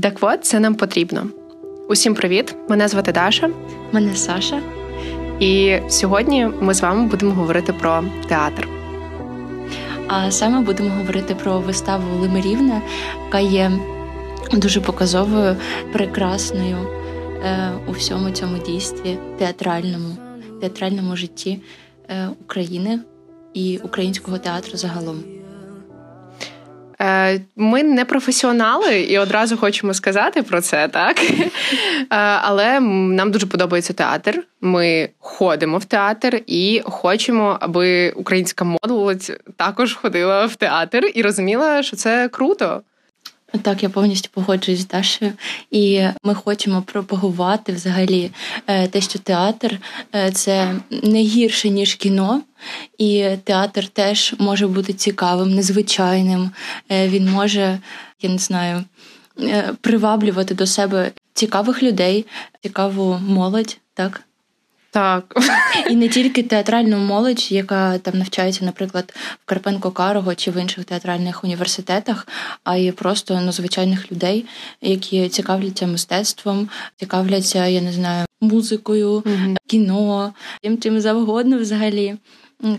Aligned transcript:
Так 0.00 0.16
от 0.20 0.44
це 0.44 0.60
нам 0.60 0.74
потрібно. 0.74 1.26
Усім 1.88 2.14
привіт! 2.14 2.54
Мене 2.68 2.88
звати 2.88 3.12
Даша. 3.12 3.50
Мене 3.92 4.14
Саша. 4.14 4.60
І 5.40 5.78
сьогодні 5.88 6.46
ми 6.60 6.74
з 6.74 6.80
вами 6.82 7.06
будемо 7.06 7.34
говорити 7.34 7.72
про 7.72 8.04
театр. 8.28 8.68
А 10.08 10.30
саме 10.30 10.60
будемо 10.60 10.90
говорити 10.90 11.34
про 11.34 11.60
виставу 11.60 12.20
Лимирівна, 12.20 12.82
яка 13.24 13.38
є 13.38 13.72
дуже 14.52 14.80
показовою, 14.80 15.56
прекрасною 15.92 16.76
е, 17.44 17.70
у 17.88 17.92
всьому 17.92 18.30
цьому 18.30 18.58
дійстві, 18.58 19.18
театральному, 19.38 20.16
театральному 20.60 21.16
житті 21.16 21.60
е, 22.08 22.28
України 22.40 23.00
і 23.54 23.80
українського 23.84 24.38
театру 24.38 24.76
загалом. 24.76 25.35
Е, 27.00 27.40
ми 27.56 27.82
не 27.82 28.04
професіонали 28.04 29.00
і 29.00 29.18
одразу 29.18 29.56
хочемо 29.56 29.94
сказати 29.94 30.42
про 30.42 30.60
це, 30.60 30.88
так? 30.88 31.20
Е, 31.20 32.06
але 32.42 32.80
нам 32.80 33.30
дуже 33.30 33.46
подобається 33.46 33.92
театр. 33.92 34.42
Ми 34.60 35.08
ходимо 35.18 35.78
в 35.78 35.84
театр 35.84 36.40
і 36.46 36.82
хочемо, 36.84 37.56
аби 37.60 38.10
українська 38.10 38.64
молодь 38.64 39.40
також 39.56 39.94
ходила 39.94 40.46
в 40.46 40.56
театр 40.56 41.10
і 41.14 41.22
розуміла, 41.22 41.82
що 41.82 41.96
це 41.96 42.28
круто. 42.28 42.82
Так, 43.62 43.82
я 43.82 43.88
повністю 43.88 44.28
погоджуюсь 44.32 44.80
з 44.80 44.86
Дашею, 44.86 45.32
і 45.70 46.06
ми 46.22 46.34
хочемо 46.34 46.82
пропагувати 46.82 47.72
взагалі 47.72 48.30
е, 48.66 48.88
те, 48.88 49.00
що 49.00 49.18
театр 49.18 49.78
е, 50.14 50.30
це 50.30 50.74
не 51.02 51.22
гірше 51.22 51.68
ніж 51.68 51.94
кіно, 51.94 52.42
і 52.98 53.28
театр 53.44 53.88
теж 53.88 54.34
може 54.38 54.66
бути 54.66 54.92
цікавим, 54.92 55.54
незвичайним. 55.54 56.50
Е, 56.90 57.08
він 57.08 57.30
може, 57.30 57.78
я 58.22 58.30
не 58.30 58.38
знаю, 58.38 58.84
приваблювати 59.80 60.54
до 60.54 60.66
себе 60.66 61.12
цікавих 61.34 61.82
людей, 61.82 62.26
цікаву 62.62 63.18
молодь, 63.26 63.78
так. 63.94 64.22
Так. 64.96 65.36
І 65.90 65.96
не 65.96 66.08
тільки 66.08 66.42
театральну 66.42 66.98
молодь, 66.98 67.52
яка 67.52 67.98
там 67.98 68.18
навчається, 68.18 68.64
наприклад, 68.64 69.14
в 69.16 69.44
Карпенко 69.44 69.90
Карого 69.90 70.34
чи 70.34 70.50
в 70.50 70.60
інших 70.60 70.84
театральних 70.84 71.44
університетах, 71.44 72.28
а 72.64 72.76
й 72.76 72.92
просто 72.92 73.40
ну, 73.40 73.52
звичайних 73.52 74.12
людей, 74.12 74.46
які 74.80 75.28
цікавляться 75.28 75.86
мистецтвом, 75.86 76.68
цікавляться, 76.96 77.66
я 77.66 77.80
не 77.80 77.92
знаю, 77.92 78.26
музикою, 78.40 79.20
mm 79.20 79.56
кіно, 79.66 80.34
тим 80.62 80.78
чим 80.78 81.00
завгодно 81.00 81.58
взагалі. 81.58 82.16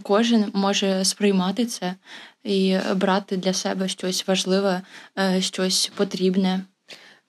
Кожен 0.04 0.46
може 0.54 1.06
сприймати 1.06 1.66
це 1.66 1.96
і 2.44 2.78
брати 2.96 3.38
для 3.38 3.54
себе 3.54 3.88
щось 3.88 4.28
важливе, 4.28 4.82
е, 5.20 5.42
щось 5.42 5.92
потрібне. 5.96 6.62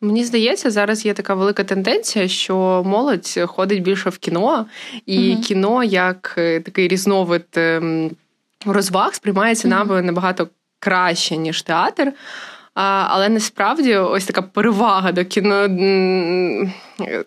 Мені 0.00 0.24
здається, 0.24 0.70
зараз 0.70 1.06
є 1.06 1.14
така 1.14 1.34
велика 1.34 1.64
тенденція, 1.64 2.28
що 2.28 2.82
молодь 2.86 3.41
ходить 3.46 3.82
більше 3.82 4.10
в 4.10 4.18
кіно, 4.18 4.66
і 5.06 5.32
угу. 5.32 5.42
кіно 5.42 5.84
як 5.84 6.34
е, 6.38 6.60
такий 6.60 6.88
різновид 6.88 7.46
ем, 7.56 8.10
розваг 8.66 9.14
сприймається 9.14 9.69
угу. 9.69 9.76
нами 9.76 10.02
набагато 10.02 10.48
краще, 10.80 11.36
ніж 11.36 11.62
театр. 11.62 12.12
Але 12.74 13.28
насправді 13.28 13.96
ось 13.96 14.24
така 14.24 14.42
перевага 14.42 15.12
до 15.12 15.24
кіно 15.24 15.69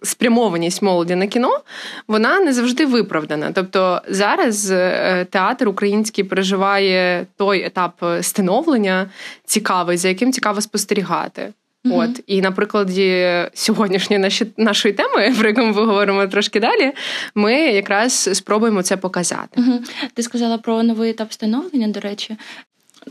спрямованість 0.04 0.82
молоді 0.82 1.16
на 1.16 1.28
кіно, 1.28 1.60
вона 2.08 2.40
не 2.40 2.54
завжди 2.54 2.86
виправдана. 2.86 3.52
Тобто 3.52 4.02
зараз 4.08 4.72
е, 4.72 5.26
театр 5.30 5.68
український 5.68 6.24
переживає 6.24 7.26
той 7.38 7.64
етап 7.64 8.04
становлення 8.22 9.10
цікавий, 9.46 9.98
за 9.98 10.08
яким 10.08 10.34
цікаво 10.34 10.62
спостерігати. 10.62 11.54
Mm-hmm. 11.86 12.00
От 12.00 12.24
і 12.28 12.42
на 12.42 12.52
прикладі 12.52 13.28
сьогоднішньої 13.54 14.20
наші, 14.20 14.46
нашої 14.58 14.94
теми, 14.94 15.36
про 15.40 15.48
яку 15.48 15.62
ми 15.62 15.72
говоримо 15.72 16.28
трошки 16.28 16.60
далі, 16.60 16.92
ми 17.36 17.54
якраз 17.54 18.30
спробуємо 18.34 18.84
це 18.84 18.98
показати. 18.98 19.62
Mm-hmm. 19.62 19.80
Ти 20.14 20.24
сказала 20.24 20.58
про 20.58 20.84
новий 20.84 21.10
етап 21.10 21.34
становлення. 21.34 21.88
До 21.88 22.00
речі, 22.00 22.38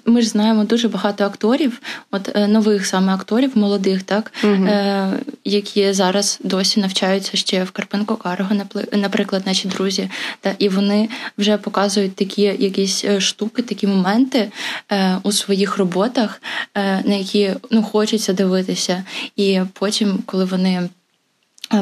ми 0.07 0.23
ж 0.23 0.29
знаємо 0.29 0.65
дуже 0.65 0.89
багато 0.89 1.25
акторів, 1.25 1.81
от 2.11 2.37
е, 2.37 2.49
нових 2.49 2.87
саме 2.87 3.15
акторів, 3.15 3.59
молодих, 3.59 4.03
так 4.03 4.33
угу. 4.45 4.53
е, 4.53 5.13
які 5.45 5.93
зараз 5.93 6.39
досі 6.45 6.81
навчаються 6.81 7.37
ще 7.37 7.65
в 7.65 7.71
Карпенко 7.71 8.17
Карго, 8.17 8.55
наприклад, 8.93 9.43
наші 9.47 9.69
друзі. 9.69 10.11
Та 10.41 10.55
і 10.59 10.69
вони 10.69 11.09
вже 11.39 11.57
показують 11.57 12.15
такі 12.15 12.43
якісь 12.43 13.05
е, 13.05 13.21
штуки, 13.21 13.63
такі 13.63 13.87
моменти 13.87 14.53
е, 14.93 15.19
у 15.23 15.33
своїх 15.33 15.79
роботах, 15.79 16.43
е, 16.75 17.03
на 17.05 17.15
які 17.15 17.55
ну 17.71 17.83
хочеться 17.83 18.33
дивитися. 18.33 19.05
І 19.37 19.61
потім, 19.73 20.19
коли 20.27 20.45
вони 20.45 20.89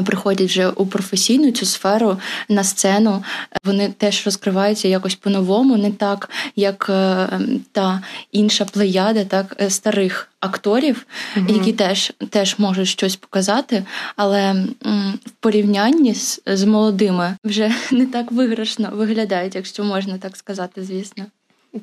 приходять 0.04 0.48
вже 0.50 0.68
у 0.68 0.86
професійну 0.86 1.50
цю 1.50 1.66
сферу 1.66 2.18
на 2.48 2.64
сцену, 2.64 3.24
вони 3.64 3.88
теж 3.98 4.22
розкриваються 4.24 4.88
якось 4.88 5.14
по-новому, 5.14 5.76
не 5.76 5.90
так, 5.90 6.30
як 6.56 6.86
е, 6.90 7.28
та 7.72 8.02
інша 8.32 8.64
плеяда, 8.64 9.24
так 9.24 9.56
е, 9.60 9.70
старих 9.70 10.28
акторів, 10.40 11.06
mm 11.36 11.54
які 11.58 11.72
теж 11.72 12.12
теж 12.30 12.58
можуть 12.58 12.88
щось 12.88 13.16
показати, 13.16 13.84
але 14.16 14.52
в 15.26 15.30
порівнянні 15.40 16.14
з, 16.14 16.40
з 16.46 16.64
молодими 16.64 17.36
вже 17.44 17.74
не 17.92 18.06
так 18.06 18.32
виграшно 18.32 18.90
виглядають, 18.92 19.54
якщо 19.54 19.84
можна 19.84 20.18
так 20.18 20.36
сказати, 20.36 20.84
звісно. 20.84 21.26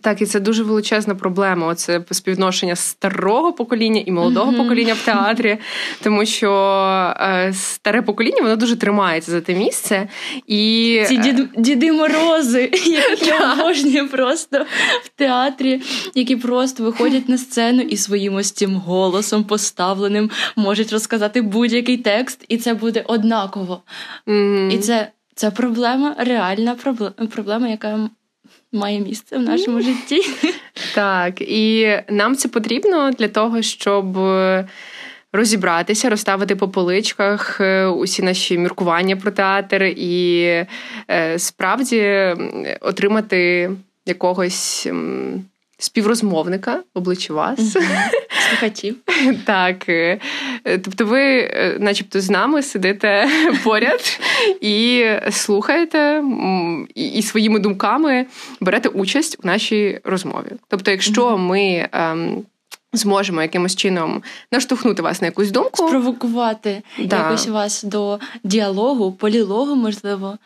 Так, 0.01 0.21
і 0.21 0.25
це 0.25 0.39
дуже 0.39 0.63
величезна 0.63 1.15
проблема. 1.15 1.67
Оце 1.67 2.01
співвідношення 2.11 2.75
старого 2.75 3.53
покоління 3.53 4.03
і 4.05 4.11
молодого 4.11 4.51
mm-hmm. 4.51 4.57
покоління 4.57 4.93
в 4.93 5.05
театрі, 5.05 5.57
тому 6.03 6.25
що 6.25 6.51
е, 7.19 7.53
старе 7.53 8.01
покоління 8.01 8.41
воно 8.41 8.55
дуже 8.55 8.75
тримається 8.75 9.31
за 9.31 9.41
те 9.41 9.55
місце. 9.55 10.07
І... 10.47 11.03
Ці 11.07 11.17
дід, 11.17 11.49
діди 11.57 11.91
морози, 11.91 12.61
які 12.85 13.43
обожнюю 13.43 14.09
просто 14.09 14.65
в 15.03 15.09
театрі, 15.15 15.81
які 16.15 16.35
просто 16.35 16.83
виходять 16.83 17.29
на 17.29 17.37
сцену 17.37 17.81
і 17.81 17.97
своїм 17.97 18.35
ось 18.35 18.51
цим 18.51 18.75
голосом 18.75 19.43
поставленим 19.43 20.29
можуть 20.55 20.93
розказати 20.93 21.41
будь-який 21.41 21.97
текст, 21.97 22.45
і 22.47 22.57
це 22.57 22.73
буде 22.73 23.03
однаково. 23.07 23.81
Mm-hmm. 24.27 24.71
І 24.71 24.77
це. 24.77 25.11
Це 25.37 25.51
проблема, 25.51 26.15
реальна 26.17 26.75
проблема, 27.29 27.67
яка 27.67 28.09
має 28.71 28.99
місце 28.99 29.37
в 29.37 29.41
нашому 29.41 29.81
житті. 29.81 30.21
Так, 30.95 31.41
і 31.41 31.97
нам 32.09 32.35
це 32.35 32.47
потрібно 32.47 33.11
для 33.11 33.27
того, 33.27 33.61
щоб. 33.61 34.17
Розібратися, 35.33 36.09
розставити 36.09 36.55
по 36.55 36.69
поличках 36.69 37.61
е, 37.61 37.85
усі 37.85 38.23
наші 38.23 38.57
міркування 38.57 39.15
про 39.15 39.31
театр 39.31 39.83
і 39.83 40.41
е, 41.09 41.39
справді 41.39 42.35
отримати 42.81 43.71
якогось 44.05 44.87
співрозмовника 45.77 46.83
обличчя 46.93 47.33
вас. 47.33 47.77
Слухачів. 48.49 48.95
Так. 49.45 49.89
Е, 49.89 50.19
тобто, 50.63 51.05
ви, 51.05 51.21
е, 51.21 51.77
начебто, 51.79 52.21
з 52.21 52.29
нами 52.29 52.63
сидите 52.63 53.29
поряд 53.63 54.19
і 54.61 55.05
слухаєте 55.31 56.23
і 56.95 57.21
своїми 57.21 57.59
думками 57.59 58.25
берете 58.59 58.89
участь 58.89 59.37
у 59.43 59.47
нашій 59.47 59.99
розмові. 60.03 60.51
Тобто, 60.67 60.91
якщо 60.91 61.37
ми. 61.37 61.89
Ем, 61.91 62.43
зможемо 62.93 63.41
якимось 63.41 63.75
чином 63.75 64.23
наштовхнути 64.51 65.01
вас 65.01 65.21
на 65.21 65.27
якусь 65.27 65.51
думку, 65.51 65.87
спровокувати 65.87 66.83
да. 66.99 67.17
якось 67.17 67.47
вас 67.47 67.83
до 67.83 68.19
діалогу, 68.43 69.11
полілогу, 69.11 69.75
можливо. 69.75 70.37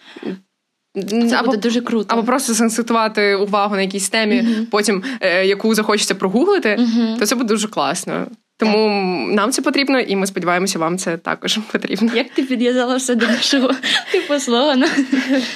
Це 1.03 1.35
або, 1.35 1.45
буде 1.45 1.57
дуже 1.57 1.81
круто. 1.81 2.13
Або 2.13 2.23
просто 2.23 2.53
сенситувати 2.53 3.35
увагу 3.35 3.75
на 3.75 3.81
якійсь 3.81 4.09
темі, 4.09 4.35
uh 4.35 4.65
потім 4.65 5.03
е, 5.21 5.45
яку 5.45 5.75
захочеться 5.75 6.15
прогуглити, 6.15 6.69
uh 6.69 7.19
то 7.19 7.25
це 7.25 7.35
буде 7.35 7.47
дуже 7.47 7.67
класно. 7.67 8.27
Тому 8.57 8.87
так. 9.27 9.35
нам 9.35 9.51
це 9.51 9.61
потрібно, 9.61 9.99
і 9.99 10.15
ми 10.15 10.27
сподіваємося, 10.27 10.79
вам 10.79 10.97
це 10.97 11.17
також 11.17 11.59
потрібно. 11.71 12.11
Як 12.15 12.29
ти 12.29 12.43
підв'язала 12.43 12.95
все 12.95 13.15
до 13.15 13.27
нашого 13.27 13.71
типу 14.11 14.39
слогану? 14.39 14.87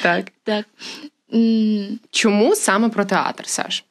Так. 0.02 0.26
Так. 0.44 0.66
Чому 2.12 2.56
саме 2.56 2.90
про 2.90 3.06
театр, 3.06 3.48
Саш? 3.48 3.84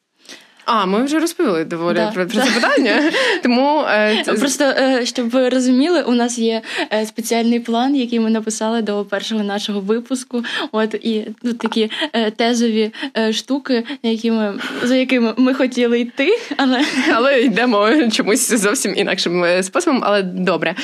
А, 0.64 0.86
ми 0.86 1.04
вже 1.04 1.18
розповіли 1.18 1.64
доволі 1.64 1.96
да, 1.96 2.10
про, 2.10 2.26
про 2.26 2.40
це 2.40 2.50
питання. 2.50 3.10
Тому 3.42 3.84
е, 3.88 4.24
просто 4.24 4.64
е, 4.64 5.06
щоб 5.06 5.30
ви 5.30 5.48
розуміли, 5.48 6.02
у 6.02 6.14
нас 6.14 6.38
є 6.38 6.62
е, 6.92 7.06
спеціальний 7.06 7.60
план, 7.60 7.96
який 7.96 8.20
ми 8.20 8.30
написали 8.30 8.82
до 8.82 9.04
першого 9.04 9.44
нашого 9.44 9.80
випуску. 9.80 10.44
От 10.72 10.94
і 10.94 11.26
тут 11.42 11.58
такі 11.58 11.90
е, 12.12 12.30
тезові 12.30 12.92
е, 13.16 13.32
штуки, 13.32 13.84
якими 14.02 14.54
за 14.82 14.96
якими 14.96 15.34
ми 15.36 15.54
хотіли 15.54 16.00
йти, 16.00 16.38
але 16.56 16.84
але 17.14 17.40
йдемо 17.40 18.08
чомусь 18.12 18.52
зовсім 18.52 18.94
інакшим 18.96 19.44
е, 19.44 19.62
способом. 19.62 20.02
Але 20.04 20.22
добре, 20.22 20.74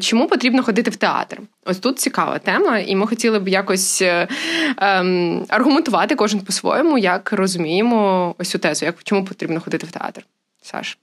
чому 0.00 0.26
потрібно 0.26 0.62
ходити 0.62 0.90
в 0.90 0.96
театр? 0.96 1.40
Ось 1.66 1.78
тут 1.78 1.98
цікава 1.98 2.38
тема, 2.38 2.78
і 2.78 2.96
ми 2.96 3.06
хотіли 3.06 3.38
б 3.38 3.48
якось 3.48 4.02
ем, 4.02 5.44
аргументувати 5.48 6.14
кожен 6.14 6.40
по-своєму, 6.40 6.98
як 6.98 7.32
розуміємо 7.32 8.34
ось 8.38 8.50
цю 8.50 8.58
тезу, 8.58 8.86
як 8.86 8.94
чому 9.04 9.23
потрібно 9.24 9.60
ходити 9.60 9.86
в 9.86 9.90
театр. 9.90 10.26
Саш? 10.62 10.98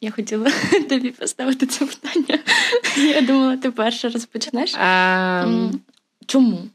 Я 0.00 0.10
хотіла 0.10 0.50
тобі 0.88 1.10
поставити 1.10 1.66
це 1.66 1.86
питання. 1.86 2.38
Я 2.96 3.20
думала, 3.20 3.56
ти 3.56 3.70
перше 3.70 4.08
розпочнеш. 4.08 4.74
Um... 4.74 5.72
Чому? 6.26 6.68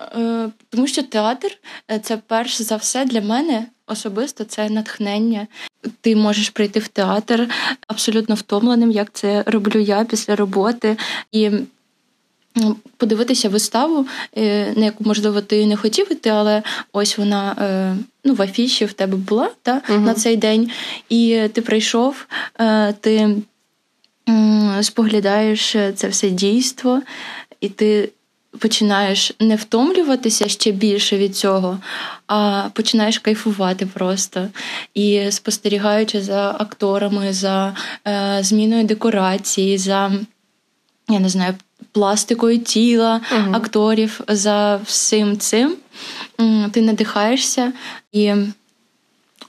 Е, 0.00 0.48
тому 0.70 0.86
що 0.86 1.02
театр 1.02 1.58
це 2.02 2.16
перш 2.26 2.62
за 2.62 2.76
все 2.76 3.04
для 3.04 3.20
мене 3.20 3.66
особисто 3.86 4.44
це 4.44 4.70
натхнення. 4.70 5.46
Ти 6.00 6.16
можеш 6.16 6.50
прийти 6.50 6.80
в 6.80 6.88
театр 6.88 7.48
абсолютно 7.86 8.34
втомленим, 8.34 8.90
як 8.90 9.12
це 9.12 9.44
роблю 9.46 9.80
я 9.80 10.04
після 10.04 10.36
роботи. 10.36 10.96
І 11.32 11.50
Подивитися 12.96 13.48
виставу, 13.48 14.06
е, 14.36 14.72
на 14.76 14.84
яку, 14.84 15.04
можливо, 15.04 15.40
ти 15.40 15.66
не 15.66 15.76
хотів 15.76 16.12
іти, 16.12 16.30
але 16.30 16.62
ось 16.92 17.18
вона 17.18 17.96
ну, 18.24 18.34
в 18.34 18.42
афіші 18.42 18.84
в 18.84 18.92
тебе 18.92 19.16
була 19.16 19.50
та, 19.62 19.82
uh 19.88 20.00
на 20.00 20.14
цей 20.14 20.36
день, 20.36 20.70
і 21.08 21.48
ти 21.52 21.62
прийшов, 21.62 22.26
ти 23.00 23.36
споглядаєш 24.82 25.76
це 25.94 26.08
все 26.08 26.30
дійство, 26.30 27.02
і 27.60 27.68
ти 27.68 28.08
починаєш 28.58 29.32
не 29.40 29.56
втомлюватися 29.56 30.48
ще 30.48 30.72
більше 30.72 31.18
від 31.18 31.36
цього, 31.36 31.78
а 32.26 32.68
починаєш 32.72 33.18
кайфувати 33.18 33.86
просто. 33.86 34.48
І 34.94 35.30
спостерігаючи 35.30 36.22
за 36.22 36.56
акторами, 36.58 37.32
за 37.32 37.76
е, 38.06 38.38
зміною 38.42 38.84
декорації, 38.84 39.78
за 39.78 40.12
я 41.08 41.20
не 41.20 41.28
знаю, 41.28 41.54
пластикою 41.96 42.58
тіла 42.58 43.20
угу. 43.32 43.50
акторів, 43.52 44.20
за 44.28 44.76
всім 44.76 45.38
цим, 45.38 45.76
ти 46.72 46.80
надихаєшся 46.80 47.72
і. 48.12 48.34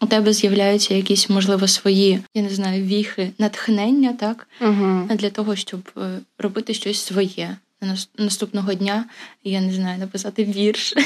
У 0.01 0.05
тебе 0.05 0.33
з'являються 0.33 0.93
якісь, 0.93 1.29
можливо, 1.29 1.67
свої, 1.67 2.19
я 2.33 2.41
не 2.41 2.49
знаю, 2.49 2.83
віхи, 2.83 3.31
натхнення, 3.37 4.13
так? 4.13 4.47
Угу. 4.61 5.09
Для 5.09 5.29
того, 5.29 5.55
щоб 5.55 5.79
е, 5.97 6.19
робити 6.37 6.73
щось 6.73 7.05
своє 7.05 7.57
наступного 8.17 8.73
дня, 8.73 9.05
я 9.43 9.61
не 9.61 9.73
знаю, 9.73 9.99
написати 9.99 10.43
вірш. 10.43 10.93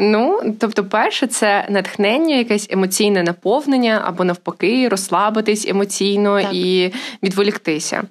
Ну, 0.00 0.54
тобто, 0.60 0.84
перше, 0.84 1.26
це 1.26 1.66
натхнення, 1.70 2.36
якесь 2.36 2.66
емоційне 2.70 3.22
наповнення 3.22 4.02
або 4.04 4.24
навпаки, 4.24 4.88
розслабитись 4.88 5.66
емоційно 5.68 6.42
так. 6.42 6.54
і 6.54 6.92
відволіктися. 7.22 8.02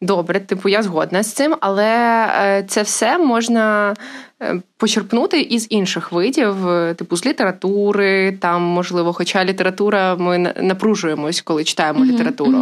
Добре, 0.00 0.40
типу, 0.40 0.68
я 0.68 0.82
згодна 0.82 1.22
з 1.22 1.32
цим, 1.32 1.56
але 1.60 1.86
е, 1.86 2.64
це 2.68 2.82
все 2.82 3.18
можна 3.18 3.94
е, 4.42 4.62
почерпнути 4.76 5.40
із 5.40 5.66
інших 5.70 6.12
видів, 6.12 6.68
е, 6.68 6.94
типу 6.94 7.16
з 7.16 7.26
літератури, 7.26 8.38
там, 8.40 8.62
можливо, 8.62 9.12
хоча 9.12 9.44
література, 9.44 10.16
ми 10.16 10.38
напружуємось, 10.38 11.40
коли 11.40 11.64
читаємо 11.64 12.04
mm-hmm, 12.04 12.12
літературу. 12.12 12.58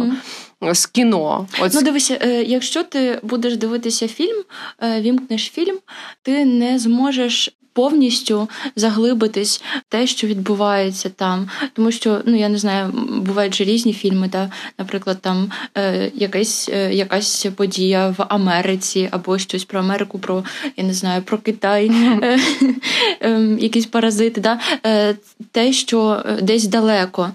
Mm-hmm. 0.61 0.73
З 0.73 0.85
кіно. 0.85 1.47
От... 1.61 1.71
Ну, 1.73 1.81
дивися, 1.81 2.25
якщо 2.47 2.83
ти 2.83 3.19
будеш 3.23 3.57
дивитися 3.57 4.07
фільм, 4.07 4.43
вімкнеш 4.81 5.51
фільм, 5.51 5.77
ти 6.21 6.45
не 6.45 6.79
зможеш 6.79 7.57
повністю 7.75 8.49
заглибитись 8.75 9.61
в 9.61 9.81
те, 9.89 10.07
що 10.07 10.27
відбувається 10.27 11.09
там. 11.09 11.49
Тому 11.73 11.91
що, 11.91 12.21
ну 12.25 12.35
я 12.37 12.49
не 12.49 12.57
знаю, 12.57 12.91
бувають 13.21 13.55
же 13.55 13.63
різні 13.63 13.93
фільми, 13.93 14.29
та, 14.29 14.51
наприклад, 14.79 15.17
там 15.21 15.51
е, 15.77 16.11
якась 16.13 16.69
е, 16.73 16.93
якась 16.93 17.45
подія 17.55 18.09
в 18.17 18.25
Америці, 18.29 19.09
або 19.11 19.37
щось 19.37 19.65
про 19.65 19.79
Америку, 19.79 20.19
про 20.19 20.43
я 20.77 20.83
не 20.83 20.93
знаю, 20.93 21.21
про 21.21 21.37
Китай, 21.37 21.91
е, 22.23 22.39
е, 23.21 23.57
якісь 23.59 23.85
паразити. 23.85 24.41
Да? 24.41 24.59
Е, 24.85 25.15
те, 25.51 25.73
що 25.73 26.23
десь 26.41 26.67
далеко, 26.67 27.31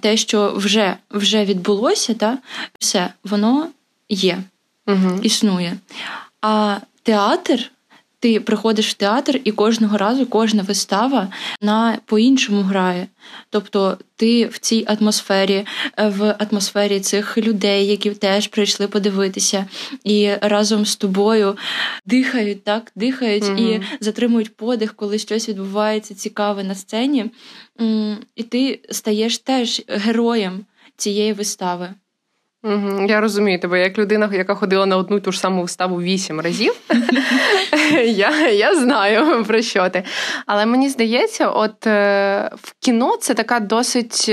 те, 0.00 0.16
що 0.16 0.52
вже 0.56 0.96
вже 1.10 1.44
відбулося, 1.44 2.38
все, 2.78 3.12
воно 3.24 3.68
є, 4.08 4.38
існує. 5.22 5.76
А 6.42 6.76
театр 7.02 7.70
ти 8.22 8.40
приходиш 8.40 8.90
в 8.90 8.94
театр, 8.94 9.40
і 9.44 9.52
кожного 9.52 9.98
разу 9.98 10.26
кожна 10.26 10.62
вистава 10.62 11.28
на 11.60 11.98
по-іншому 12.04 12.62
грає. 12.62 13.06
Тобто 13.50 13.98
ти 14.16 14.46
в 14.46 14.58
цій 14.58 14.86
атмосфері, 14.88 15.66
в 15.98 16.36
атмосфері 16.38 17.00
цих 17.00 17.38
людей, 17.38 17.86
які 17.86 18.10
теж 18.10 18.46
прийшли 18.46 18.88
подивитися, 18.88 19.66
і 20.04 20.30
разом 20.40 20.86
з 20.86 20.96
тобою 20.96 21.56
дихають, 22.06 22.64
так, 22.64 22.92
дихають 22.96 23.44
mm 23.44 23.58
і 23.58 23.82
затримують 24.00 24.56
подих, 24.56 24.94
коли 24.94 25.18
щось 25.18 25.48
відбувається 25.48 26.14
цікаве 26.14 26.64
на 26.64 26.74
сцені. 26.74 27.30
І 28.36 28.42
ти 28.42 28.80
стаєш 28.90 29.38
теж 29.38 29.82
героєм 29.88 30.64
цієї 30.96 31.32
вистави. 31.32 31.94
Угу, 32.64 33.06
Я 33.08 33.20
розумію 33.20 33.58
тебе, 33.58 33.80
як 33.80 33.98
людина, 33.98 34.30
яка 34.32 34.54
ходила 34.54 34.86
на 34.86 34.96
одну 34.96 35.20
ту 35.20 35.32
ж 35.32 35.40
саму 35.40 35.62
виставу 35.62 36.02
вісім 36.02 36.40
разів. 36.40 36.74
Я 38.04 38.48
я 38.48 38.74
знаю 38.74 39.44
про 39.44 39.62
що 39.62 39.88
ти. 39.88 40.04
Але 40.46 40.66
мені 40.66 40.88
здається, 40.88 41.48
от 41.48 41.86
е, 41.86 42.50
в 42.62 42.74
кіно 42.80 43.16
це 43.16 43.34
така 43.34 43.60
досить. 43.60 44.30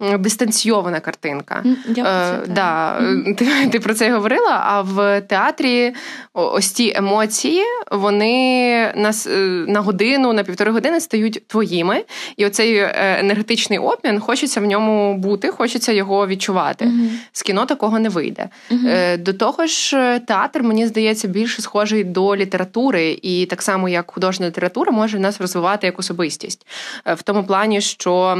Ем, 0.00 0.22
дистанційована 0.22 1.00
картинка. 1.00 1.64
Я 1.96 2.32
е, 2.32 2.46
да, 2.48 3.00
Ти 3.38 3.68
ти 3.72 3.80
про 3.80 3.94
це 3.94 4.12
говорила. 4.12 4.62
А 4.64 4.82
в 4.82 5.20
театрі 5.20 5.94
ось 6.32 6.72
ті 6.72 6.92
емоції, 6.96 7.62
вони 7.90 8.92
нас 8.96 9.26
е, 9.26 9.36
на 9.68 9.80
годину, 9.80 10.32
на 10.32 10.44
півтори 10.44 10.70
години 10.70 11.00
стають 11.00 11.46
твоїми. 11.46 12.04
І 12.36 12.46
оцей 12.46 12.76
е, 12.76 13.16
енергетичний 13.20 13.78
обмін 13.78 14.20
хочеться 14.20 14.60
в 14.60 14.64
ньому 14.64 15.14
бути, 15.14 15.48
хочеться 15.48 15.92
його 15.92 16.26
відчувати. 16.26 16.84
mm 16.84 17.10
З 17.32 17.42
кіно 17.42 17.66
такого 17.66 17.98
не 17.98 18.08
вийде. 18.08 18.48
mm 18.70 19.18
До 19.18 19.32
того 19.32 19.66
ж, 19.66 20.20
театр, 20.26 20.62
мені 20.62 20.86
здається, 20.86 21.28
більше 21.28 21.62
схожий 21.62 22.04
до 22.04 22.36
літератури, 22.36 23.18
і 23.22 23.46
так 23.46 23.62
само 23.62 23.88
як 23.88 24.10
художня 24.10 24.46
література 24.46 24.92
може 24.92 25.18
нас 25.18 25.40
розвивати 25.40 25.86
як 25.86 25.98
особистість 25.98 26.66
в 27.06 27.22
тому 27.22 27.44
плані, 27.44 27.80
що. 27.80 28.38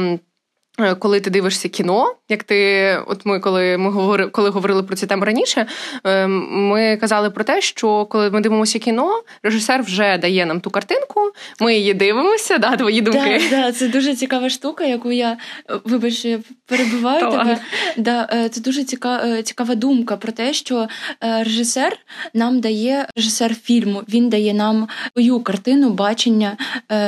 Е, 0.81 0.95
коли 0.95 1.19
ти 1.19 1.29
дивишся 1.29 1.69
кіно, 1.69 2.15
як 2.29 2.43
ти, 2.43 2.97
от 3.07 3.25
ми, 3.25 3.39
коли 3.39 3.77
ми 3.77 3.89
говорили, 3.91 4.29
коли 4.29 4.49
говорили 4.49 4.83
про 4.83 4.95
ці 4.95 5.07
теми 5.07 5.25
раніше, 5.25 5.65
е, 6.03 6.27
ми 6.27 6.97
казали 6.97 7.29
про 7.29 7.43
те, 7.43 7.61
що 7.61 8.05
коли 8.05 8.29
ми 8.29 8.41
дивимося 8.41 8.79
кіно, 8.79 9.23
режисер 9.43 9.83
вже 9.83 10.17
дає 10.17 10.45
нам 10.45 10.61
ту 10.61 10.69
картинку, 10.69 11.31
ми 11.59 11.75
її 11.75 11.93
дивимося, 11.93 12.57
да, 12.57 12.77
твої 12.77 13.01
думки. 13.01 13.41
Да, 13.49 13.61
да, 13.61 13.71
Це 13.71 13.87
дуже 13.87 14.15
цікава 14.15 14.49
штука, 14.49 14.83
яку 14.83 15.11
я 15.11 15.37
вибач, 15.85 16.25
я 16.25 16.39
перебиваю 16.65 17.31
тебе. 17.31 17.57
Да, 17.97 18.29
е, 18.33 18.49
Це 18.49 18.61
дуже 18.61 18.83
цікава, 18.83 19.41
цікава 19.41 19.75
думка 19.75 20.17
про 20.17 20.31
те, 20.31 20.53
що 20.53 20.87
режисер 21.21 21.97
нам 22.33 22.59
дає 22.59 23.07
режисер 23.15 23.55
фільму, 23.55 24.03
він 24.09 24.29
дає 24.29 24.53
нам 24.53 24.87
свою 25.13 25.39
картину 25.39 25.89
бачення 25.89 26.57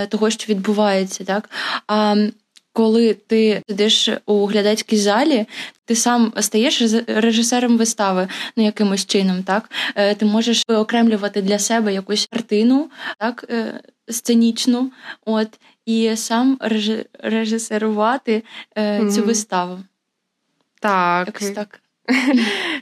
того, 0.09 0.29
що 0.29 0.53
відбувається. 0.53 1.23
так. 1.23 1.49
А 1.87 2.15
коли 2.73 3.13
ти 3.13 3.61
сидиш 3.69 4.09
у 4.25 4.45
глядацькій 4.45 4.97
залі, 4.97 5.45
ти 5.85 5.95
сам 5.95 6.33
стаєш 6.39 6.81
режисером 7.07 7.77
вистави 7.77 8.27
ну 8.55 8.63
якимось 8.63 9.05
чином, 9.05 9.43
так 9.43 9.71
е, 9.95 10.15
ти 10.15 10.25
можеш 10.25 10.63
виокремлювати 10.67 11.41
для 11.41 11.59
себе 11.59 11.93
якусь 11.93 12.27
картину, 12.31 12.89
так 13.17 13.45
е, 13.49 13.79
сценічну, 14.09 14.91
от 15.25 15.47
і 15.85 16.15
сам 16.15 16.59
режисерувати 17.19 18.43
mm-hmm. 18.75 19.11
цю 19.11 19.23
виставу. 19.23 19.79
Так. 20.79 21.27
Якось 21.27 21.51
так. 21.51 21.82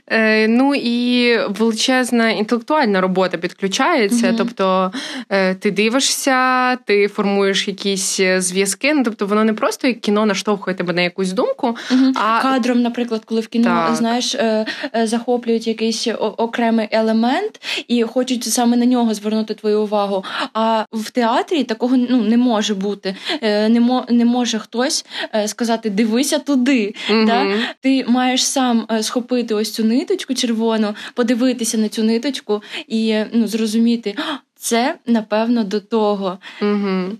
Е, 0.06 0.48
ну 0.48 0.74
і 0.74 1.36
величезна 1.48 2.30
інтелектуальна 2.30 3.00
робота 3.00 3.38
підключається. 3.38 4.26
Mm-hmm. 4.26 4.36
Тобто 4.36 4.92
е, 5.28 5.54
ти 5.54 5.70
дивишся, 5.70 6.76
ти 6.76 7.08
формуєш 7.08 7.68
якісь 7.68 8.20
зв'язки. 8.38 8.94
Ну 8.94 9.02
тобто 9.04 9.26
воно 9.26 9.44
не 9.44 9.52
просто 9.52 9.88
як 9.88 10.00
кіно 10.00 10.26
наштовхує 10.26 10.76
тебе 10.76 10.92
на 10.92 11.02
якусь 11.02 11.32
думку. 11.32 11.76
Mm-hmm. 11.90 12.12
а 12.14 12.42
Кадром, 12.42 12.82
наприклад, 12.82 13.22
коли 13.24 13.40
в 13.40 13.48
кіно 13.48 13.64
так. 13.64 13.96
знаєш, 13.96 14.34
е, 14.34 14.66
захоплюють 15.04 15.66
якийсь 15.66 16.08
окремий 16.18 16.88
елемент 16.90 17.60
і 17.88 18.02
хочуть 18.02 18.44
саме 18.44 18.76
на 18.76 18.86
нього 18.86 19.14
звернути 19.14 19.54
твою 19.54 19.82
увагу. 19.82 20.24
А 20.52 20.84
в 20.92 21.10
театрі 21.10 21.64
такого 21.64 21.96
ну, 21.96 22.22
не 22.22 22.36
може 22.36 22.74
бути. 22.74 23.16
Не 23.42 23.80
мо, 23.80 24.06
не 24.08 24.24
може 24.24 24.58
хтось 24.58 25.06
сказати 25.46 25.90
Дивися 25.90 26.38
туди. 26.38 26.94
Mm-hmm. 27.10 27.26
Да? 27.26 27.46
Ти 27.80 28.04
маєш 28.08 28.46
сам 28.46 28.86
схопити 29.12 29.54
ось 29.54 29.72
цю 29.72 29.84
ниточку 29.84 30.34
червону, 30.34 30.94
подивитися 31.14 31.78
на 31.78 31.88
цю 31.88 32.02
ниточку 32.02 32.62
і 32.88 33.24
ну, 33.32 33.46
зрозуміти, 33.46 34.16
це 34.54 34.98
напевно 35.06 35.64
до 35.64 35.80
того. 35.80 36.38
Угу. 36.62 37.18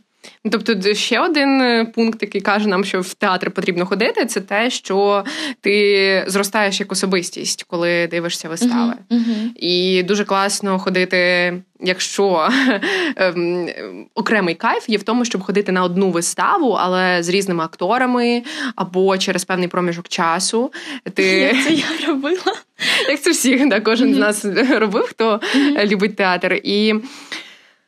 Тобто, 0.50 0.95
ще 0.95 1.21
один 1.21 1.61
е, 1.61 1.85
пункт, 1.85 2.23
який 2.23 2.41
каже 2.41 2.69
нам, 2.69 2.85
що 2.85 3.00
в 3.00 3.14
театр 3.14 3.50
потрібно 3.50 3.87
ходити, 3.87 4.26
це 4.26 4.41
те, 4.41 4.71
що 4.71 5.25
ти 5.61 6.25
зростаєш 6.26 6.81
як 6.81 6.93
особистість, 6.93 7.62
коли 7.62 8.07
дивишся 8.07 8.49
вистави. 8.49 8.93
Uh-huh, 9.11 9.17
uh-huh. 9.17 9.57
І 9.57 10.02
дуже 10.02 10.25
класно 10.25 10.79
ходити, 10.79 11.55
якщо 11.81 12.49
ем, 13.17 13.69
окремий 14.14 14.55
кайф 14.55 14.88
є 14.88 14.99
в 14.99 15.02
тому, 15.02 15.25
щоб 15.25 15.43
ходити 15.43 15.73
на 15.73 15.85
одну 15.85 16.11
виставу, 16.11 16.71
але 16.71 17.23
з 17.23 17.29
різними 17.29 17.64
акторами 17.64 18.43
або 18.76 19.19
через 19.19 19.45
певний 19.45 19.69
проміжок 19.69 20.09
часу. 20.09 20.73
Ти... 21.14 21.23
Як 21.55 21.64
це 21.64 21.75
я 21.75 22.07
робила? 22.07 22.55
Як 23.09 23.21
це 23.21 23.31
всі, 23.31 23.67
да, 23.67 23.81
кожен 23.81 24.09
uh-huh. 24.09 24.14
з 24.14 24.19
нас 24.19 24.45
робив, 24.71 25.02
хто 25.02 25.41
любить 25.85 26.17
театр. 26.17 26.61
І 26.64 26.95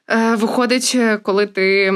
е, 0.08 0.34
виходить, 0.34 0.96
коли 1.22 1.46
ти. 1.46 1.92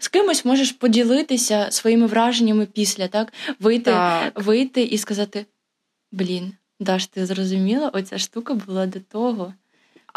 З 0.00 0.08
кимось 0.08 0.44
можеш 0.44 0.72
поділитися 0.72 1.70
своїми 1.70 2.06
враженнями 2.06 2.66
після, 2.66 3.08
так? 3.08 3.32
Вийти 3.60 3.90
так. 3.90 4.42
вийти 4.44 4.82
і 4.82 4.98
сказати: 4.98 5.46
Блін, 6.12 6.52
Даш, 6.80 7.06
ти 7.06 7.26
зрозуміла, 7.26 7.88
оця 7.88 8.18
штука 8.18 8.54
була 8.54 8.86
до 8.86 9.00
того. 9.00 9.54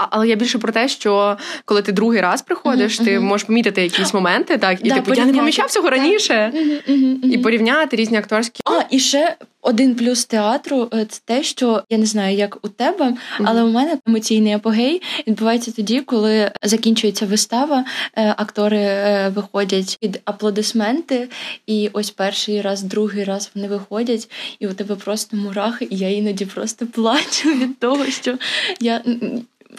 Але 0.10 0.28
я 0.28 0.36
більше 0.36 0.60
про 0.60 0.72
те, 0.72 0.88
що 0.88 1.38
коли 1.66 1.82
ти 1.82 1.92
другий 1.92 2.22
раз 2.22 2.42
приходиш, 2.42 3.00
mm-hmm. 3.00 3.06
ти 3.06 3.20
можеш 3.20 3.48
помітити 3.48 3.82
якісь 3.84 4.14
моменти, 4.14 4.58
так 4.58 4.80
і 4.84 4.90
да, 4.90 4.96
типу, 4.96 5.14
я 5.14 5.26
не 5.26 5.34
помічав 5.34 5.72
цього 5.72 5.90
раніше, 5.90 6.52
mm-hmm. 6.56 7.26
і 7.26 7.38
порівняти 7.38 7.96
різні 7.96 8.18
акторські. 8.18 8.62
А, 8.66 8.82
і 8.90 9.00
ще 9.00 9.36
один 9.62 9.96
плюс 9.96 10.26
театру 10.26 10.90
е, 10.94 11.06
це 11.06 11.22
те, 11.26 11.44
що 11.44 11.84
я 11.90 11.98
не 11.98 12.06
знаю, 12.06 12.38
як 12.38 12.66
у 12.66 12.70
тебе, 12.70 13.14
але 13.44 13.64
у 13.64 13.70
мене 13.70 13.98
емоційний 14.08 14.54
апогей 14.54 15.02
відбувається 15.28 15.72
тоді, 15.72 16.02
коли 16.02 16.52
закінчується 16.64 17.26
вистава, 17.26 17.86
е, 18.16 18.36
актори 18.38 18.78
е, 18.78 19.32
виходять 19.36 19.98
під 20.02 20.22
аплодисменти, 20.26 21.30
і 21.68 21.90
ось 21.94 22.10
перший 22.10 22.62
раз, 22.62 22.84
другий 22.84 23.24
раз 23.24 23.52
вони 23.56 23.68
виходять, 23.68 24.30
і 24.60 24.68
у 24.68 24.74
тебе 24.74 24.96
просто 24.96 25.38
мурахи, 25.38 25.88
і 25.92 25.98
я 25.98 26.10
іноді 26.10 26.46
просто 26.46 26.88
плачу 26.88 27.50
від 27.50 27.80
того, 27.80 28.06
що 28.06 28.38
я 28.80 29.02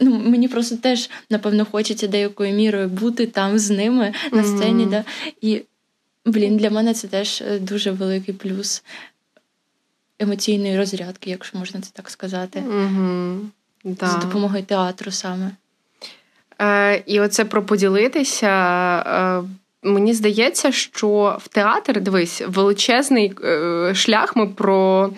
ну, 0.01 0.19
мені 0.19 0.49
просто 0.49 0.77
теж, 0.77 1.11
напевно, 1.31 1.65
хочеться 1.65 2.07
деякою 2.07 2.55
мірою 2.55 2.89
бути 2.89 3.27
там 3.27 3.59
з 3.59 3.71
ними 3.71 4.13
на 4.33 4.45
сцені. 4.45 4.85
Mm-hmm. 4.85 4.91
Да? 4.91 5.05
І, 5.41 5.63
блін, 6.27 6.57
для 6.57 6.71
мене 6.71 6.95
це 6.95 7.09
теж 7.09 7.43
е, 7.43 7.59
дуже 7.59 7.91
великий 7.91 8.35
плюс 8.35 8.83
емоційної 10.19 10.79
розрядки, 10.79 11.31
якщо 11.31 11.59
можна 11.59 11.81
це 11.81 11.91
так 11.93 12.11
сказати. 12.11 12.63
Mm-hmm. 12.69 13.39
Да. 13.85 14.07
За 14.07 14.19
допомогою 14.19 14.63
театру 14.63 15.11
саме. 15.11 15.51
Е, 16.61 17.03
І 17.07 17.21
оце 17.21 17.45
про 17.45 17.63
поділитися. 17.63 18.49
Е, 19.07 19.49
Мені 19.83 20.15
здається, 20.15 20.73
що 20.73 21.39
в 21.41 21.49
театр 21.49 22.01
дивись 22.01 22.43
величезний 22.47 23.33
е, 23.45 23.93
шлях 23.95 24.37
ми 24.37 24.47
про 24.47 25.11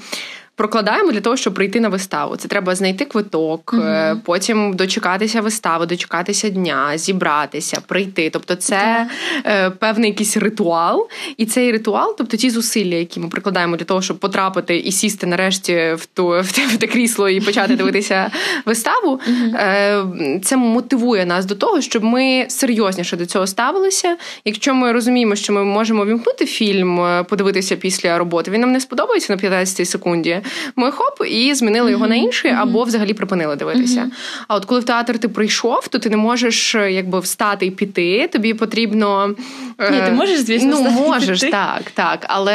прокладаємо 0.56 1.12
для 1.12 1.21
того, 1.21 1.37
щоб 1.37 1.54
прийти 1.54 1.80
на 1.80 1.88
виставу. 1.88 2.37
Це 2.37 2.49
треба 2.49 2.75
знайти 2.75 3.04
квиток, 3.04 3.75
uh 3.75 4.21
потім 4.25 4.76
дочекатися 4.76 5.40
вистави, 5.40 5.87
дочекатися 5.87 6.49
дня, 6.49 6.99
зібратися, 6.99 7.80
прийти. 7.87 8.30
Тобто, 8.30 8.54
це 8.54 9.09
uh 9.44 9.71
певний 9.71 10.11
якийсь 10.11 10.37
ритуал, 10.37 11.09
і 11.37 11.47
цей 11.47 11.73
ритуал, 11.73 12.14
тобто 12.18 12.37
ті 12.37 12.50
зусилля, 12.50 12.94
які 12.94 13.21
ми 13.21 13.28
прикладаємо 13.28 13.76
для 13.76 13.85
того, 13.85 14.02
щоб 14.02 14.18
потрапити 14.18 14.76
і 14.78 14.92
сісти 14.92 15.26
нарешті 15.26 15.75
в 15.75 16.06
ту 16.06 16.28
в 16.28 16.52
те, 16.52 16.66
в 16.66 16.76
те 16.76 16.87
крісло 16.87 17.28
і 17.28 17.40
почати 17.40 17.76
дивитися 17.76 18.30
виставу. 18.66 19.21
uh 19.28 20.40
Це 20.40 20.56
мотивує 20.56 21.26
нас 21.26 21.44
до 21.44 21.54
того, 21.54 21.80
щоб 21.80 22.04
ми 22.04 22.47
серйозніше 22.49 23.16
до 23.16 23.26
цього 23.26 23.47
ставилися. 23.47 24.16
Якщо 24.44 24.75
ми 24.75 24.92
розуміємо, 24.92 25.37
що 25.37 25.52
ми 25.52 25.64
можемо 25.64 26.04
вімкнути 26.04 26.47
фільм, 26.47 27.00
подивитися 27.28 27.76
після 27.76 28.18
роботи, 28.18 28.50
він 28.50 28.61
нам 28.61 28.73
не 28.73 28.80
сподобається 28.80 29.32
на 29.32 29.38
15 29.38 29.88
секунді 29.88 30.41
ми 30.76 30.90
хоп, 30.90 31.26
і 31.28 31.54
змінили 31.54 31.90
його 31.90 32.04
mm-hmm. 32.04 32.08
на 32.08 32.14
інший, 32.14 32.50
або 32.50 32.84
взагалі 32.84 33.14
припинили 33.14 33.56
дивитися. 33.56 34.00
Mm-hmm. 34.00 34.44
А 34.49 34.56
от 34.56 34.64
коли 34.64 34.80
в 34.80 34.84
театр 34.84 35.18
ти 35.18 35.28
прийшов, 35.28 35.88
то 35.88 35.99
ти 35.99 36.11
не 36.11 36.16
можеш 36.16 36.75
якби 36.75 37.20
встати 37.20 37.66
і 37.66 37.70
піти. 37.70 38.28
Тобі 38.32 38.54
потрібно 38.54 39.34
Ні, 39.90 39.99
ти 39.99 40.08
е, 40.08 40.12
можеш, 40.12 40.40
звісно, 40.40 40.68
ну 40.68 40.76
встати 40.76 41.08
можеш 41.08 41.40
піти. 41.40 41.52
так, 41.52 41.82
так, 41.94 42.26
але 42.28 42.52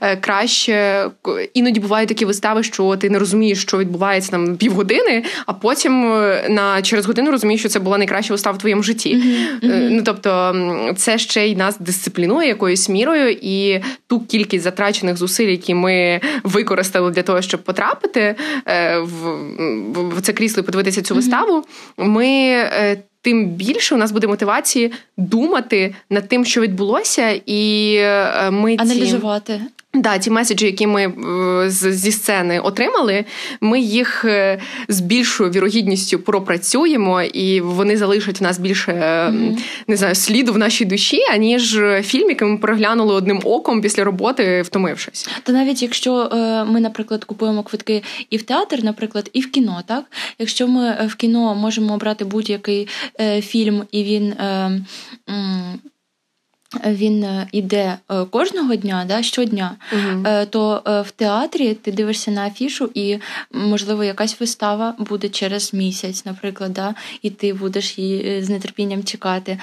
е, 0.00 0.16
краще 0.16 1.06
іноді 1.54 1.80
бувають 1.80 2.08
такі 2.08 2.24
вистави, 2.24 2.62
що 2.62 2.96
ти 2.96 3.10
не 3.10 3.18
розумієш, 3.18 3.62
що 3.62 3.78
відбувається 3.78 4.30
там 4.30 4.56
півгодини, 4.56 5.24
а 5.46 5.52
потім 5.52 6.12
е, 6.12 6.46
на 6.48 6.82
через 6.82 7.06
годину 7.06 7.30
розумієш, 7.30 7.60
що 7.60 7.68
це 7.68 7.78
була 7.78 7.98
найкраща 7.98 8.34
вистава 8.34 8.56
в 8.56 8.58
твоєму 8.58 8.82
житті. 8.82 9.16
Mm-hmm. 9.16 9.88
Ну 9.90 10.02
тобто, 10.04 10.56
це 10.96 11.18
ще 11.18 11.46
й 11.46 11.56
нас 11.56 11.78
дисциплінує 11.78 12.48
якоюсь 12.48 12.88
мірою, 12.88 13.36
і 13.42 13.80
ту 14.06 14.20
кількість 14.20 14.64
затрачених 14.64 15.16
зусиль, 15.16 15.48
які 15.48 15.74
ми 15.74 16.20
використали 16.44 16.95
для 17.00 17.22
того, 17.22 17.42
щоб 17.42 17.62
потрапити 17.62 18.36
е, 18.66 18.98
в, 18.98 20.18
в 20.18 20.20
це 20.22 20.32
крісло 20.32 20.60
і 20.60 20.66
подивитися 20.66 21.02
цю 21.02 21.14
виставу, 21.14 21.64
ми. 21.96 22.26
Е, 22.26 23.02
тим 23.20 23.46
більше 23.46 23.94
у 23.94 23.98
нас 23.98 24.12
буде 24.12 24.26
мотивації 24.26 24.92
думати 25.16 25.94
над 26.10 26.28
тим, 26.28 26.44
що 26.44 26.60
відбулося, 26.60 27.40
і 27.46 27.94
е, 27.96 28.50
ми 28.50 28.76
аналізувати. 28.78 29.60
Ці... 29.66 29.84
Да, 29.96 30.18
ті 30.18 30.30
меседжі, 30.30 30.66
які 30.66 30.86
ми 30.86 31.02
е, 31.04 31.70
зі 31.70 32.12
сцени 32.12 32.60
отримали, 32.60 33.24
ми 33.60 33.80
їх 33.80 34.24
е, 34.24 34.58
з 34.88 35.00
більшою 35.00 35.50
вірогідністю 35.50 36.18
пропрацюємо, 36.18 37.22
і 37.22 37.60
вони 37.60 37.96
залишать 37.96 38.40
в 38.40 38.42
нас 38.42 38.58
більше 38.58 38.92
mm-hmm. 38.92 39.58
не 39.88 39.96
знаю 39.96 40.14
сліду 40.14 40.52
в 40.52 40.58
нашій 40.58 40.84
душі, 40.84 41.20
аніж 41.32 41.80
фільм, 42.02 42.28
який 42.28 42.48
ми 42.48 42.58
переглянули 42.58 43.14
одним 43.14 43.40
оком 43.44 43.80
після 43.80 44.04
роботи, 44.04 44.62
втомившись. 44.62 45.28
Та 45.42 45.52
навіть 45.52 45.82
якщо 45.82 46.30
ми, 46.68 46.80
наприклад, 46.80 47.24
купуємо 47.24 47.62
квитки 47.62 48.02
і 48.30 48.36
в 48.36 48.42
театр, 48.42 48.84
наприклад, 48.84 49.30
і 49.32 49.40
в 49.40 49.50
кіно, 49.50 49.82
так 49.86 50.04
якщо 50.38 50.68
ми 50.68 51.06
в 51.06 51.14
кіно 51.14 51.54
можемо 51.54 51.94
обрати 51.94 52.24
будь-який 52.24 52.88
фільм, 53.40 53.82
і 53.90 54.04
він 54.04 54.34
він 56.86 57.46
йде 57.52 57.98
е, 58.10 58.24
кожного 58.24 58.76
дня, 58.76 59.04
да, 59.08 59.22
щодня, 59.22 59.76
uh 59.92 60.46
то 60.46 60.82
е, 60.86 61.02
в 61.02 61.10
театрі 61.10 61.74
ти 61.74 61.92
дивишся 61.92 62.30
на 62.30 62.46
афішу, 62.46 62.90
і, 62.94 63.18
можливо, 63.50 64.04
якась 64.04 64.40
вистава 64.40 64.94
буде 64.98 65.28
через 65.28 65.74
місяць, 65.74 66.24
наприклад, 66.24 66.72
да, 66.72 66.94
і 67.22 67.30
ти 67.30 67.54
будеш 67.54 67.98
її 67.98 68.42
з 68.42 68.58
нетерпінням 68.58 69.04
чекати. 69.04 69.58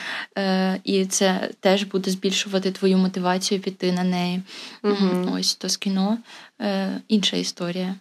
І 0.84 1.06
це 1.06 1.50
теж 1.60 1.84
буде 1.84 2.12
збільшувати 2.12 2.72
твою 2.72 2.98
мотивацію 2.98 3.62
піти 3.62 3.92
на 3.92 4.04
неї. 4.04 4.42
uh 4.84 5.34
Ось 5.34 5.56
то 5.56 5.70
з 5.70 5.78
кіно 5.78 6.18
інша 7.08 7.38
історія. 7.38 7.96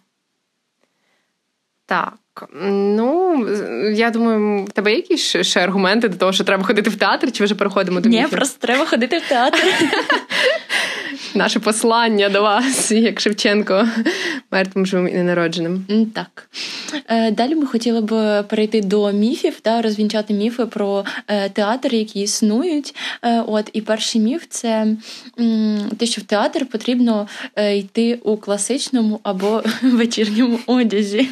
Так. 1.85 2.22
Ну, 2.61 3.47
я 3.91 4.09
думаю, 4.09 4.65
в 4.65 4.71
тебе 4.71 4.91
є 4.91 4.97
якісь 4.97 5.35
ще 5.41 5.59
аргументи 5.59 6.09
до 6.09 6.17
того, 6.17 6.33
що 6.33 6.43
треба 6.43 6.63
ходити 6.63 6.89
в 6.89 6.95
театр, 6.95 7.31
чи 7.31 7.43
вже 7.43 7.55
переходимо 7.55 7.99
до 7.99 8.09
Ні, 8.09 8.25
просто 8.31 8.67
треба 8.67 8.85
ходити 8.85 9.17
в 9.17 9.29
театр. 9.29 9.59
Наше 11.35 11.59
послання 11.59 12.29
до 12.29 12.41
вас, 12.41 12.91
як 12.91 13.19
Шевченко, 13.19 13.87
мертвим 14.51 14.85
живим 14.85 15.07
і 15.07 15.11
ненародженим. 15.11 15.85
Так. 16.13 16.49
Е, 17.07 17.31
далі 17.31 17.55
ми 17.55 17.65
хотіли 17.65 18.01
б 18.01 18.43
перейти 18.43 18.81
до 18.81 19.11
міфів 19.11 19.59
та 19.59 19.81
розвінчати 19.81 20.33
міфи 20.33 20.65
про 20.65 21.05
е, 21.27 21.49
театр, 21.49 21.93
які 21.93 22.21
існують. 22.21 22.95
Е, 23.21 23.43
от 23.47 23.69
І 23.73 23.81
перший 23.81 24.21
міф 24.21 24.45
це 24.49 24.87
те, 25.97 26.05
що 26.05 26.21
в 26.21 26.23
театр 26.23 26.65
потрібно 26.65 27.27
йти 27.75 28.19
у 28.23 28.37
класичному 28.37 29.19
або 29.23 29.63
вечірньому 29.81 30.59
одязі. 30.67 31.29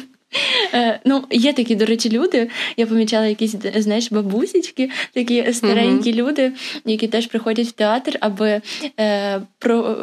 Е, 0.74 1.00
ну, 1.04 1.24
Є 1.30 1.52
такі, 1.52 1.74
до 1.74 1.84
речі, 1.84 2.10
люди. 2.10 2.48
Я 2.76 2.86
помічала 2.86 3.26
якісь, 3.26 3.54
знаєш, 3.74 4.12
бабусічки, 4.12 4.90
такі 5.14 5.52
старенькі 5.52 6.12
uh-huh. 6.12 6.16
люди, 6.16 6.52
які 6.84 7.08
теж 7.08 7.26
приходять 7.26 7.66
в 7.66 7.72
театр, 7.72 8.16
аби 8.20 8.60
е, 9.00 9.40
про, 9.58 9.96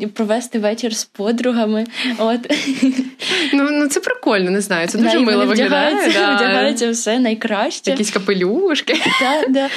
е, 0.00 0.06
провести 0.06 0.58
вечір 0.58 0.96
з 0.96 1.04
подругами. 1.04 1.86
От. 2.18 2.52
Ну 3.52 3.68
ну 3.70 3.88
це 3.88 4.00
прикольно, 4.00 4.50
не 4.50 4.60
знаю. 4.60 4.88
Це 4.88 4.98
дуже 4.98 5.18
да, 5.18 5.20
мило 5.20 5.46
виглядає. 5.46 5.94
Да. 5.94 6.36
Вдягаються 6.36 6.90
все 6.90 7.18
найкраще. 7.18 7.90
Якісь 7.90 8.10
капелюшки. 8.10 8.94
Да, 9.20 9.46
да. 9.48 9.68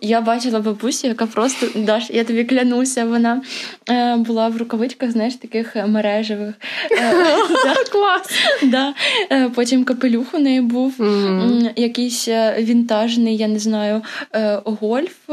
Я 0.00 0.20
бачила 0.20 0.60
бабусю, 0.60 1.06
яка 1.06 1.26
просто 1.26 1.66
Даш, 1.74 2.10
я 2.10 2.24
тобі 2.24 2.44
клянуся, 2.44 3.04
вона 3.04 3.42
е, 3.90 4.16
була 4.16 4.48
в 4.48 4.56
рукавичках, 4.56 5.10
знаєш, 5.10 5.34
таких 5.34 5.76
мережевих. 5.86 6.54
Е, 6.90 7.14
Клас! 7.92 8.22
Да. 8.62 8.94
Е, 9.32 9.48
потім 9.48 9.84
капелюх 9.84 10.34
у 10.34 10.38
неї 10.38 10.60
був 10.60 10.94
mm-hmm. 10.98 11.72
якийсь 11.76 12.28
е, 12.28 12.56
вінтажний, 12.62 13.36
я 13.36 13.48
не 13.48 13.58
знаю, 13.58 14.02
е, 14.34 14.60
гольф, 14.64 15.30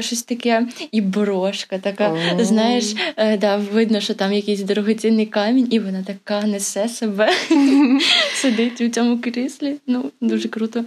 щось 0.00 0.22
таке, 0.22 0.66
і 0.92 1.00
брошка 1.00 1.78
така. 1.78 2.10
Oh. 2.10 2.44
Знаєш, 2.44 2.94
да, 3.38 3.56
видно, 3.56 4.00
що 4.00 4.14
там 4.14 4.32
якийсь 4.32 4.62
дорогоцінний 4.62 5.26
камінь, 5.26 5.68
і 5.70 5.78
вона 5.78 6.02
така 6.02 6.46
несе 6.46 6.88
себе, 6.88 7.28
сидить 8.34 8.80
у 8.80 8.88
цьому 8.88 9.18
кріслі. 9.18 9.76
Ну, 9.86 10.10
дуже 10.20 10.48
круто. 10.48 10.84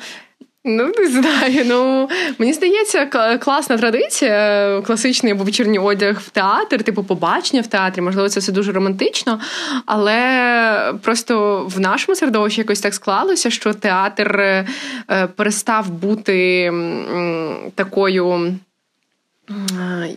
Ну, 0.68 0.92
не 0.98 1.08
знаю. 1.08 1.64
Ну 1.66 2.10
мені 2.38 2.54
здається, 2.54 3.06
класна 3.38 3.78
традиція, 3.78 4.82
класичний 4.86 5.32
або 5.32 5.44
вечірній 5.44 5.80
одяг 5.80 6.20
в 6.20 6.30
театр, 6.30 6.84
типу 6.84 7.04
побачення 7.04 7.62
в 7.62 7.68
театрі. 7.68 8.02
Можливо, 8.02 8.30
це 8.30 8.40
все 8.40 8.52
дуже 8.52 8.72
романтично, 8.72 9.40
але 9.86 10.94
просто 11.02 11.66
в 11.76 11.80
нашому 11.80 12.16
середовищі 12.16 12.62
якось 12.62 12.80
так 12.80 12.94
склалося, 12.94 13.50
що 13.50 13.74
театр 13.74 14.40
е, 14.40 14.68
перестав 15.36 15.90
бути 15.90 16.72
такою. 17.76 18.56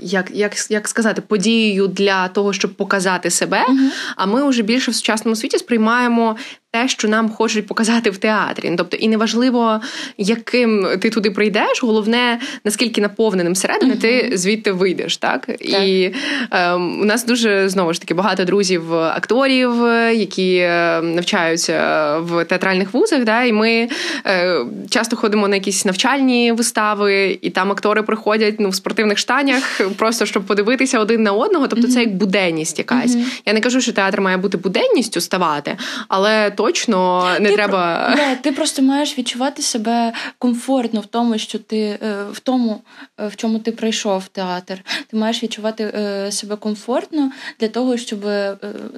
Як 0.00 0.30
як, 0.34 0.70
як 0.70 0.88
сказати, 0.88 1.20
подією 1.20 1.86
для 1.86 2.28
того, 2.28 2.52
щоб 2.52 2.74
показати 2.74 3.30
себе. 3.30 3.64
Uh-huh. 3.68 3.88
А 4.16 4.26
ми 4.26 4.48
вже 4.48 4.62
більше 4.62 4.90
в 4.90 4.94
сучасному 4.94 5.36
світі 5.36 5.58
сприймаємо 5.58 6.36
те, 6.70 6.88
що 6.88 7.08
нам 7.08 7.30
хочуть 7.30 7.66
показати 7.66 8.10
в 8.10 8.18
театрі. 8.18 8.74
Тобто, 8.76 8.96
і 8.96 9.08
неважливо, 9.08 9.80
яким 10.18 10.88
ти 11.00 11.10
туди 11.10 11.30
прийдеш, 11.30 11.82
головне 11.82 12.40
наскільки 12.64 13.00
наповненим 13.00 13.52
всередини 13.52 13.94
uh-huh. 13.94 14.00
ти 14.00 14.30
звідти 14.34 14.72
вийдеш. 14.72 15.16
Так, 15.16 15.46
так. 15.46 15.60
і 15.60 16.14
е, 16.50 16.72
у 16.74 17.04
нас 17.04 17.26
дуже 17.26 17.68
знову 17.68 17.92
ж 17.92 18.00
таки 18.00 18.14
багато 18.14 18.44
друзів, 18.44 18.94
акторів, 18.94 19.70
які 20.12 20.56
е, 20.56 21.00
навчаються 21.02 21.78
в 22.18 22.44
театральних 22.44 22.94
вузах. 22.94 23.24
Да, 23.24 23.42
І 23.42 23.52
ми 23.52 23.88
е, 24.26 24.64
часто 24.90 25.16
ходимо 25.16 25.48
на 25.48 25.56
якісь 25.56 25.84
навчальні 25.84 26.52
вистави, 26.52 27.38
і 27.42 27.50
там 27.50 27.72
актори 27.72 28.02
приходять 28.02 28.54
ну 28.58 28.68
в 28.68 28.74
спортивних 28.74 29.18
штанях, 29.18 29.80
просто 29.96 30.26
щоб 30.26 30.44
подивитися 30.44 31.00
один 31.00 31.22
на 31.22 31.32
одного. 31.32 31.68
Тобто, 31.68 31.86
uh-huh. 31.86 31.92
це 31.92 32.00
як 32.00 32.16
буденність 32.16 32.78
якась. 32.78 33.16
Я 33.46 33.52
не 33.52 33.60
кажу, 33.60 33.80
що 33.80 33.92
театр 33.92 34.20
має 34.20 34.36
бути 34.36 34.58
буденністю 34.58 35.20
ставати, 35.20 35.76
але 36.08 36.50
точно 36.58 37.24
не 37.40 37.48
ти 37.48 37.54
треба. 37.54 38.12
Про... 38.14 38.24
Ти 38.42 38.52
просто 38.52 38.82
маєш 38.82 39.18
відчувати 39.18 39.62
себе 39.62 40.12
комфортно 40.38 41.00
в 41.00 41.06
тому, 41.06 41.38
що 41.38 41.58
ти 41.58 41.78
е, 41.78 42.24
в 42.32 42.40
тому, 42.40 42.80
е, 43.20 43.28
в 43.28 43.36
чому 43.36 43.58
ти 43.58 43.72
прийшов 43.72 44.18
в 44.18 44.28
театр. 44.28 44.84
Ти 45.10 45.16
маєш 45.16 45.42
відчувати 45.42 45.84
е, 45.84 46.32
себе 46.32 46.56
комфортно 46.56 47.32
для 47.60 47.68
того, 47.68 47.96
щоб 47.96 48.20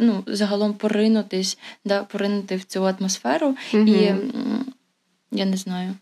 ну, 0.00 0.24
загалом 0.26 0.74
поринутись, 0.74 1.58
да, 1.84 2.02
поринути 2.02 2.56
в 2.56 2.64
цю 2.64 2.84
атмосферу. 2.84 3.54
Угу. 3.74 3.82
І 3.82 4.14
я 5.32 5.44
не 5.44 5.56
знаю. 5.56 5.94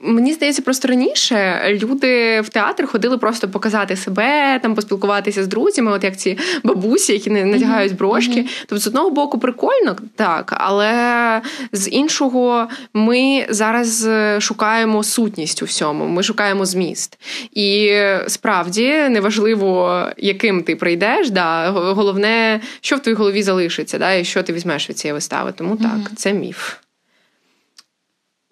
Мені 0.00 0.32
здається, 0.32 0.62
просто 0.62 0.88
раніше 0.88 1.60
люди 1.82 2.40
в 2.40 2.48
театр 2.48 2.86
ходили 2.86 3.18
просто 3.18 3.48
показати 3.48 3.96
себе, 3.96 4.58
там 4.62 4.74
поспілкуватися 4.74 5.44
з 5.44 5.46
друзями, 5.46 5.92
от 5.92 6.04
як 6.04 6.16
ці 6.16 6.38
бабусі, 6.64 7.12
які 7.12 7.30
не 7.30 7.44
надягають 7.44 7.96
брошки. 7.96 8.40
Mm-hmm. 8.40 8.64
Тобто, 8.66 8.78
з 8.78 8.86
одного 8.86 9.10
боку, 9.10 9.38
прикольно, 9.38 9.96
так, 10.16 10.54
але 10.56 11.42
з 11.72 11.90
іншого, 11.90 12.68
ми 12.94 13.46
зараз 13.50 14.08
шукаємо 14.38 15.02
сутність 15.02 15.62
у 15.62 15.64
всьому, 15.64 16.06
ми 16.06 16.22
шукаємо 16.22 16.66
зміст. 16.66 17.18
І 17.52 17.98
справді 18.26 19.08
неважливо, 19.08 20.04
яким 20.16 20.62
ти 20.62 20.76
прийдеш, 20.76 21.30
да, 21.30 21.70
головне, 21.70 22.60
що 22.80 22.96
в 22.96 23.00
твоїй 23.00 23.16
голові 23.16 23.42
залишиться, 23.42 23.98
да, 23.98 24.14
і 24.14 24.24
що 24.24 24.42
ти 24.42 24.52
візьмеш 24.52 24.90
від 24.90 24.98
цієї 24.98 25.14
вистави. 25.14 25.52
Тому 25.56 25.76
так, 25.76 25.90
mm-hmm. 25.90 26.14
це 26.16 26.32
міф. 26.32 26.83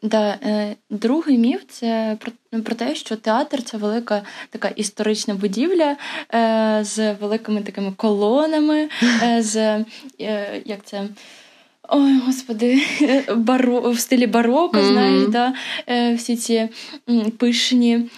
Да, 0.02 0.38
е, 0.42 0.76
Другий 0.90 1.38
міф 1.38 1.60
це 1.68 2.18
про 2.64 2.74
те, 2.74 2.94
що 2.94 3.16
театр 3.16 3.62
це 3.62 3.76
велика 3.76 4.22
така 4.50 4.68
історична 4.68 5.34
будівля 5.34 5.96
е, 6.34 6.78
з 6.82 7.12
великими 7.12 7.60
такими 7.62 7.92
колонами, 7.96 8.88
е, 9.22 9.42
з 9.42 9.84
як 10.64 10.84
це. 10.84 11.04
Ой, 11.88 12.18
господи, 12.18 12.82
баро, 13.36 13.90
в 13.90 13.98
стилі 13.98 14.26
бароко, 14.26 14.78
mm-hmm. 14.78 14.92
знаєш, 14.92 15.28
да? 15.28 15.54
Всі 16.14 16.36
ці 16.36 16.68
пишні 17.38 18.10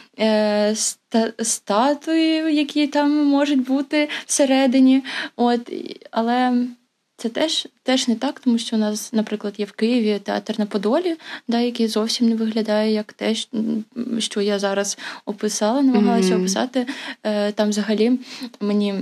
ста, 0.73 1.33
статуї, 1.43 2.57
які 2.57 2.87
там 2.87 3.27
можуть 3.27 3.67
бути 3.67 4.09
всередині. 4.27 5.03
От, 5.37 5.73
Але 6.11 6.67
це 7.17 7.29
теж 7.29 7.69
теж 7.83 8.09
не 8.09 8.15
так, 8.15 8.41
тому 8.41 8.59
що 8.59 8.77
у 8.77 8.79
нас, 8.79 9.13
наприклад, 9.13 9.55
є 9.59 9.65
в 9.65 9.73
Києві 9.73 10.19
театр 10.19 10.55
на 10.59 10.67
Подолі, 10.67 11.17
да, 11.49 11.61
який 11.61 11.89
зовсім 11.89 12.29
не 12.29 12.35
виглядає 12.35 12.93
як 12.93 13.13
те, 13.13 13.35
що 14.19 14.41
я 14.41 14.59
зараз 14.59 14.99
описала, 15.27 15.83
намагалася 15.83 16.35
mm-hmm. 16.35 16.41
описати. 16.41 16.87
Е, 17.23 17.53
там 17.53 17.69
взагалі 17.69 18.19
мені. 18.61 18.95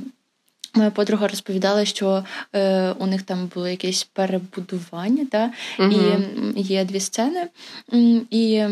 Моя 0.75 0.90
подруга 0.90 1.28
розповідала, 1.28 1.85
що 1.85 2.25
е, 2.52 2.90
у 2.92 3.07
них 3.07 3.23
там 3.23 3.50
було 3.54 3.69
якесь 3.69 4.04
перебудування, 4.04 5.26
да? 5.33 5.50
uh 5.78 6.23
і 6.57 6.62
є 6.62 6.85
дві 6.85 7.00
сцени. 7.00 7.47
І 8.31 8.64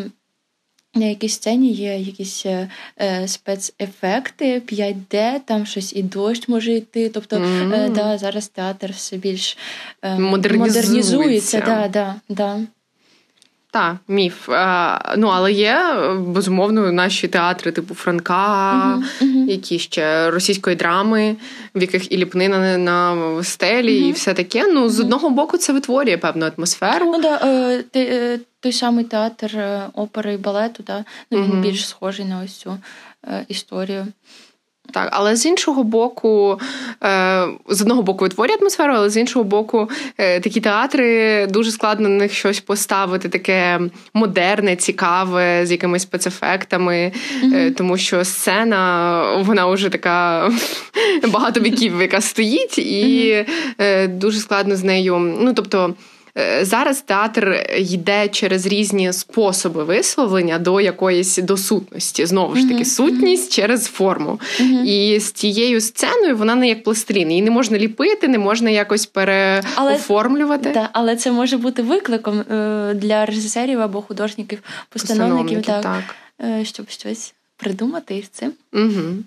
на 0.94 1.06
якійсь 1.06 1.34
сцені 1.34 1.72
є 1.72 1.98
якісь 1.98 2.46
е, 2.46 2.68
е 3.00 3.28
спецефекти, 3.28 4.60
5D, 4.60 5.40
там 5.44 5.66
щось 5.66 5.92
і 5.96 6.02
дощ 6.02 6.48
може 6.48 6.72
йти. 6.72 7.08
Тобто, 7.08 7.36
mm. 7.36 7.74
е, 7.74 7.88
да, 7.88 8.18
зараз 8.18 8.48
театр 8.48 8.92
все 8.92 9.16
більш 9.16 9.58
е, 10.02 10.18
модернізується. 10.18 10.80
модернізується. 10.80 11.60
Да, 11.60 11.88
да, 11.88 12.14
да. 12.28 12.60
Так, 13.72 13.96
міф. 14.08 14.48
А, 14.48 15.14
ну, 15.16 15.26
але 15.26 15.52
є 15.52 15.78
безумовно 16.18 16.92
наші 16.92 17.28
театри, 17.28 17.72
типу 17.72 17.94
Франка, 17.94 18.96
uh-huh, 18.96 19.22
uh-huh. 19.22 19.50
які 19.50 19.78
ще 19.78 20.30
російської 20.30 20.76
драми, 20.76 21.36
в 21.74 21.80
яких 21.80 22.12
і 22.12 22.16
ліпнина 22.16 22.78
на 22.78 23.16
стелі, 23.44 24.02
uh-huh. 24.02 24.08
і 24.08 24.12
все 24.12 24.34
таке. 24.34 24.72
Ну, 24.72 24.88
з 24.88 25.00
одного 25.00 25.30
боку, 25.30 25.58
це 25.58 25.72
витворює 25.72 26.16
певну 26.16 26.50
атмосферу. 26.56 27.06
Ну, 27.06 27.22
да, 27.22 27.36
е, 27.36 27.84
е, 27.96 28.38
той 28.60 28.72
самий 28.72 29.04
театр 29.04 29.56
е, 29.56 29.82
опери 29.94 30.34
і 30.34 30.36
балету, 30.36 30.82
да, 30.86 31.04
ну, 31.30 31.42
він 31.42 31.60
більш 31.60 31.88
схожий 31.88 32.24
на 32.24 32.42
ось 32.44 32.56
цю 32.56 32.78
е, 33.24 33.44
історію. 33.48 34.06
Так, 34.92 35.08
але 35.12 35.36
з 35.36 35.46
іншого 35.46 35.84
боку, 35.84 36.60
е, 37.04 37.46
з 37.68 37.82
одного 37.82 38.02
боку 38.02 38.24
витворює 38.24 38.56
атмосферу, 38.60 38.92
але 38.96 39.10
з 39.10 39.16
іншого 39.16 39.44
боку, 39.44 39.90
е, 40.18 40.40
такі 40.40 40.60
театри 40.60 41.46
дуже 41.46 41.70
складно 41.70 42.08
на 42.08 42.14
них 42.16 42.34
щось 42.34 42.60
поставити, 42.60 43.28
таке 43.28 43.80
модерне, 44.14 44.76
цікаве, 44.76 45.66
з 45.66 45.70
якимись 45.70 46.02
спецефектами, 46.02 47.12
mm-hmm. 47.44 47.74
тому 47.74 47.96
що 47.96 48.24
сцена 48.24 49.22
вона 49.40 49.66
вже 49.66 49.88
така 49.88 50.50
багато 51.28 51.60
віків, 51.60 52.00
яка 52.00 52.20
стоїть, 52.20 52.78
і 52.78 53.32
mm-hmm. 53.78 54.08
дуже 54.08 54.38
складно 54.38 54.76
з 54.76 54.84
нею. 54.84 55.18
Ну 55.40 55.54
тобто. 55.54 55.94
Е, 56.38 56.64
зараз 56.64 57.00
театр 57.00 57.66
йде 57.76 58.28
через 58.28 58.66
різні 58.66 59.12
способи 59.12 59.84
висловлення 59.84 60.58
до 60.58 60.80
якоїсь 60.80 61.36
до 61.38 61.56
сутності. 61.56 62.26
Знову 62.26 62.56
ж 62.56 62.68
таки, 62.68 62.84
сутність 62.84 63.52
через 63.52 63.84
форму. 63.84 64.40
І 64.84 65.18
з 65.20 65.32
тією 65.32 65.80
сценою 65.80 66.36
вона 66.36 66.54
не 66.54 66.68
як 66.68 66.82
пластилін. 66.82 67.30
Її 67.30 67.42
не 67.42 67.50
можна 67.50 67.78
ліпити, 67.78 68.28
не 68.28 68.38
можна 68.38 68.70
якось 68.70 69.06
переоформлювати. 69.06 70.68
Але, 70.68 70.74
та, 70.74 70.88
але 70.92 71.16
це 71.16 71.32
може 71.32 71.56
бути 71.56 71.82
викликом 71.82 72.40
е, 72.40 72.94
для 72.94 73.26
режисерів 73.26 73.80
або 73.80 74.02
художників, 74.02 74.62
постановників, 74.88 75.62
так, 75.62 75.82
так. 75.82 76.02
Е, 76.42 76.64
щоб 76.64 76.90
щось 76.90 77.34
придумати 77.56 78.16
із 78.16 78.28
цим. 78.28 78.52
Угу. 78.72 79.24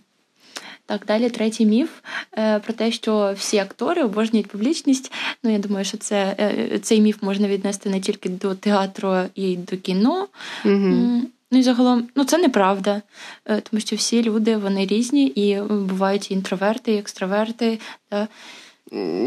Так, 0.85 1.05
далі 1.07 1.29
третій 1.29 1.65
міф 1.65 1.89
е, 2.37 2.59
про 2.59 2.73
те, 2.73 2.91
що 2.91 3.33
всі 3.37 3.57
актори 3.57 4.03
обожнюють 4.03 4.47
публічність. 4.47 5.11
Ну, 5.43 5.51
я 5.51 5.59
думаю, 5.59 5.85
що 5.85 5.97
це 5.97 6.35
е, 6.39 6.79
цей 6.79 7.01
міф 7.01 7.17
можна 7.21 7.47
віднести 7.47 7.89
не 7.89 7.99
тільки 7.99 8.29
до 8.29 8.55
театру 8.55 9.15
і 9.35 9.55
до 9.57 9.77
кіно. 9.77 10.27
Угу. 10.65 11.21
Ну 11.51 11.59
і 11.59 11.63
загалом, 11.63 12.07
ну 12.15 12.23
це 12.23 12.37
неправда, 12.37 13.01
е, 13.45 13.61
тому 13.69 13.79
що 13.79 13.95
всі 13.95 14.23
люди 14.23 14.57
вони 14.57 14.85
різні 14.85 15.27
і 15.27 15.61
бувають 15.61 16.31
і 16.31 16.33
інтроверти, 16.33 16.93
і 16.93 16.97
екстраверти. 16.97 17.79
Да. 18.11 18.27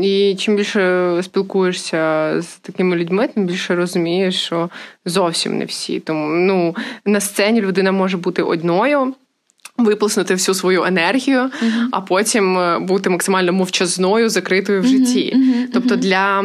І 0.02 0.36
чим 0.38 0.56
більше 0.56 1.20
спілкуєшся 1.22 2.32
з 2.42 2.56
такими 2.56 2.96
людьми, 2.96 3.28
тим 3.28 3.46
більше 3.46 3.74
розумієш, 3.74 4.42
що 4.42 4.70
зовсім 5.04 5.58
не 5.58 5.64
всі. 5.64 6.00
Тому 6.00 6.26
ну 6.28 6.76
на 7.04 7.20
сцені 7.20 7.60
людина 7.60 7.92
може 7.92 8.16
бути 8.16 8.42
одною. 8.42 9.14
Виплеснути 9.78 10.34
всю 10.34 10.54
свою 10.54 10.84
енергію, 10.84 11.40
uh-huh. 11.40 11.86
а 11.92 12.00
потім 12.00 12.58
е, 12.58 12.78
бути 12.78 13.10
максимально 13.10 13.52
мовчазною, 13.52 14.28
закритою 14.28 14.82
в 14.82 14.86
житті. 14.86 15.34
Uh-huh. 15.36 15.66
Тобто, 15.72 15.96
для 15.96 16.44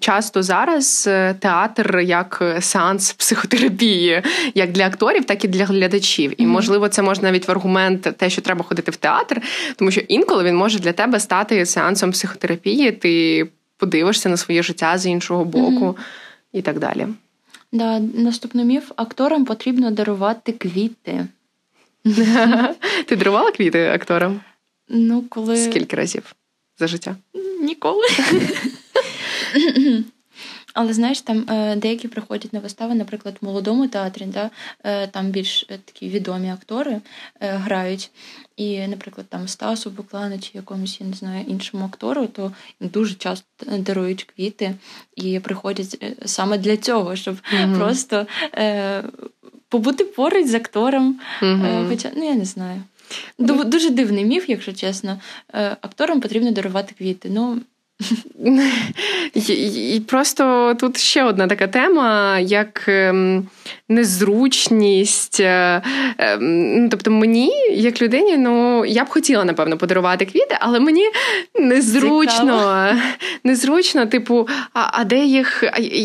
часто 0.00 0.42
зараз 0.42 1.04
е, 1.08 1.34
театр 1.34 1.98
як 1.98 2.56
сеанс 2.60 3.12
психотерапії, 3.12 4.22
як 4.54 4.72
для 4.72 4.86
акторів, 4.86 5.24
так 5.24 5.44
і 5.44 5.48
для 5.48 5.64
глядачів. 5.64 6.32
І 6.36 6.46
можливо, 6.46 6.88
це 6.88 7.02
можна 7.02 7.30
навіть 7.30 7.48
в 7.48 7.50
аргумент 7.50 8.02
те, 8.16 8.30
що 8.30 8.42
треба 8.42 8.64
ходити 8.64 8.90
в 8.90 8.96
театр, 8.96 9.42
тому 9.76 9.90
що 9.90 10.00
інколи 10.00 10.44
він 10.44 10.56
може 10.56 10.78
для 10.78 10.92
тебе 10.92 11.20
стати 11.20 11.66
сеансом 11.66 12.10
психотерапії. 12.10 12.92
Ти 12.92 13.46
подивишся 13.76 14.28
на 14.28 14.36
своє 14.36 14.62
життя 14.62 14.98
з 14.98 15.06
іншого 15.06 15.44
боку 15.44 15.96
і 16.52 16.62
так 16.62 16.78
далі. 16.78 17.06
Да, 17.72 17.98
Наступний 17.98 18.64
міф 18.64 18.92
акторам 18.96 19.44
потрібно 19.44 19.90
дарувати 19.90 20.52
квіти. 20.52 21.26
Ти 23.06 23.16
дарувала 23.16 23.52
квіти 23.52 23.88
акторам? 23.88 24.40
Ну, 24.88 25.24
коли... 25.28 25.56
Скільки 25.56 25.96
разів 25.96 26.34
за 26.78 26.86
життя? 26.86 27.16
Ніколи. 27.60 28.06
Але 30.74 30.92
знаєш, 30.92 31.20
там 31.20 31.50
е, 31.50 31.76
деякі 31.76 32.08
приходять 32.08 32.52
на 32.52 32.60
вистави, 32.60 32.94
наприклад, 32.94 33.36
в 33.40 33.44
молодому 33.44 33.88
театрі, 33.88 34.24
да, 34.24 34.50
е, 34.84 35.06
там 35.06 35.26
більш 35.26 35.66
е, 35.70 35.78
такі 35.84 36.08
відомі 36.08 36.50
актори 36.50 37.00
грають. 37.40 38.10
І, 38.56 38.86
наприклад, 38.86 39.26
там 39.28 39.48
Стасу 39.48 39.90
Буклану 39.90 40.38
чи 40.38 40.50
якомусь, 40.54 41.00
я 41.00 41.06
не 41.06 41.12
знаю, 41.12 41.44
іншому 41.48 41.84
актору, 41.84 42.26
то 42.26 42.52
дуже 42.80 43.14
часто 43.14 43.46
дарують 43.78 44.24
квіти 44.24 44.74
і 45.16 45.40
приходять 45.40 46.04
саме 46.24 46.58
для 46.58 46.76
цього, 46.76 47.16
щоб 47.16 47.36
mm 47.54 47.78
просто 47.78 48.26
е, 48.54 49.02
побути 49.70 50.04
поруч 50.04 50.46
з 50.46 50.54
актором. 50.54 51.20
mm 51.42 51.88
Хоча, 51.88 52.10
ну 52.16 52.24
я 52.24 52.34
не 52.34 52.44
знаю. 52.44 52.82
Дуже 53.38 53.90
дивний 53.90 54.24
міф, 54.24 54.48
якщо 54.48 54.72
чесно. 54.72 55.20
Акторам 55.80 56.20
потрібно 56.20 56.50
дарувати 56.50 56.94
квіти. 56.98 57.28
Ну, 57.32 57.60
і 59.34 60.02
Просто 60.06 60.74
тут 60.80 60.98
ще 60.98 61.24
одна 61.24 61.46
така 61.46 61.66
тема, 61.66 62.38
як 62.38 62.84
ем, 62.88 63.46
незручність. 63.88 65.40
Е, 65.40 65.82
ем, 66.18 66.82
ну, 66.82 66.88
тобто, 66.88 67.10
мені, 67.10 67.52
як 67.70 68.02
людині, 68.02 68.36
ну 68.36 68.84
я 68.84 69.04
б 69.04 69.08
хотіла, 69.08 69.44
напевно, 69.44 69.76
подарувати 69.76 70.24
квіти, 70.24 70.56
але 70.60 70.80
мені 70.80 71.04
незручно, 71.60 72.88
незручно, 73.44 74.06
типу, 74.06 74.48
а 74.74 75.00
а 75.00 75.04
де 75.04 75.24
їх 75.24 75.64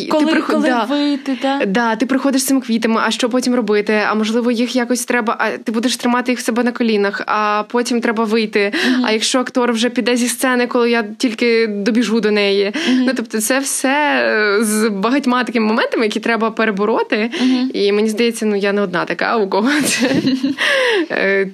Коли, 0.10 0.26
ти 0.26 0.32
приход... 0.32 0.56
коли 0.56 0.70
да, 0.70 0.84
вийти, 0.84 1.38
да? 1.42 1.66
Да, 1.66 1.96
ти 1.96 2.06
приходиш 2.06 2.42
з 2.42 2.46
цими 2.46 2.62
квітами, 2.62 3.02
а 3.06 3.12
що 3.12 3.30
потім 3.30 3.56
робити? 3.56 4.02
А 4.10 4.16
можливо, 4.16 4.52
їх 4.52 4.76
якось 4.76 5.06
треба, 5.06 5.36
а 5.40 5.50
ти 5.58 5.72
будеш 5.72 5.98
тримати 5.98 6.32
їх 6.32 6.40
в 6.40 6.44
себе 6.44 6.64
на 6.64 6.72
колінах, 6.72 7.22
а 7.28 7.64
потім 7.72 8.02
треба 8.02 8.24
вийти. 8.24 8.74
Угу. 8.88 9.04
А 9.08 9.12
якщо 9.12 9.40
актор 9.40 9.72
вже 9.72 9.90
піде 9.90 10.16
зі 10.16 10.28
сцени, 10.28 10.68
коли 10.68 10.92
я 10.92 11.04
тільки 11.18 11.68
добіжу 11.86 12.20
до 12.20 12.32
неї. 12.32 12.66
Mm-hmm. 12.66 13.04
Ну 13.06 13.12
тобто, 13.16 13.42
це 13.42 13.60
все 13.60 14.24
е, 14.60 14.64
з 14.64 14.90
багатьма 14.90 15.44
такими 15.44 15.66
моментами, 15.66 16.06
які 16.06 16.20
треба 16.20 16.52
перебороти. 16.52 17.16
Mm-hmm. 17.16 17.72
І 17.72 17.92
мені 17.92 18.10
здається, 18.10 18.46
ну 18.46 18.56
я 18.56 18.74
не 18.74 18.82
одна 18.82 19.06
така, 19.06 19.38
у 19.38 19.50
кого 19.50 19.70
це 19.82 20.10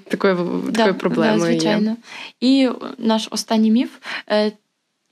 такою 0.08 0.64
такою 0.76 0.96
проблемою. 0.96 1.52
Звичайно. 1.52 1.96
І 2.40 2.70
наш 2.98 3.28
останній 3.32 3.72
міф. 3.72 3.90
Е, 4.30 4.52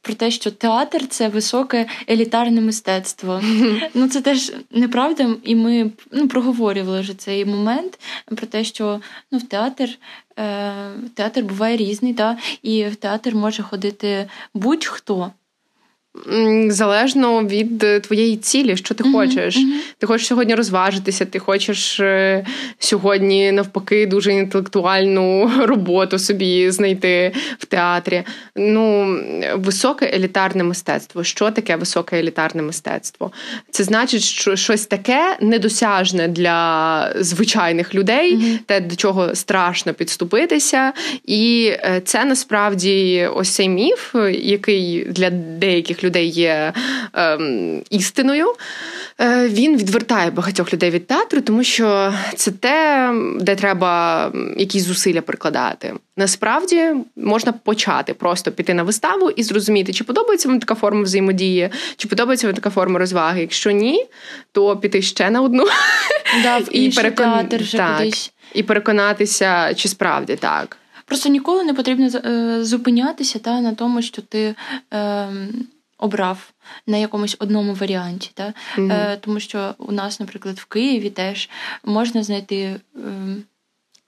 про 0.01 0.13
те, 0.13 0.31
що 0.31 0.51
театр 0.51 1.07
це 1.07 1.27
високе 1.27 1.85
елітарне 2.09 2.61
мистецтво. 2.61 3.41
Ну 3.93 4.07
це 4.07 4.21
теж 4.21 4.51
неправда, 4.71 5.35
і 5.43 5.55
ми 5.55 5.91
ну, 6.11 6.27
проговорювали 6.27 7.01
вже 7.01 7.13
цей 7.13 7.45
момент 7.45 7.99
про 8.25 8.47
те, 8.47 8.63
що 8.63 9.01
ну, 9.31 9.37
в 9.37 9.47
театр 9.47 9.89
театр 11.13 11.43
буває 11.43 11.77
різний, 11.77 12.13
да, 12.13 12.37
і 12.61 12.85
в 12.85 12.95
театр 12.95 13.35
може 13.35 13.63
ходити 13.63 14.29
будь-хто. 14.53 15.31
Залежно 16.69 17.43
від 17.43 17.83
е, 17.83 17.99
твоєї 17.99 18.37
цілі, 18.37 18.77
що 18.77 18.95
ти 18.95 19.03
mm-hmm, 19.03 19.11
хочеш. 19.11 19.57
Mm-hmm. 19.57 19.79
Ти 19.97 20.07
хочеш 20.07 20.27
сьогодні 20.27 20.55
розважитися, 20.55 21.25
ти 21.25 21.39
хочеш 21.39 21.99
е, 21.99 22.45
сьогодні, 22.79 23.51
навпаки, 23.51 24.05
дуже 24.05 24.33
інтелектуальну 24.33 25.51
роботу 25.65 26.19
собі 26.19 26.71
знайти 26.71 27.31
в 27.59 27.65
театрі. 27.65 28.23
Ну, 28.55 29.17
високе 29.55 30.11
елітарне 30.15 30.63
мистецтво. 30.63 31.23
Що 31.23 31.51
таке 31.51 31.75
високе 31.75 32.19
елітарне 32.19 32.61
мистецтво? 32.61 33.31
Це 33.71 33.83
значить, 33.83 34.21
що 34.21 34.55
щось 34.55 34.85
таке 34.85 35.37
недосяжне 35.41 36.27
для 36.27 37.13
звичайних 37.19 37.95
людей, 37.95 38.37
mm-hmm. 38.37 38.57
те, 38.65 38.79
до 38.79 38.95
чого 38.95 39.35
страшно 39.35 39.93
підступитися. 39.93 40.93
І 41.25 41.71
е, 41.73 42.01
це 42.05 42.25
насправді 42.25 43.27
ось 43.35 43.49
цей 43.49 43.69
міф, 43.69 44.15
який 44.41 45.05
для 45.05 45.29
деяких 45.29 46.03
людей 46.03 46.08
людей 46.09 46.29
є 46.29 46.73
ем, 47.13 47.81
істиною. 47.89 48.53
Е, 49.21 49.47
він 49.47 49.77
відвертає 49.77 50.31
багатьох 50.31 50.73
людей 50.73 50.89
від 50.89 51.07
театру, 51.07 51.41
тому 51.41 51.63
що 51.63 52.13
це 52.35 52.51
те, 52.51 53.13
де 53.39 53.55
треба 53.55 54.31
якісь 54.57 54.83
зусилля 54.83 55.21
прикладати. 55.21 55.93
Насправді 56.17 56.93
можна 57.15 57.51
почати 57.51 58.13
просто 58.13 58.51
піти 58.51 58.73
на 58.73 58.83
виставу 58.83 59.29
і 59.29 59.43
зрозуміти, 59.43 59.93
чи 59.93 60.03
подобається 60.03 60.49
вам 60.49 60.59
така 60.59 60.75
форма 60.75 61.01
взаємодії, 61.01 61.69
чи 61.97 62.07
подобається 62.07 62.47
вам 62.47 62.55
така 62.55 62.69
форма 62.69 62.99
розваги. 62.99 63.41
Якщо 63.41 63.71
ні, 63.71 64.05
то 64.51 64.77
піти 64.77 65.01
ще 65.01 65.29
на 65.29 65.41
одну 65.41 65.65
да, 66.43 66.57
в 66.57 66.67
і 66.75 66.89
перекон... 66.89 67.25
театр 67.25 67.71
так, 67.71 67.97
кудись. 67.97 68.33
і 68.53 68.63
переконатися, 68.63 69.73
чи 69.73 69.87
справді 69.87 70.35
так. 70.35 70.77
Просто 71.05 71.29
ніколи 71.29 71.63
не 71.63 71.73
потрібно 71.73 72.07
е, 72.07 72.63
зупинятися 72.63 73.39
та 73.39 73.61
на 73.61 73.73
тому, 73.75 74.01
що 74.01 74.21
ти. 74.21 74.55
Е, 74.93 75.27
обрав 75.99 76.53
на 76.87 76.97
якомусь 76.97 77.35
одному 77.39 77.73
варіанті. 77.73 78.31
Та? 78.33 78.53
Mm-hmm. 78.77 78.93
Е, 78.93 79.17
Тому 79.21 79.39
що 79.39 79.75
у 79.77 79.91
нас, 79.91 80.19
наприклад, 80.19 80.59
в 80.59 80.65
Києві 80.65 81.09
теж 81.09 81.49
можна 81.83 82.23
знайти. 82.23 82.55
Е, 82.55 83.35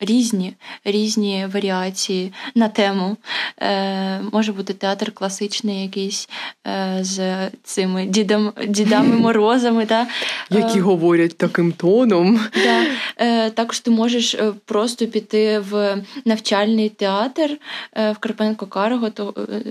Різні 0.04 0.54
різні 0.86 1.48
варіації 1.54 2.34
на 2.56 2.70
тему. 2.70 3.18
Е, 3.62 4.22
Може 4.32 4.52
бути 4.54 4.74
театр 4.74 5.12
класичний, 5.12 5.82
якийсь 5.82 6.30
е, 6.68 6.98
з 7.02 7.50
цими 7.64 8.06
дідам, 8.06 8.54
дідами 8.68 9.16
морозами. 9.26 9.86
Та? 9.86 10.08
Які 10.50 10.80
е, 10.80 10.82
говорять 10.82 11.38
таким 11.38 11.72
тоном. 11.72 12.40
Да. 12.54 12.86
Е, 13.18 13.50
Також 13.50 13.80
ти 13.80 13.92
можеш 13.92 14.36
е, 14.36 14.54
просто 14.66 15.08
піти 15.08 15.60
в 15.60 16.04
навчальний 16.26 16.90
театр 16.90 17.58
е, 17.98 18.12
в 18.12 18.18
Карпенко 18.18 18.66
Карго, 18.68 19.10
то 19.10 19.34
е, 19.38 19.62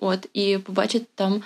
От, 0.00 0.26
І 0.32 0.58
побачити 0.58 1.06
там 1.14 1.42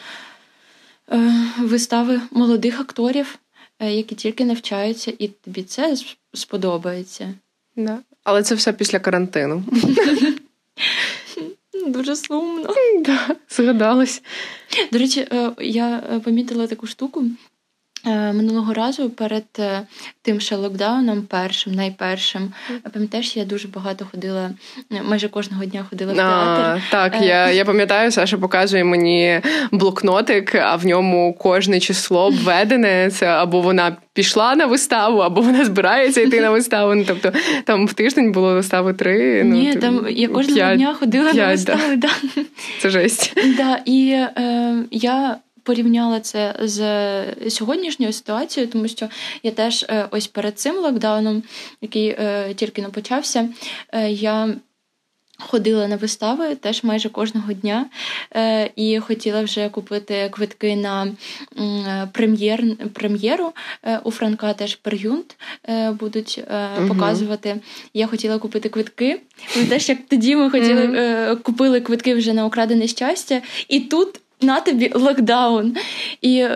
е, 1.13 1.33
вистави 1.59 2.21
молодих 2.31 2.81
акторів, 2.81 3.39
е, 3.79 3.93
які 3.93 4.15
тільки 4.15 4.45
навчаються, 4.45 5.13
і 5.19 5.29
тобі 5.29 5.63
це 5.63 5.97
сподобається. 6.35 7.35
Да. 7.77 7.99
Але 8.25 8.43
це 8.43 8.55
все 8.55 8.73
після 8.73 8.99
карантину. 8.99 9.65
Дуже 11.87 12.17
сумно. 12.17 12.75
Да, 13.05 13.37
Згадалось. 13.51 14.23
До 14.93 14.99
речі, 14.99 15.29
е, 15.33 15.53
я 15.59 16.21
помітила 16.25 16.67
таку 16.67 16.87
штуку. 16.87 17.25
Е, 18.07 18.33
минулого 18.33 18.75
разу 18.75 19.11
перед 19.11 19.45
е, 19.59 19.81
тим 20.23 20.41
ще 20.41 20.57
локдауном, 20.57 21.23
першим, 21.23 21.75
найпершим, 21.75 22.53
пам'ятаєш, 22.93 23.37
я 23.37 23.45
дуже 23.45 23.69
багато 23.69 24.07
ходила, 24.11 24.51
е, 24.93 25.03
майже 25.03 25.29
кожного 25.29 25.65
дня 25.65 25.87
ходила 25.91 26.13
в 26.13 26.17
театр. 26.17 26.63
А, 26.63 26.79
Так, 26.91 27.23
я 27.23 27.51
я 27.51 27.65
пам'ятаю, 27.65 28.13
Саша 28.13 28.39
показує 28.39 28.85
мені 28.85 29.41
блокнотик, 29.73 30.55
а 30.55 30.77
в 30.77 30.87
ньому 30.87 31.35
кожне 31.35 31.81
число 31.81 32.25
обведене. 32.27 33.11
Це 33.11 33.27
або 33.27 33.61
вона 33.61 33.97
пішла 34.13 34.57
на 34.57 34.67
виставу, 34.67 35.19
або 35.19 35.41
вона 35.41 35.65
збирається 35.65 36.21
йти 36.21 36.41
на 36.41 36.51
виставу. 36.51 36.95
Ну, 36.95 37.05
Тобто 37.07 37.33
там 37.65 37.87
в 37.87 37.95
тиждень 37.95 38.33
було 38.33 38.55
вистави 38.55 38.93
три. 38.95 39.45
Ну, 39.45 39.57
Ні, 39.57 39.75
там 39.75 40.07
я 40.11 40.29
кожного 40.29 40.57
5, 40.57 40.77
дня 40.77 40.95
ходила 40.95 41.33
5, 41.33 41.37
на 41.37 41.53
вистави. 41.53 41.97
Да. 41.97 42.09
Да. 42.37 42.43
Це 42.81 42.91
жесть. 42.91 43.33
Да, 43.57 43.81
І 43.85 44.11
е, 44.11 44.75
я 44.91 45.37
порівняла 45.65 46.21
це 46.21 46.55
з 46.63 47.51
сьогоднішньою 47.51 48.13
ситуацією, 48.13 48.73
тому 48.73 48.89
що 48.89 49.09
я 49.43 49.51
теж 49.51 49.87
е, 49.89 50.09
ось 50.11 50.27
перед 50.27 50.59
цим 50.59 50.77
локдауном, 50.77 51.43
який 51.81 52.09
е, 52.09 52.55
тільки 52.55 52.83
не 52.83 52.89
почався, 52.89 53.49
е, 53.93 54.11
я. 54.11 54.55
Ходила 55.39 55.89
на 55.89 55.97
вистави 55.97 56.55
теж 56.55 56.85
майже 56.85 57.09
кожного 57.09 57.53
дня 57.53 57.87
е, 58.37 58.71
і 58.77 59.01
хотіла 59.01 59.43
вже 59.43 59.69
купити 59.69 60.29
квитки 60.33 60.77
на 60.77 61.07
е, 61.59 62.09
прем'єр, 62.13 62.65
прем'єру. 62.93 63.53
Е, 63.83 64.01
у 64.05 64.11
Франка 64.11 64.53
теж 64.53 64.75
пер'юнт 64.75 65.37
будуть 66.01 66.41
угу. 66.79 66.89
показувати. 66.89 67.61
Я 67.95 68.07
хотіла 68.07 68.39
купити 68.39 68.69
квитки. 68.69 69.21
Ми 69.57 69.65
теж 69.65 69.89
як 69.89 69.99
тоді 70.09 70.37
ми 70.37 70.51
хотіли 70.51 71.37
купили 71.43 71.81
квитки 71.81 72.15
вже 72.15 72.33
на 72.33 72.47
украдене 72.47 72.89
щастя, 72.89 73.43
і 73.69 73.81
тут 73.81 74.21
на 74.45 74.61
тобі 74.61 74.91
локдаун. 74.95 75.77
І 76.23 76.47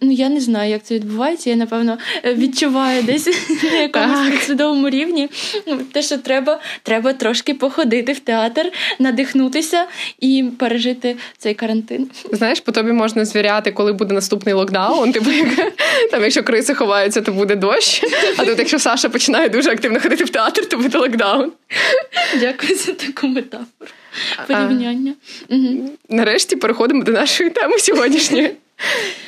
ну, 0.00 0.12
я 0.12 0.28
не 0.28 0.40
знаю, 0.40 0.70
як 0.70 0.82
це 0.82 0.94
відбувається. 0.94 1.50
Я, 1.50 1.56
напевно, 1.56 1.98
відчуваю 2.24 3.02
десь 3.02 3.50
на 3.62 3.78
якомусь 3.78 4.30
підсвідомому 4.30 4.90
рівні. 4.90 5.28
Те, 5.92 6.02
що 6.02 6.18
треба 6.18 6.60
треба 6.82 7.12
трошки 7.12 7.54
походити 7.54 8.12
в 8.12 8.20
театр, 8.20 8.72
надихнутися 8.98 9.84
і 10.20 10.44
пережити 10.58 11.16
цей 11.38 11.54
карантин. 11.54 12.10
Знаєш, 12.32 12.60
по 12.60 12.72
тобі 12.72 12.92
можна 12.92 13.24
звіряти, 13.24 13.72
коли 13.72 13.92
буде 13.92 14.14
наступний 14.14 14.54
локдаун. 14.54 15.12
Типу, 15.12 15.30
як, 15.30 15.48
там, 16.10 16.22
якщо 16.22 16.42
криси 16.42 16.74
ховаються, 16.74 17.20
то 17.20 17.32
буде 17.32 17.56
дощ. 17.56 18.04
А 18.36 18.44
тут, 18.44 18.58
якщо 18.58 18.78
Саша 18.78 19.08
починає 19.08 19.48
дуже 19.48 19.70
активно 19.70 20.00
ходити 20.00 20.24
в 20.24 20.30
театр, 20.30 20.68
то 20.68 20.76
буде 20.76 20.98
локдаун. 20.98 21.52
Дякую 22.40 22.76
за 22.76 22.92
таку 22.92 23.26
метафору 23.26 23.90
порівняння. 24.46 25.14
Угу. 25.48 25.90
Нарешті 26.08 26.56
переходимо 26.56 27.04
до 27.04 27.12
нашої 27.12 27.50
теми 27.50 27.78
сьогоднішньої. 27.78 28.50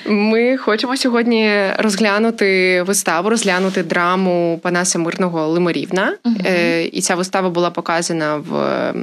Ми 0.06 0.56
хочемо 0.56 0.96
сьогодні 0.96 1.62
розглянути 1.78 2.82
виставу, 2.82 3.30
розглянути 3.30 3.82
драму 3.82 4.60
Панаса 4.62 4.98
Мирного 4.98 5.48
Лимарівна. 5.48 6.16
Угу. 6.24 6.36
Е, 6.44 6.84
І 6.84 7.00
ця 7.00 7.14
вистава 7.14 7.50
була 7.50 7.70
показана 7.70 8.36
в 8.36 8.94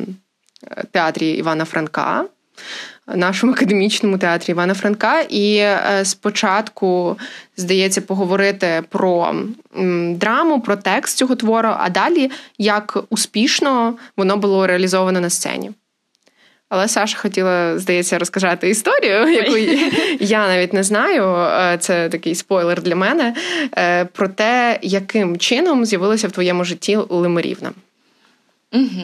театрі 0.92 1.30
Івана 1.30 1.66
Франка. 1.66 2.26
Нашому 3.16 3.54
академічному 3.54 4.18
театрі 4.18 4.52
Івана 4.52 4.74
Франка. 4.74 5.22
І 5.22 5.56
е, 5.58 6.02
спочатку, 6.04 7.18
здається, 7.58 8.02
поговорити 8.02 8.84
про 8.90 9.36
драму, 10.10 10.62
про 10.62 10.76
текст 10.76 11.18
цього 11.18 11.36
твору, 11.36 11.70
а 11.78 11.90
далі 11.90 12.32
як 12.58 12.98
успішно 13.10 13.94
воно 14.18 14.38
було 14.38 14.68
реалізовано 14.68 15.22
на 15.22 15.30
сцені. 15.30 15.72
Але 16.70 16.88
Саша 16.88 17.18
хотіла, 17.18 17.80
здається, 17.80 18.20
розказати 18.20 18.70
історію, 18.70 19.30
яку 19.30 19.58
я 20.20 20.48
навіть 20.48 20.74
не 20.74 20.84
знаю. 20.84 21.36
Е, 21.36 21.78
це 21.78 22.10
такий 22.10 22.36
спойлер 22.36 22.82
для 22.82 22.96
мене. 22.96 23.36
Е, 23.78 24.06
про 24.06 24.28
те, 24.28 24.80
яким 24.82 25.38
чином 25.38 25.86
з'явилася 25.86 26.28
в 26.28 26.32
твоєму 26.32 26.64
житті 26.64 26.98
Лиморівна. 27.10 27.72
Угу. 28.74 29.04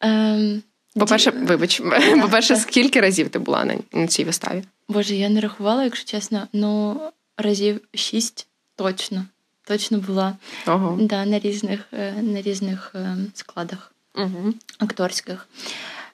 Ем, 0.00 0.62
по-перше, 0.94 1.30
вибач, 1.30 1.82
по-перше, 2.22 2.56
скільки 2.56 3.00
разів 3.00 3.28
ти 3.28 3.38
була 3.38 3.64
на, 3.64 3.78
на 3.92 4.06
цій 4.06 4.24
виставі? 4.24 4.64
Боже, 4.88 5.14
я 5.14 5.28
не 5.28 5.40
рахувала, 5.40 5.84
якщо 5.84 6.04
чесно, 6.10 6.48
ну 6.52 7.00
разів 7.36 7.80
шість 7.94 8.46
точно. 8.76 9.24
Точно 9.64 9.98
була 9.98 10.36
Ого. 10.66 10.98
Да, 11.00 11.24
на 11.24 11.38
різних 11.38 11.80
е, 11.92 12.12
на 12.22 12.42
різних 12.42 12.94
складах 13.34 13.94
угу. 14.14 14.54
акторських. 14.78 15.48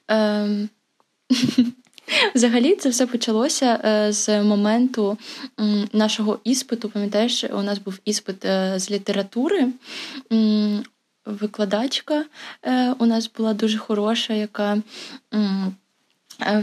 Ем, 0.08 0.68
взагалі, 2.34 2.74
це 2.74 2.88
все 2.88 3.06
почалося 3.06 3.80
е, 3.84 4.12
з 4.12 4.42
моменту 4.42 5.18
нашого 5.92 6.38
іспиту. 6.44 6.88
Пам'ятаєш, 6.88 7.44
у 7.44 7.62
нас 7.62 7.78
був 7.78 7.98
іспит 8.04 8.44
е, 8.44 8.74
з 8.78 8.90
літератури. 8.90 9.68
Викладачка 11.28 12.24
е, 12.62 12.92
у 12.98 13.06
нас 13.06 13.30
була 13.38 13.54
дуже 13.54 13.78
хороша, 13.78 14.34
яка 14.34 14.82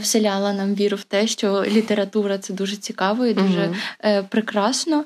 вселяла 0.01 0.53
нам 0.53 0.75
віру 0.75 0.97
в 0.97 1.03
те, 1.03 1.27
що 1.27 1.65
література 1.65 2.37
це 2.37 2.53
дуже 2.53 2.75
цікаво 2.75 3.25
і 3.25 3.33
дуже 3.33 3.75
uh 4.03 4.27
прекрасно. 4.29 5.05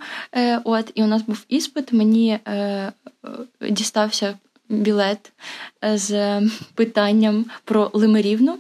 От 0.64 0.92
і 0.96 1.04
у 1.04 1.08
нас 1.08 1.22
був 1.22 1.46
іспит. 1.50 1.94
Мені 1.94 2.40
дістався 3.70 4.36
білет 4.70 5.32
е, 5.84 5.98
з 5.98 6.42
питанням 6.76 7.46
про 7.64 7.92
Лимирівну. 7.94 8.60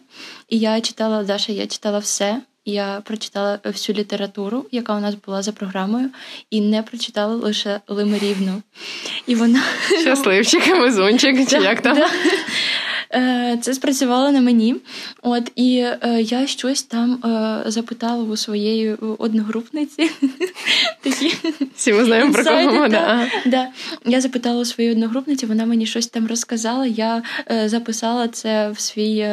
І 0.49 0.59
я 0.59 0.81
читала 0.81 1.23
Даша, 1.23 1.51
я 1.51 1.67
читала 1.67 1.99
все. 1.99 2.41
Я 2.69 3.01
прочитала 3.05 3.60
всю 3.65 3.97
літературу, 3.97 4.65
яка 4.71 4.95
у 4.95 4.99
нас 4.99 5.15
була 5.25 5.41
за 5.41 5.51
програмою, 5.51 6.10
і 6.49 6.62
не 6.62 6.84
прочитала 6.84 7.36
лише 7.36 7.79
Лимирівну. 7.88 8.62
І 9.27 9.36
вона 9.36 9.63
щасливчик, 10.01 10.67
Амазончик, 10.67 11.49
чи 11.49 11.58
як 11.58 11.82
там. 11.82 11.97
Е, 13.13 13.58
це 13.62 13.74
спрацювало 13.74 14.32
на 14.32 14.41
мені. 14.41 14.76
От 15.22 15.52
і 15.56 15.78
е, 15.78 16.22
я 16.22 16.48
щось 16.48 16.84
там 16.84 17.13
е, 17.13 17.72
запитала 17.72 18.24
у 18.24 18.38
своєї 18.38 18.93
одногрупниці. 18.93 20.10
Такі 21.02 21.34
Всі 21.76 21.93
ми 21.93 22.06
знаємо 22.06 22.34
про 22.34 22.43
кого 22.43 22.88
да. 22.88 23.28
Да. 23.45 23.67
Я 24.06 24.22
запитала 24.22 24.62
у 24.62 24.65
своєї 24.65 24.95
одногрупниці, 24.95 25.45
вона 25.45 25.65
мені 25.65 25.86
щось 25.86 26.08
там 26.08 26.28
розказала. 26.28 26.86
Я 26.86 27.24
записала 27.65 28.28
це 28.28 28.69
в 28.69 28.80
свій 28.80 29.28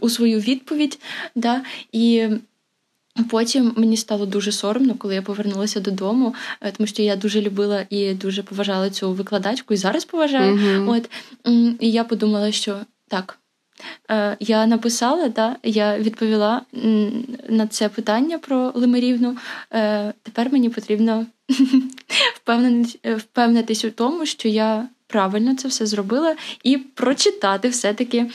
у 0.00 0.08
свою 0.08 0.40
відповідь. 0.40 0.98
Да, 1.34 1.60
і 1.92 2.28
Потім 3.30 3.72
мені 3.76 3.96
стало 3.96 4.26
дуже 4.26 4.52
соромно, 4.52 4.94
коли 4.94 5.14
я 5.14 5.22
повернулася 5.22 5.80
додому, 5.80 6.34
е, 6.60 6.72
тому 6.72 6.86
що 6.86 7.02
я 7.02 7.16
дуже 7.16 7.40
любила 7.40 7.86
і 7.90 8.14
дуже 8.14 8.42
поважала 8.42 8.90
цю 8.90 9.12
викладачку, 9.12 9.74
і 9.74 9.76
зараз 9.76 10.04
поважаю. 10.04 10.56
Mm-hmm. 10.56 10.90
От 10.90 11.10
і 11.80 11.90
я 11.90 12.04
подумала, 12.04 12.52
що 12.52 12.80
так. 13.08 13.38
Е, 14.10 14.36
я 14.40 14.66
написала, 14.66 15.28
да, 15.28 15.56
я 15.62 15.98
відповіла 15.98 16.62
на 17.48 17.66
це 17.66 17.88
питання 17.88 18.38
про 18.38 18.72
Лимирівну. 18.74 19.36
Е, 19.72 20.12
тепер 20.22 20.52
мені 20.52 20.68
потрібно 20.68 21.26
впевнитись 23.16 23.84
у 23.84 23.90
тому, 23.90 24.26
що 24.26 24.48
я 24.48 24.88
правильно 25.06 25.56
це 25.56 25.68
все 25.68 25.86
зробила, 25.86 26.36
і 26.62 26.76
прочитати 26.76 27.68
все-таки 27.68 28.26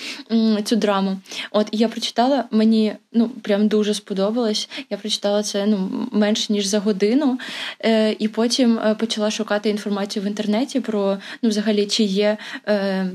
цю 0.63 0.75
драму. 0.75 1.19
От 1.51 1.67
я 1.71 1.87
прочитала, 1.87 2.43
мені 2.51 2.95
ну 3.13 3.29
прям 3.29 3.67
дуже 3.67 3.93
сподобалось. 3.93 4.69
Я 4.89 4.97
прочитала 4.97 5.43
це 5.43 5.65
ну 5.65 6.07
менш 6.11 6.49
ніж 6.49 6.65
за 6.65 6.79
годину, 6.79 7.39
е, 7.79 8.15
і 8.19 8.27
потім 8.27 8.79
е, 8.79 8.95
почала 8.95 9.31
шукати 9.31 9.69
інформацію 9.69 10.23
в 10.23 10.27
інтернеті 10.27 10.79
про 10.79 11.17
ну, 11.41 11.49
взагалі, 11.49 11.85
чи 11.85 12.03
є. 12.03 12.37
Е, 12.67 12.75
е 12.77 13.09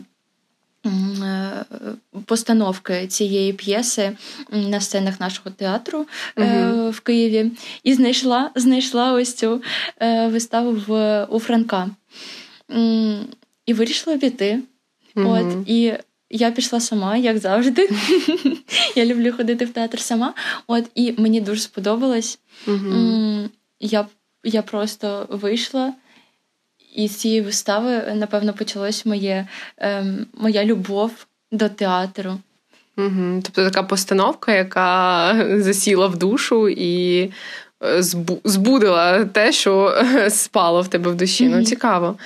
Постановки 2.27 3.07
цієї 3.07 3.53
п'єси 3.53 4.17
на 4.51 4.81
сценах 4.81 5.21
нашого 5.21 5.51
театру 5.51 6.07
uh 6.37 6.91
в 6.91 7.01
Києві 7.01 7.51
і 7.83 7.95
знайшла 7.95 8.51
знайшла 8.55 9.13
ось 9.13 9.35
цю 9.35 9.63
е, 10.03 10.29
виставу 10.29 10.83
в 10.87 11.25
у 11.31 11.39
Франка 11.39 11.91
і 13.67 13.75
вирішила 13.75 14.19
піти. 14.19 14.61
Mm-hmm. 15.17 15.61
От, 15.61 15.69
І 15.69 15.93
я 16.31 16.51
пішла 16.51 16.81
сама, 16.81 17.17
як 17.17 17.39
завжди. 17.39 17.89
Я 18.97 19.05
люблю 19.05 19.33
ходити 19.37 19.65
в 19.65 19.73
театр 19.73 20.01
сама. 20.01 20.35
От, 20.67 20.85
І 20.95 21.15
мені 21.19 21.41
дуже 21.41 21.61
сподобалось. 21.61 22.39
Mm-hmm. 22.67 23.49
Я 23.81 24.07
я 24.45 24.63
просто 24.63 25.27
вийшла, 25.31 25.93
і 26.95 27.09
з 27.09 27.17
цієї 27.17 27.41
вистави, 27.41 28.13
напевно, 28.15 28.53
почалась 28.53 29.07
моє, 29.07 29.47
ем, 29.79 30.27
моя 30.35 30.65
любов 30.65 31.27
до 31.53 31.69
театру. 31.69 32.39
Угу. 32.97 33.41
Тобто 33.43 33.65
така 33.65 33.83
постановка, 33.83 34.53
яка 34.53 35.47
засіла 35.63 36.07
в 36.07 36.17
душу 36.17 36.69
і 36.69 37.23
е, 37.85 38.03
збудила 38.45 39.25
те, 39.25 39.53
що 39.53 40.05
спало 40.29 40.83
в 40.83 40.89
тебе 40.89 41.11
в 41.11 41.15
душі. 41.15 41.45
Mm-hmm. 41.45 41.57
Ну, 41.57 41.65
цікаво. 41.65 42.17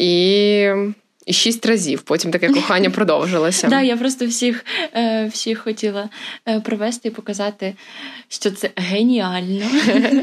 І 0.00 0.70
і 1.26 1.32
шість 1.32 1.66
разів. 1.66 2.02
Потім 2.02 2.30
таке 2.30 2.48
кохання 2.48 2.90
продовжилося. 2.96 3.68
Так, 3.68 3.84
я 3.84 3.96
просто 3.96 4.26
всіх 4.26 4.64
е, 4.94 5.26
всіх 5.32 5.58
хотіла 5.58 6.08
е, 6.48 6.60
провести 6.60 7.08
і 7.08 7.10
показати, 7.10 7.74
що 8.28 8.50
це 8.50 8.70
геніально. 8.76 9.64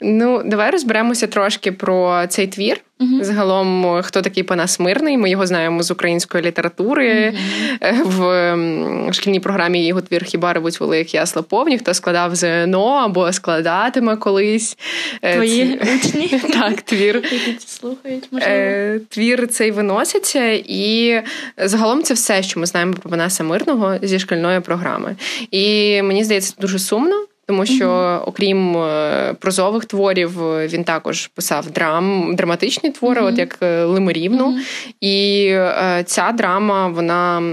Ну, 0.00 0.42
давай 0.44 0.70
розберемося 0.70 1.26
трошки 1.26 1.72
про 1.72 2.26
цей 2.26 2.46
твір. 2.46 2.80
Uh-huh. 3.00 3.24
Загалом, 3.24 4.00
хто 4.02 4.22
такий 4.22 4.42
Панас 4.42 4.80
Мирний? 4.80 5.18
Ми 5.18 5.30
його 5.30 5.46
знаємо 5.46 5.82
з 5.82 5.90
української 5.90 6.44
літератури 6.44 7.34
uh-huh. 7.80 8.02
в 8.04 9.12
шкільній 9.12 9.40
програмі 9.40 9.86
його 9.86 10.00
твір 10.00 10.24
Хіба 10.24 10.52
ревуть 10.52 10.80
велик 10.80 11.14
ясла 11.14 11.42
повні, 11.42 11.78
хто 11.78 11.94
складав 11.94 12.36
ЗНО 12.36 12.90
або 12.90 13.32
складатиме 13.32 14.16
колись. 14.16 14.78
Е, 15.22 15.34
Твої 15.34 15.78
Ц... 15.78 15.94
учні? 15.94 16.40
Так, 16.52 16.82
твір. 16.82 17.14
Які 17.16 17.56
слухають, 17.66 18.28
можливо. 18.30 18.54
Е, 18.54 19.00
твір 19.08 19.48
цей 19.48 19.70
виноситься, 19.70 20.50
і 20.66 21.22
загалом 21.56 22.02
це 22.02 22.14
все, 22.14 22.42
що 22.42 22.60
ми 22.60 22.66
знаємо 22.66 22.92
про 22.92 23.10
Панаса 23.10 23.44
Мирного 23.44 23.96
зі 24.02 24.18
шкільної 24.18 24.60
програми. 24.60 25.16
І 25.50 26.02
мені 26.02 26.24
здається, 26.24 26.54
дуже 26.60 26.78
сумно. 26.78 27.27
Тому 27.48 27.66
що, 27.66 28.22
окрім 28.26 28.76
е, 28.76 29.34
прозових 29.38 29.84
творів, 29.84 30.30
він 30.66 30.84
також 30.84 31.26
писав 31.26 31.70
драм, 31.70 32.36
драматичні 32.36 32.90
твори, 32.90 33.22
от 33.22 33.38
як 33.38 33.58
е, 33.62 33.84
Лиморівну. 33.84 34.52
Mm-hmm. 34.52 34.94
І 35.00 35.46
е, 35.50 36.04
ця 36.06 36.32
драма, 36.32 36.88
вона 36.88 37.52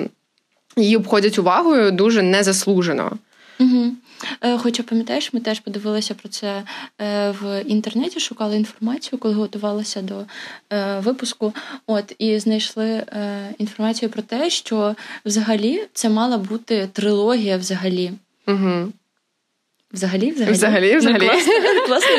її 0.78 0.98
обходять 0.98 1.40
увагою 1.40 1.92
дуже 1.92 2.22
незаслужено. 2.22 3.12
Хоча 4.58 4.84
пам'ятаєш, 4.84 5.34
ми 5.34 5.40
теж 5.40 5.60
подивилися 5.60 6.14
про 6.14 6.30
це 6.30 6.64
в 7.42 7.64
інтернеті, 7.66 8.20
шукали 8.20 8.56
інформацію, 8.56 9.20
коли 9.20 9.34
готувалася 9.34 10.02
до 10.02 10.26
випуску. 11.02 11.54
От 11.88 12.16
і 12.20 12.40
знайшли 12.40 13.04
інформацію 13.58 14.10
про 14.10 14.22
те, 14.22 14.50
що 14.50 14.96
взагалі 15.26 15.82
це 15.94 16.10
мала 16.10 16.38
бути 16.38 16.90
трилогія 16.94 17.58
взагалі. 17.58 18.12
Угу. 18.48 18.92
Взагалі, 19.96 20.32
взагалі. 20.32 20.54
Взагалі, 20.54 20.98
взагалі. 20.98 21.24
Ну, 21.24 21.30
класно, 21.88 22.14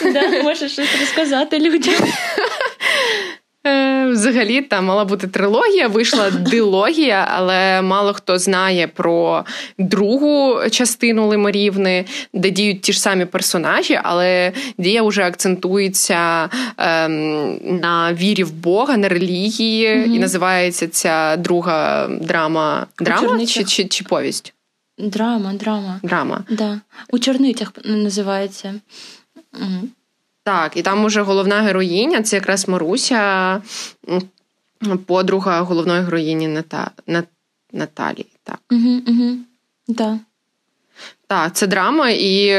класно 0.00 0.12
да, 0.12 0.42
Можеш 0.42 0.72
щось 0.72 1.00
розказати 1.00 1.58
людям. 1.58 1.94
Е, 3.66 4.06
взагалі, 4.06 4.62
там 4.62 4.84
мала 4.84 5.04
бути 5.04 5.26
трилогія, 5.26 5.88
вийшла 5.88 6.30
дилогія, 6.50 7.28
але 7.34 7.82
мало 7.82 8.12
хто 8.12 8.38
знає 8.38 8.86
про 8.86 9.44
другу 9.78 10.60
частину 10.70 11.28
Лиморівни, 11.28 12.04
де 12.34 12.50
діють 12.50 12.82
ті 12.82 12.92
ж 12.92 13.00
самі 13.00 13.24
персонажі, 13.24 14.00
але 14.02 14.52
дія 14.78 15.02
вже 15.02 15.22
акцентується 15.22 16.48
ем, 16.78 17.56
на 17.80 18.12
вірі 18.12 18.44
в 18.44 18.52
Бога, 18.52 18.96
на 18.96 19.08
релігії, 19.08 19.88
mm 19.88 20.14
і 20.14 20.18
називається 20.18 20.88
ця 20.88 21.36
друга 21.36 22.08
драма 22.08 22.86
драма 22.98 23.46
чи, 23.46 23.64
чи, 23.64 23.84
чи 23.84 24.04
повість? 24.04 24.54
Драма, 25.00 25.54
драма. 25.54 26.00
Драма. 26.02 26.44
Да. 26.50 26.80
У 27.12 27.18
Чорницях 27.18 27.72
називається. 27.84 28.74
Так, 30.42 30.76
і 30.76 30.82
там 30.82 31.04
уже 31.04 31.22
головна 31.22 31.60
героїня 31.60 32.22
це 32.22 32.36
якраз 32.36 32.68
Маруся, 32.68 33.62
подруга 35.06 35.60
головної 35.60 36.02
героїні 36.02 36.48
Ната... 36.48 36.90
Наталії. 37.72 38.32
Так. 38.44 38.60
Угу, 38.70 39.00
угу. 39.06 39.36
Да. 39.88 40.18
Так, 41.26 41.52
це 41.54 41.66
драма, 41.66 42.10
і 42.10 42.56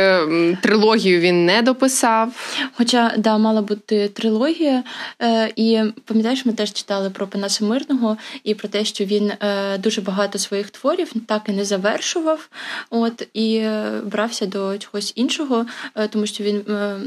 трилогію 0.61 1.19
він 1.19 1.45
не 1.45 1.61
дописав. 1.61 2.57
Хоча 2.73 3.13
да, 3.17 3.37
мала 3.37 3.61
бути 3.61 4.07
трилогія. 4.07 4.83
Е, 5.21 5.51
І 5.55 5.81
пам'ятаєш, 6.05 6.45
ми 6.45 6.53
теж 6.53 6.73
читали 6.73 7.09
про 7.09 7.27
Панаса 7.27 7.65
Мирного 7.65 8.17
і 8.43 8.55
про 8.55 8.69
те, 8.69 8.85
що 8.85 9.05
він 9.05 9.31
е, 9.31 9.77
дуже 9.77 10.01
багато 10.01 10.39
своїх 10.39 10.69
творів 10.69 11.11
так 11.27 11.41
і 11.47 11.51
не 11.51 11.65
завершував, 11.65 12.49
от 12.89 13.27
і 13.33 13.55
е, 13.55 14.01
брався 14.05 14.45
до 14.45 14.77
чогось 14.77 15.13
іншого, 15.15 15.65
е, 15.95 16.07
тому 16.07 16.25
що 16.25 16.43
він. 16.43 16.57
Е, 16.57 16.99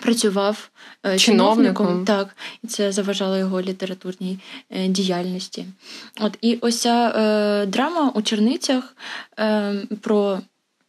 Працював 0.00 0.70
е, 1.06 1.18
чиновником, 1.18 1.86
чиновником, 1.86 2.04
так, 2.04 2.36
і 2.64 2.66
це 2.66 2.92
заважало 2.92 3.36
його 3.36 3.62
літературній 3.62 4.38
е, 4.70 4.88
діяльності. 4.88 5.66
От 6.20 6.38
І 6.40 6.58
ось 6.60 6.80
ця 6.80 7.08
е, 7.08 7.66
драма 7.66 8.12
у 8.14 8.22
черницях 8.22 8.96
е, 9.38 9.74
про 10.00 10.40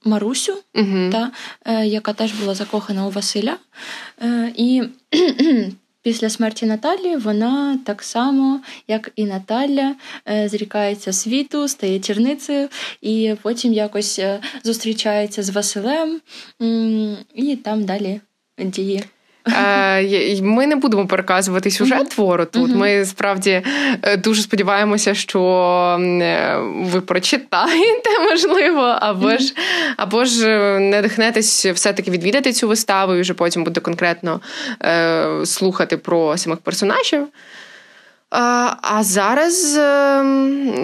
Марусю, 0.05 0.53
угу. 0.75 1.09
та, 1.11 1.31
е, 1.65 1.87
яка 1.87 2.13
теж 2.13 2.33
була 2.33 2.55
закохана 2.55 3.07
у 3.07 3.09
Василя. 3.09 3.57
Е, 4.21 4.53
І 4.55 4.83
після 6.01 6.29
смерті 6.29 6.65
Наталі 6.65 7.15
вона 7.15 7.79
так 7.85 8.03
само, 8.03 8.61
як 8.87 9.11
і 9.15 9.25
Наталя, 9.25 9.95
е, 10.29 10.49
зрікається 10.49 11.13
світу, 11.13 11.67
стає 11.67 11.99
черницею, 11.99 12.69
і 13.01 13.35
потім 13.41 13.73
якось 13.73 14.19
е, 14.19 14.39
зустрічається 14.63 15.43
з 15.43 15.49
Василем, 15.49 16.21
і 17.35 17.55
там 17.55 17.85
далі 17.85 18.21
діє. 18.65 19.03
Е, 19.47 20.41
ми 20.41 20.67
не 20.67 20.75
будемо 20.75 21.07
переказувати 21.07 21.71
сюжет 21.71 21.99
uh-huh. 21.99 22.15
твору 22.15 22.45
тут. 22.45 22.71
Uh-huh. 22.71 22.75
Ми 22.75 23.05
справді 23.05 23.61
е, 24.01 24.17
дуже 24.17 24.41
сподіваємося, 24.41 25.13
що 25.13 25.41
е, 26.01 26.57
ви 26.81 27.01
прочитаєте, 27.01 28.09
можливо, 28.31 28.81
або 28.81 29.37
ж 29.37 29.53
або 29.97 30.25
ж 30.25 30.47
надихнетесь 30.79 31.65
все-таки 31.65 32.11
відвідати 32.11 32.53
цю 32.53 32.67
виставу 32.67 33.15
і 33.15 33.21
вже 33.21 33.33
потім 33.33 33.63
буде 33.63 33.79
конкретно 33.81 34.41
е, 34.83 35.45
слухати 35.45 35.97
про 35.97 36.37
самих 36.37 36.59
персонажів. 36.59 37.27
А 38.31 38.73
а 38.81 39.03
зараз 39.03 39.79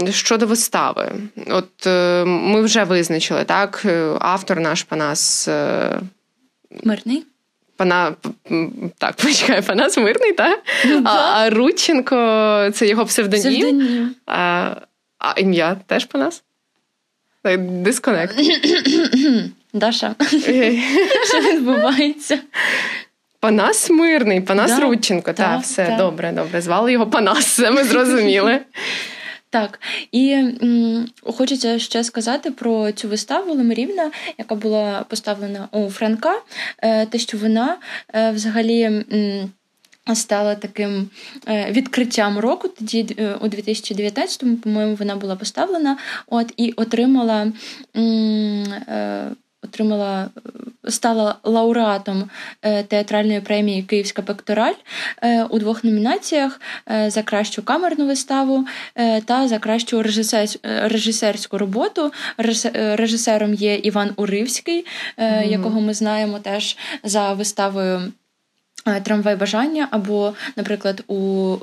щодо 0.09 0.45
вистави, 0.47 1.11
от 1.47 1.85
ми 2.25 2.61
вже 2.61 2.83
визначили 2.83 3.43
так, 3.43 3.85
автор 4.19 4.59
наш 4.59 4.83
Панас 4.83 5.49
Мирний. 6.83 7.23
Пана 7.77 8.15
так, 8.97 9.15
почекай, 9.23 9.61
Панас 9.61 9.97
Мирний, 9.97 10.33
так? 10.33 10.59
Ну, 10.85 11.01
а, 11.05 11.09
а 11.11 11.49
Рудченко 11.49 12.15
це 12.73 12.87
його 12.87 13.05
псевдонім. 13.05 13.61
Псевдонім. 13.61 14.15
А 14.25 14.71
а 15.19 15.33
ім'я 15.39 15.77
теж 15.87 16.05
Панас? 16.05 16.43
Дисконект. 17.57 18.35
Даша. 19.73 20.15
Що 21.27 21.39
відбувається? 21.53 22.39
Панас 23.39 23.89
Мирний, 23.89 24.41
Панас 24.41 24.71
да, 24.71 24.79
Рудченко. 24.79 25.33
Так, 25.33 25.61
все 25.61 25.85
та. 25.85 25.97
добре, 25.97 26.31
добре. 26.31 26.61
Звали 26.61 26.91
його 26.91 27.07
Панас, 27.07 27.45
це 27.45 27.71
ми 27.71 27.83
зрозуміли. 27.83 28.59
Так, 29.55 29.79
і 30.11 30.31
м, 30.31 31.07
хочеться 31.23 31.79
ще 31.79 32.03
сказати 32.03 32.51
про 32.51 32.91
цю 32.91 33.07
виставу 33.07 33.53
Лемерівна, 33.53 34.11
яка 34.37 34.55
була 34.55 35.05
поставлена 35.09 35.67
у 35.71 35.89
Франка, 35.89 36.41
е, 36.79 37.05
те, 37.05 37.17
що 37.17 37.37
вона 37.37 37.77
е, 38.13 38.31
взагалі. 38.31 38.81
М, 38.81 39.51
Стала 40.13 40.55
таким 40.55 41.09
е, 41.47 41.71
відкриттям 41.71 42.39
року. 42.39 42.67
Тоді 42.67 43.15
е, 43.19 43.35
у 43.41 43.47
2019-му, 43.47 44.57
по-моєму, 44.57 44.95
вона 44.95 45.15
була 45.15 45.35
поставлена, 45.35 45.97
от 46.27 46.53
і 46.57 46.71
отримала 46.71 47.51
е, 47.95 49.31
отримала, 49.65 50.29
стала 50.87 51.35
лауреатом 51.43 52.29
е, 52.61 52.83
театральної 52.83 53.41
премії 53.41 53.83
Київська 53.83 54.21
пектораль 54.21 54.73
е, 55.21 55.43
у 55.43 55.59
двох 55.59 55.83
номінаціях: 55.83 56.61
е, 56.91 57.09
за 57.09 57.23
кращу 57.23 57.63
камерну 57.63 58.07
виставу 58.07 58.65
та 59.25 59.47
за 59.47 59.59
кращу 59.59 60.03
режисерську 60.63 61.57
роботу. 61.57 62.11
Режисером 62.73 63.53
є 63.53 63.75
Іван 63.75 64.11
Уривський, 64.15 64.85
mm-hmm. 65.17 65.49
якого 65.49 65.81
ми 65.81 65.93
знаємо 65.93 66.39
теж 66.39 66.77
за 67.03 67.33
виставою. 67.33 68.13
Трамвай 69.03 69.35
бажання, 69.35 69.87
або, 69.91 70.33
наприклад, 70.55 71.03
у 71.07 71.55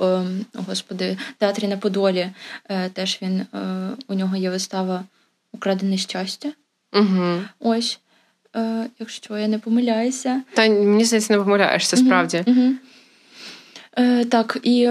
господи, 0.53 1.17
театрі 1.37 1.67
на 1.67 1.77
Подолі 1.77 2.29
теж 2.93 3.19
він 3.21 3.45
у 4.07 4.13
нього 4.13 4.35
є 4.35 4.49
вистава 4.49 5.03
Украдене 5.53 5.97
щастя. 5.97 6.49
Угу. 6.93 7.39
Ось, 7.59 7.99
е, 8.55 8.85
якщо 8.99 9.37
я 9.37 9.47
не 9.47 9.59
помиляюся. 9.59 10.41
Та 10.53 10.69
мені 10.69 11.05
здається, 11.05 11.33
не 11.33 11.39
помиляєшся, 11.39 11.97
справді. 11.97 12.43
Угу. 12.47 12.71
Е, 13.97 14.25
Так, 14.25 14.57
і 14.63 14.89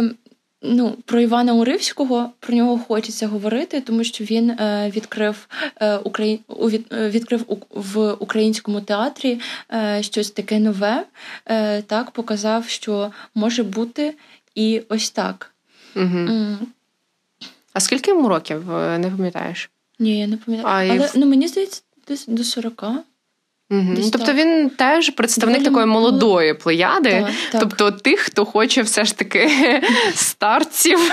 ну, 0.63 0.97
про 1.05 1.21
Івана 1.21 1.55
Уривського 1.55 2.31
про 2.41 2.55
нього 2.55 2.79
хочеться 2.79 3.27
говорити, 3.27 3.81
тому 3.81 4.05
що 4.05 4.25
він 4.25 4.51
е, 4.51 4.93
відкрив 4.97 5.49
е, 5.81 5.97
Украї... 5.97 6.41
від... 6.49 6.87
Е, 6.93 7.11
відкрив 7.11 7.45
у... 7.47 7.57
в 7.71 8.13
українському 8.13 8.81
театрі 8.81 9.41
е, 9.73 10.03
щось 10.03 10.31
таке 10.31 10.59
нове, 10.59 11.05
е, 11.47 11.83
так, 11.83 12.11
показав, 12.11 12.69
що 12.69 13.13
може 13.35 13.63
бути 13.63 14.15
і 14.55 14.83
ось 14.89 15.11
так. 15.11 15.55
Угу. 15.97 16.05
Mm. 16.05 16.57
А 17.73 17.81
скільки 17.81 18.11
йому 18.11 18.29
років, 18.29 18.73
е, 18.73 18.99
не 18.99 19.11
пам'ятаєш? 19.11 19.71
Ні, 19.99 20.19
я 20.19 20.27
не 20.27 20.37
пам'ятаю. 20.37 20.91
А 20.91 20.95
Але 20.95 21.11
і... 21.15 21.19
ну, 21.19 21.27
мені 21.27 21.49
здається, 21.49 21.83
до 22.27 22.45
40. 22.45 22.85
Угу. 23.73 24.11
Тобто 24.13 24.33
він 24.33 24.71
теж 24.71 25.11
представник 25.11 25.59
Доволі 25.59 25.71
такої 25.71 25.87
молодої 25.87 26.55
плеяди, 26.55 27.27
так, 27.53 27.61
тобто 27.61 27.91
тих, 27.91 28.21
хто 28.21 28.45
хоче 28.45 28.83
все 28.83 29.05
ж 29.05 29.19
таки 29.19 29.51
старців. 30.15 30.99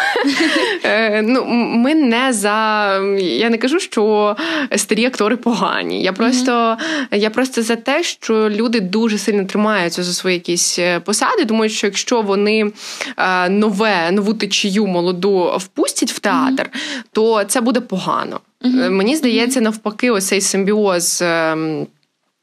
Е, 0.84 1.22
ну, 1.22 1.46
Ми 1.76 1.96
не 1.96 2.34
за. 2.34 3.00
Я 3.20 3.50
не 3.50 3.58
кажу, 3.58 3.80
що 3.80 4.36
старі 4.76 5.06
актори 5.06 5.38
погані. 5.38 6.04
Я 6.04 6.14
просто 6.14 6.78
я 7.12 7.30
просто 7.30 7.64
за 7.64 7.76
те, 7.76 8.04
що 8.04 8.50
люди 8.50 8.80
дуже 8.80 9.18
сильно 9.18 9.46
тримаються 9.46 10.04
за 10.04 10.14
свої 10.14 10.36
якісь 10.36 10.80
е, 10.80 11.00
посади. 11.00 11.46
Думаю, 11.46 11.70
що 11.70 11.88
якщо 11.88 12.22
вони 12.22 12.72
е, 13.18 13.50
нове, 13.50 14.12
нову 14.12 14.34
течію 14.34 14.88
молоду 14.88 15.54
впустять 15.58 16.12
в 16.12 16.20
театр, 16.20 16.70
то 17.12 17.44
це 17.44 17.62
буде 17.62 17.80
погано. 17.80 18.40
Мені 18.90 19.16
здається, 19.16 19.62
навпаки, 19.62 20.12
ось 20.12 20.28
цей 20.28 20.42
симбіоз. 20.42 21.20
Ем, 21.22 21.88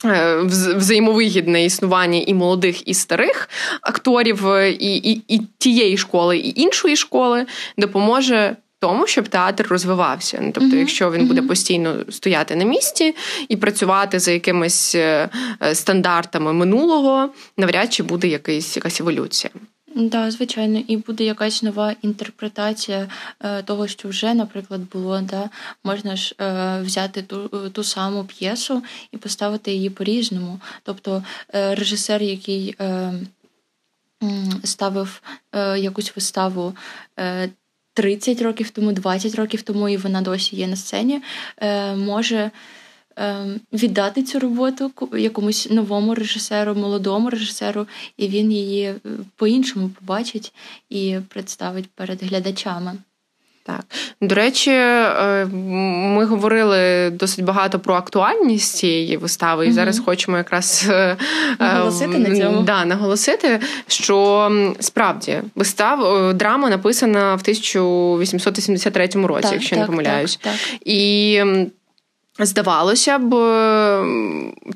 Е, 0.05 0.37
взаємовигідне 0.76 1.64
існування 1.64 2.18
і 2.26 2.35
молодих, 2.35 2.88
і 2.88 2.94
старих 2.94 3.48
акторів, 3.83 4.48
е, 4.48 4.70
і, 4.70 5.12
і, 5.12 5.22
і 5.29 5.40
тієї 5.59 5.96
школи, 5.96 6.38
і 6.38 6.61
іншої 6.61 6.96
школи 6.96 7.46
допоможе. 7.79 8.57
Тому, 8.81 9.07
щоб 9.07 9.29
театр 9.29 9.66
розвивався. 9.68 10.38
Ну, 10.42 10.50
Тобто, 10.55 10.76
uh-huh. 10.76 10.79
якщо 10.79 11.11
він 11.11 11.26
буде 11.26 11.42
постійно 11.42 11.96
стояти 12.11 12.57
на 12.57 12.64
місці 12.64 13.14
і 13.48 13.57
працювати 13.57 14.18
за 14.18 14.33
якимись 14.33 14.96
стандартами 15.72 16.52
минулого, 16.52 17.29
навряд 17.57 17.92
чи 17.92 18.02
буде 18.02 18.29
якийсь, 18.29 18.76
якась 18.76 19.00
еволюція. 19.00 19.50
Да, 19.98 20.30
звичайно, 20.30 20.82
і 20.87 20.96
буде 20.96 21.24
якась 21.24 21.62
нова 21.62 21.94
інтерпретація 22.02 23.09
е, 23.40 23.62
того, 23.62 23.87
що 23.87 24.09
вже, 24.09 24.35
наприклад, 24.35 24.80
було. 24.92 25.20
Да? 25.20 25.50
Можна 25.85 26.16
ж 26.16 26.35
е, 26.40 26.80
взяти 26.82 27.22
ту 27.22 27.48
ту 27.70 27.85
саму 27.85 28.24
п'єсу 28.24 28.82
і 29.12 29.16
поставити 29.16 29.72
її 29.72 29.90
по-різному. 29.90 30.61
Тобто 30.82 31.24
е, 31.54 31.74
режисер, 31.74 32.22
який 32.22 32.76
е, 32.80 33.12
ставив 34.64 35.22
е, 35.52 35.78
якусь 35.78 36.16
виставу. 36.16 36.74
30 37.94 38.40
е, 38.40 38.44
років 38.44 38.70
тому, 38.70 38.92
20 38.92 39.35
років 39.35 39.62
тому, 39.62 39.88
і 39.88 39.96
вона 39.96 40.20
досі 40.20 40.56
є 40.56 40.66
на 40.66 40.76
сцені, 40.76 41.22
може 41.96 42.50
віддати 43.72 44.22
цю 44.22 44.38
роботу 44.38 44.90
якомусь 45.18 45.70
новому 45.70 46.14
режисеру, 46.14 46.74
молодому 46.74 47.31
режисеру, 47.31 47.87
і 48.16 48.29
він 48.29 48.52
її 48.52 48.85
е, 48.85 48.96
по-іншому 49.37 49.88
побачить 49.88 50.52
і 50.90 51.18
представить 51.29 51.90
перед 51.94 52.22
глядачами. 52.22 52.92
Так, 53.66 53.85
до 54.20 54.35
речі, 54.35 54.70
е, 54.70 55.46
ми 55.52 56.24
говорили 56.24 57.11
досить 57.11 57.44
багато 57.44 57.79
про 57.79 57.94
актуальність 57.94 58.76
цієї 58.76 59.16
вистави, 59.16 59.66
і 59.66 59.70
mm 59.70 59.72
зараз 59.72 59.98
хочемо 59.98 60.37
якраз 60.37 60.87
е, 60.88 61.16
наголосити 61.59 62.18
на 62.18 62.37
цьому. 62.37 62.62
Да, 62.62 62.85
наголосити, 62.85 63.61
що 63.87 64.50
справді 64.81 65.42
вистава 65.55 66.33
драма 66.33 66.70
написана 66.70 67.35
в 67.35 67.40
1883 67.40 69.07
році, 69.07 69.43
так, 69.43 69.53
якщо 69.53 69.76
так, 69.76 69.78
не 69.78 69.86
помиляюсь, 69.86 70.36
так, 70.36 70.55
і 70.84 71.43
Здавалося 72.39 73.18
б, 73.18 73.34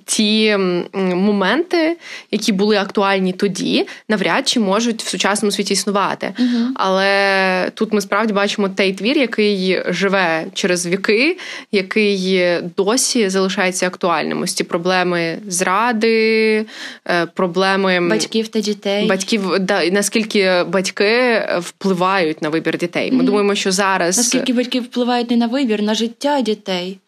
ті 0.04 0.56
моменти, 0.94 1.96
які 2.30 2.52
були 2.52 2.76
актуальні 2.76 3.32
тоді, 3.32 3.86
навряд 4.08 4.48
чи 4.48 4.60
можуть 4.60 5.02
в 5.02 5.08
сучасному 5.08 5.52
світі 5.52 5.72
існувати. 5.72 6.34
uh 6.38 6.66
Але 6.74 7.70
тут 7.74 7.92
ми 7.92 8.00
справді 8.00 8.32
бачимо 8.32 8.68
той 8.68 8.92
твір, 8.92 9.18
який 9.18 9.82
живе 9.88 10.44
через 10.54 10.86
віки, 10.86 11.38
який 11.72 12.44
досі 12.76 13.28
залишається 13.28 13.86
актуальним. 13.86 14.42
Ось 14.42 14.54
ці 14.54 14.64
проблеми 14.64 15.38
зради, 15.48 16.66
е, 17.06 17.26
проблеми 17.26 18.08
батьків 18.08 18.48
та 18.48 18.60
дітей. 18.60 19.06
Батьків 19.06 19.58
да, 19.60 19.90
наскільки 19.90 20.64
батьки 20.68 21.42
впливають 21.58 22.42
на 22.42 22.48
вибір 22.48 22.78
дітей. 22.78 23.12
Ми 23.12 23.22
uh 23.22 23.26
думаємо, 23.26 23.54
що 23.54 23.72
зараз 23.72 24.16
наскільки 24.16 24.52
батьки 24.52 24.80
впливають 24.80 25.30
не 25.30 25.36
на 25.36 25.46
вибір, 25.46 25.82
на 25.82 25.94
життя 25.94 26.40
дітей. 26.40 26.98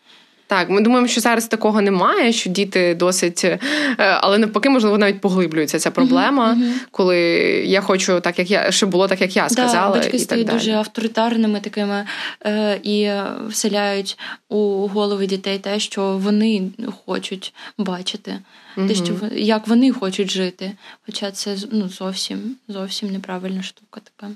Так, 0.52 0.70
ми 0.70 0.80
думаємо, 0.80 1.08
що 1.08 1.20
зараз 1.20 1.46
такого 1.46 1.80
немає, 1.80 2.32
що 2.32 2.50
діти 2.50 2.94
досить, 2.94 3.44
е, 3.44 3.58
але 3.98 4.38
навпаки, 4.38 4.70
можливо, 4.70 4.98
навіть 4.98 5.20
поглиблюється 5.20 5.78
ця 5.78 5.90
проблема, 5.90 6.52
uh-huh. 6.54 6.72
коли 6.90 7.18
я 7.66 7.80
хочу 7.80 8.20
так, 8.20 8.38
як 8.38 8.50
я 8.50 8.70
щоб 8.70 8.90
було 8.90 9.08
так, 9.08 9.20
як 9.20 9.36
я 9.36 9.48
сказала. 9.48 9.94
Да, 9.94 10.00
батьки 10.00 10.16
і 10.16 10.20
стають 10.20 10.46
так 10.46 10.56
дуже 10.56 10.72
авторитарними 10.72 11.60
такими 11.60 12.06
е, 12.46 12.80
і 12.82 13.10
вселяють 13.48 14.18
у 14.48 14.86
голови 14.86 15.26
дітей 15.26 15.58
те, 15.58 15.80
що 15.80 16.18
вони 16.18 16.62
хочуть 17.06 17.54
бачити, 17.78 18.38
uh-huh. 18.76 18.88
те, 18.88 18.94
що 18.94 19.14
як 19.32 19.68
вони 19.68 19.92
хочуть 19.92 20.30
жити. 20.30 20.72
Хоча 21.06 21.30
це 21.30 21.56
ну, 21.70 21.88
зовсім 21.88 22.56
зовсім 22.68 23.12
неправильна 23.12 23.62
штука 23.62 24.00
така. 24.16 24.32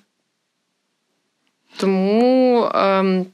Тому. 1.77 2.71
Ем 2.75 3.27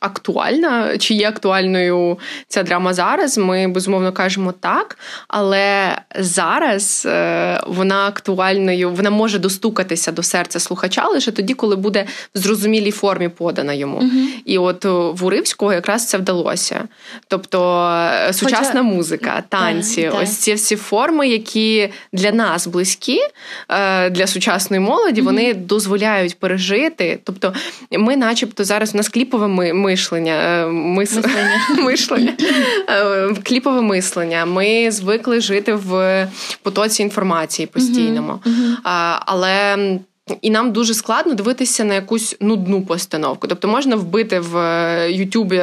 актуальна, 0.00 0.98
чи 0.98 1.14
є 1.14 1.28
актуальною 1.28 2.18
ця 2.48 2.62
драма 2.62 2.94
зараз? 2.94 3.38
Ми 3.38 3.68
безумовно 3.68 4.12
кажемо 4.12 4.52
так, 4.60 4.98
але 5.28 5.98
зараз 6.18 7.06
е, 7.06 7.60
вона 7.66 8.06
актуальною, 8.06 8.90
вона 8.90 9.10
може 9.10 9.38
достукатися 9.38 10.12
до 10.12 10.22
серця 10.22 10.60
слухача 10.60 11.06
лише 11.08 11.32
тоді, 11.32 11.54
коли 11.54 11.76
буде 11.76 12.06
в 12.34 12.38
зрозумілій 12.38 12.90
формі 12.90 13.28
подана 13.28 13.72
йому. 13.72 13.98
uh 13.98 14.26
І 14.44 14.58
от 14.58 14.84
в 14.84 15.24
Уривського 15.24 15.72
якраз 15.72 16.08
це 16.08 16.18
вдалося. 16.18 16.88
Тобто 17.28 17.88
е, 18.28 18.32
сучасна 18.32 18.66
Хоча... 18.66 18.82
музика, 18.82 19.42
танці, 19.48 20.02
так, 20.02 20.22
ось 20.22 20.36
ці 20.36 20.54
всі 20.54 20.76
форми, 20.76 21.28
які 21.28 21.88
для 22.12 22.32
нас 22.32 22.66
близькі, 22.66 23.20
е, 23.68 24.10
для 24.10 24.26
сучасної 24.26 24.80
молоді, 24.80 25.20
uh 25.20 25.24
вони 25.24 25.54
дозволяють 25.54 26.38
пережити. 26.38 27.18
Тобто, 27.24 27.52
ми, 27.90 28.16
начебто, 28.16 28.64
зараз 28.64 28.94
у 28.94 28.96
нас 28.96 29.08
кліпове 29.08 29.48
ми 29.48 29.85
мишлення, 29.86 30.66
мислення 30.66 31.28
мис... 31.68 31.78
мишлення. 31.78 32.32
Е, 32.88 33.34
кліпове 33.42 33.82
мислення. 33.82 34.46
Ми 34.46 34.90
звикли 34.90 35.40
жити 35.40 35.74
в 35.74 36.26
потоці 36.62 37.02
інформації 37.02 37.66
постійному. 37.66 38.40
Але. 39.26 39.78
І 40.42 40.50
нам 40.50 40.72
дуже 40.72 40.94
складно 40.94 41.34
дивитися 41.34 41.84
на 41.84 41.94
якусь 41.94 42.36
нудну 42.40 42.82
постановку. 42.82 43.46
Тобто 43.48 43.68
можна 43.68 43.96
вбити 43.96 44.40
в 44.40 44.56
е, 44.56 45.12
Ютубі 45.12 45.62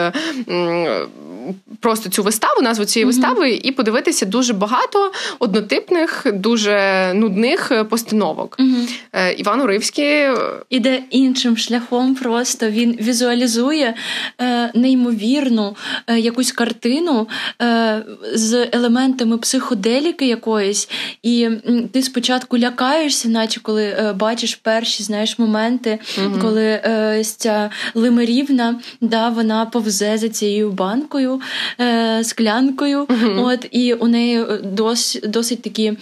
просто 1.79 2.09
цю 2.09 2.23
виставу, 2.23 2.61
назву 2.61 2.85
цієї 2.85 3.05
mm-hmm. 3.05 3.15
вистави, 3.15 3.51
і 3.51 3.71
подивитися 3.71 4.25
дуже 4.25 4.53
багато 4.53 5.11
однотипних, 5.39 6.25
дуже 6.33 7.11
нудних 7.13 7.71
постановок. 7.89 8.57
Mm-hmm. 8.59 9.33
Іван 9.37 9.61
Уривський 9.61 10.27
іде 10.69 11.03
іншим 11.09 11.57
шляхом. 11.57 12.15
Просто 12.15 12.69
він 12.69 12.97
візуалізує 13.01 13.93
е, 14.41 14.71
неймовірну 14.73 15.75
е, 16.07 16.19
якусь 16.19 16.51
картину 16.51 17.27
е, 17.61 18.03
з 18.33 18.67
елементами 18.71 19.37
психоделіки 19.37 20.27
якоїсь, 20.27 20.89
і 21.23 21.49
ти 21.91 22.01
спочатку 22.01 22.57
лякаєшся, 22.57 23.29
наче 23.29 23.59
коли 23.59 23.83
е, 23.83 24.13
бачиш 24.13 24.55
перші 24.55 25.03
знаєш 25.03 25.39
моменти, 25.39 25.99
mm-hmm. 26.17 26.41
коли 26.41 26.65
е, 26.65 27.23
ця 27.23 27.69
лимерівна 27.93 28.79
да, 29.01 29.29
вона 29.29 29.65
повзе 29.65 30.17
за 30.17 30.29
цією 30.29 30.71
банкою 30.71 31.32
е, 31.79 32.23
склянкою. 32.23 33.05
uh 33.05 33.45
От 33.45 33.67
і 33.71 33.93
у 33.93 34.07
неї 34.07 34.45
дос, 34.63 35.19
досить 35.23 35.61
такий 35.61 35.97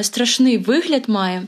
страшний 0.00 0.58
вигляд 0.58 1.08
має. 1.08 1.42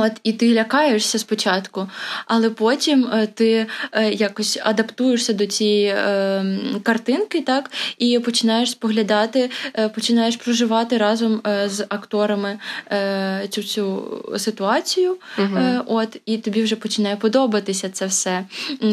От 0.00 0.12
і 0.22 0.32
ти 0.32 0.54
лякаєшся 0.54 1.18
спочатку, 1.18 1.88
але 2.26 2.50
потім 2.50 3.06
е, 3.12 3.28
ти 3.34 3.66
е, 3.92 4.12
якось 4.12 4.58
адаптуєшся 4.62 5.32
до 5.32 5.46
цієї 5.46 5.86
е, 5.86 6.44
картинки, 6.82 7.40
так 7.40 7.70
і 7.98 8.18
починаєш 8.18 8.70
споглядати, 8.70 9.50
е, 9.78 9.88
починаєш 9.88 10.36
проживати 10.36 10.98
разом 10.98 11.40
е, 11.46 11.68
з 11.68 11.86
акторами 11.88 12.58
е, 12.92 13.46
цю 13.50 13.62
цю 13.62 14.04
ситуацію. 14.36 15.16
Угу. 15.38 15.58
От 15.86 16.16
і 16.26 16.38
тобі 16.38 16.62
вже 16.62 16.76
починає 16.76 17.16
подобатися 17.16 17.88
це 17.88 18.06
все. 18.06 18.44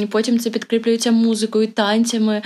Потім 0.09 0.39
це 0.39 0.49
підкріплюється 0.49 1.11
музикою, 1.11 1.67
танцями, 1.67 2.41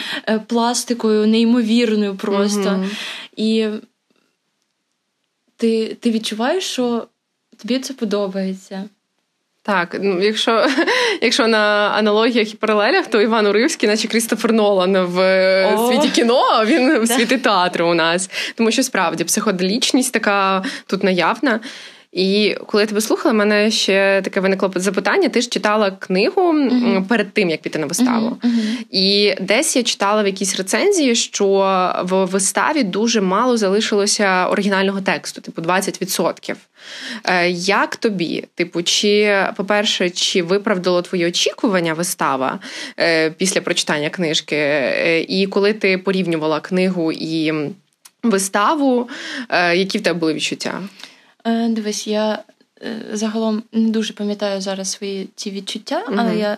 пластикою, 0.47 1.27
неймовірною 1.27 2.15
просто. 2.15 2.69
Угу. 2.69 2.85
І 3.35 3.67
ти, 5.57 5.97
ти 5.99 6.11
відчуваєш, 6.11 6.63
що. 6.63 7.07
Тобі 7.61 7.79
це 7.79 7.93
подобається. 7.93 8.83
Так, 9.61 9.97
ну 10.01 10.21
якщо 10.21 10.67
якщо 11.21 11.47
на 11.47 11.91
аналогіях 11.95 12.53
і 12.53 12.55
паралелях, 12.57 13.07
то 13.07 13.21
Іван 13.21 13.47
Уривський, 13.47 13.89
наче 13.89 14.07
Крістофер 14.07 14.53
Нолан 14.53 14.97
в 14.97 15.19
О! 15.75 15.91
світі 15.91 16.09
кіно, 16.09 16.41
а 16.51 16.65
він 16.65 16.99
в 16.99 17.07
світі 17.07 17.37
театру 17.37 17.87
у 17.89 17.93
нас. 17.93 18.29
Тому 18.55 18.71
що 18.71 18.83
справді 18.83 19.23
психоделічність 19.23 20.13
така 20.13 20.63
тут 20.87 21.03
наявна. 21.03 21.59
І 22.17 22.57
коли 22.65 22.83
я 22.83 22.87
тебе 22.87 23.01
слухала, 23.01 23.33
в 23.33 23.35
мене 23.35 23.71
ще 23.71 24.21
таке 24.23 24.39
виникло 24.39 24.71
запитання. 24.75 25.29
Ти 25.29 25.41
ж 25.41 25.49
читала 25.49 25.91
книгу 25.91 26.53
uh-huh. 26.53 27.07
перед 27.07 27.33
тим, 27.33 27.49
як 27.49 27.61
піти 27.61 27.79
на 27.79 27.85
виставу. 27.85 28.27
Uh-huh. 28.27 28.49
Uh-huh. 28.49 28.85
І 28.91 29.35
десь 29.41 29.75
я 29.75 29.83
читала 29.83 30.23
в 30.23 30.27
якійсь 30.27 30.55
рецензії, 30.55 31.15
що 31.15 31.47
в 32.03 32.25
виставі 32.25 32.83
дуже 32.83 33.21
мало 33.21 33.57
залишилося 33.57 34.47
оригінального 34.47 35.01
тексту, 35.01 35.41
типу 35.41 35.61
20%. 35.61 36.55
Е, 37.25 37.49
як 37.49 37.95
тобі? 37.95 38.43
Типу, 38.55 38.83
чи, 38.83 39.43
по-перше, 39.57 40.09
чи 40.09 40.43
виправдало 40.43 41.01
твої 41.01 41.25
очікування 41.25 41.93
вистава 41.93 42.59
е, 42.99 43.29
після 43.29 43.61
прочитання 43.61 44.09
книжки? 44.09 44.55
Е, 44.55 45.21
і 45.21 45.47
коли 45.47 45.73
ти 45.73 45.97
порівнювала 45.97 46.59
книгу 46.59 47.11
і 47.11 47.53
виставу, 48.23 49.09
які 49.73 49.97
в 49.97 50.01
тебе 50.01 50.19
були 50.19 50.33
відчуття? 50.33 50.81
Дивись, 51.45 52.07
я 52.07 52.43
загалом 53.13 53.63
не 53.71 53.89
дуже 53.89 54.13
пам'ятаю 54.13 54.61
зараз 54.61 54.91
свої 54.91 55.29
ці 55.35 55.51
відчуття, 55.51 56.03
але 56.07 56.29
угу. 56.29 56.39
я 56.39 56.57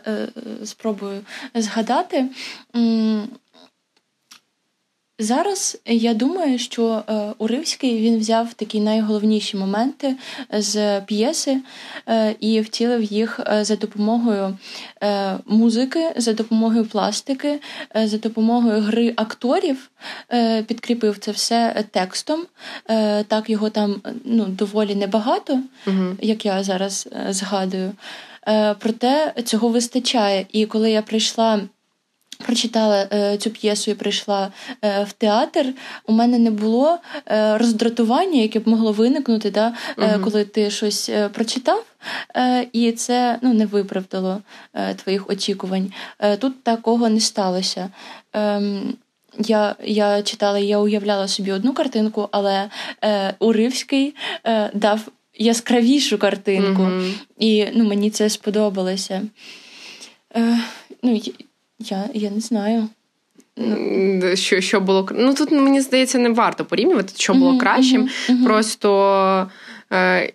спробую 0.66 1.22
згадати. 1.56 2.26
Зараз 5.22 5.78
я 5.86 6.14
думаю, 6.14 6.60
що 6.60 7.04
е, 7.10 7.34
Уривський 7.38 8.02
він 8.02 8.20
взяв 8.20 8.54
такі 8.54 8.80
найголовніші 8.80 9.58
моменти 9.58 10.16
з 10.52 11.02
п'єси 11.02 11.58
е, 12.08 12.36
і 12.40 12.62
втілив 12.62 13.04
їх 13.04 13.40
е, 13.40 13.64
за 13.64 13.76
допомогою 13.76 14.58
музики, 15.46 16.14
за 16.18 16.34
допомогою 16.34 16.86
пластики, 16.86 17.60
за 17.96 18.18
допомогою 18.18 18.82
гри 18.82 19.14
акторів, 19.16 19.90
підкріпив 20.68 21.18
це 21.18 21.32
все 21.32 21.86
текстом. 21.92 22.46
Так 23.28 23.50
його 23.50 23.70
там 23.70 24.02
ну, 24.26 24.46
доволі 24.46 24.96
небагато, 24.96 25.60
угу. 25.88 26.06
як 26.22 26.46
я 26.46 26.64
зараз 26.64 27.10
згадую. 27.30 27.92
Проте 28.80 29.34
цього 29.46 29.68
вистачає. 29.68 30.46
І 30.52 30.66
коли 30.66 30.92
я 30.92 31.02
прийшла. 31.02 31.60
Прочитала 32.46 33.08
е, 33.14 33.38
цю 33.38 33.50
п'єсу 33.50 33.92
і 33.92 33.94
прийшла 33.94 34.52
е, 34.82 35.04
в 35.04 35.12
театр. 35.12 35.66
У 36.06 36.14
мене 36.14 36.40
не 36.40 36.52
було 36.52 36.98
е, 37.28 37.58
роздратування, 37.58 38.42
яке 38.42 38.60
б 38.60 38.68
могло 38.68 38.92
виникнути, 38.92 39.52
да, 39.52 39.74
uh 39.98 40.24
коли 40.24 40.46
ти 40.46 40.72
щось 40.72 41.10
е, 41.10 41.30
прочитав, 41.30 41.86
е, 42.36 42.68
і 42.74 42.92
це 42.92 43.40
ну, 43.42 43.54
не 43.54 43.66
виправдало 43.66 44.42
твоїх 44.96 45.30
очікувань. 45.30 45.92
Тут 46.40 46.64
такого 46.64 47.10
не 47.10 47.20
сталося. 47.20 47.90
Ем, 48.34 48.94
я 49.38 49.76
я 49.84 50.22
читала, 50.22 50.60
я 50.60 50.80
уявляла 50.80 51.28
собі 51.28 51.52
одну 51.52 51.74
картинку, 51.74 52.30
але 52.32 52.70
Уривський 53.40 54.16
дав 54.74 55.00
яскравішу 55.38 56.18
картинку, 56.18 56.84
uh 56.84 57.14
і 57.40 57.68
ну, 57.74 57.84
мені 57.84 58.10
це 58.10 58.30
сподобалося. 58.30 59.22
Ну, 61.04 61.22
я 61.80 62.10
я 62.14 62.30
не 62.30 62.40
знаю. 62.40 62.88
Що 64.34 64.62
що 64.62 64.82
було 64.82 65.10
Ну 65.12 65.34
тут 65.34 65.52
мені 65.52 65.82
здається, 65.82 66.20
не 66.20 66.30
варто 66.30 66.66
порівнювати, 66.66 67.14
що 67.18 67.34
було 67.34 67.52
uh-huh, 67.52 67.58
кращим. 67.58 68.10
Uh-huh, 68.30 68.46
Просто 68.46 69.52
е, 69.92 70.34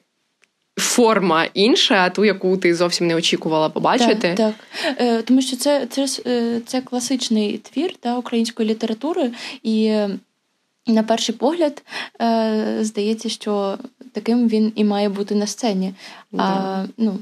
форма 0.76 1.44
інша, 1.54 2.10
ту, 2.10 2.24
яку 2.24 2.56
ти 2.56 2.74
зовсім 2.74 3.06
не 3.06 3.14
очікувала 3.14 3.68
побачити. 3.68 4.34
Так, 4.36 4.54
так. 4.82 4.96
Е, 5.00 5.22
Тому 5.22 5.42
що 5.42 5.56
це 5.56 5.86
це, 5.86 6.06
е, 6.26 6.60
це 6.66 6.80
класичний 6.80 7.58
твір 7.58 7.94
та, 8.00 8.18
української 8.18 8.68
літератури, 8.68 9.32
і 9.62 9.96
на 10.86 11.02
перший 11.02 11.34
погляд 11.34 11.82
е, 12.22 12.78
здається, 12.80 13.28
що 13.28 13.78
таким 14.12 14.48
він 14.48 14.72
і 14.74 14.84
має 14.84 15.08
бути 15.08 15.34
на 15.34 15.46
сцені. 15.46 15.94
А, 16.36 16.84
ну, 16.96 17.18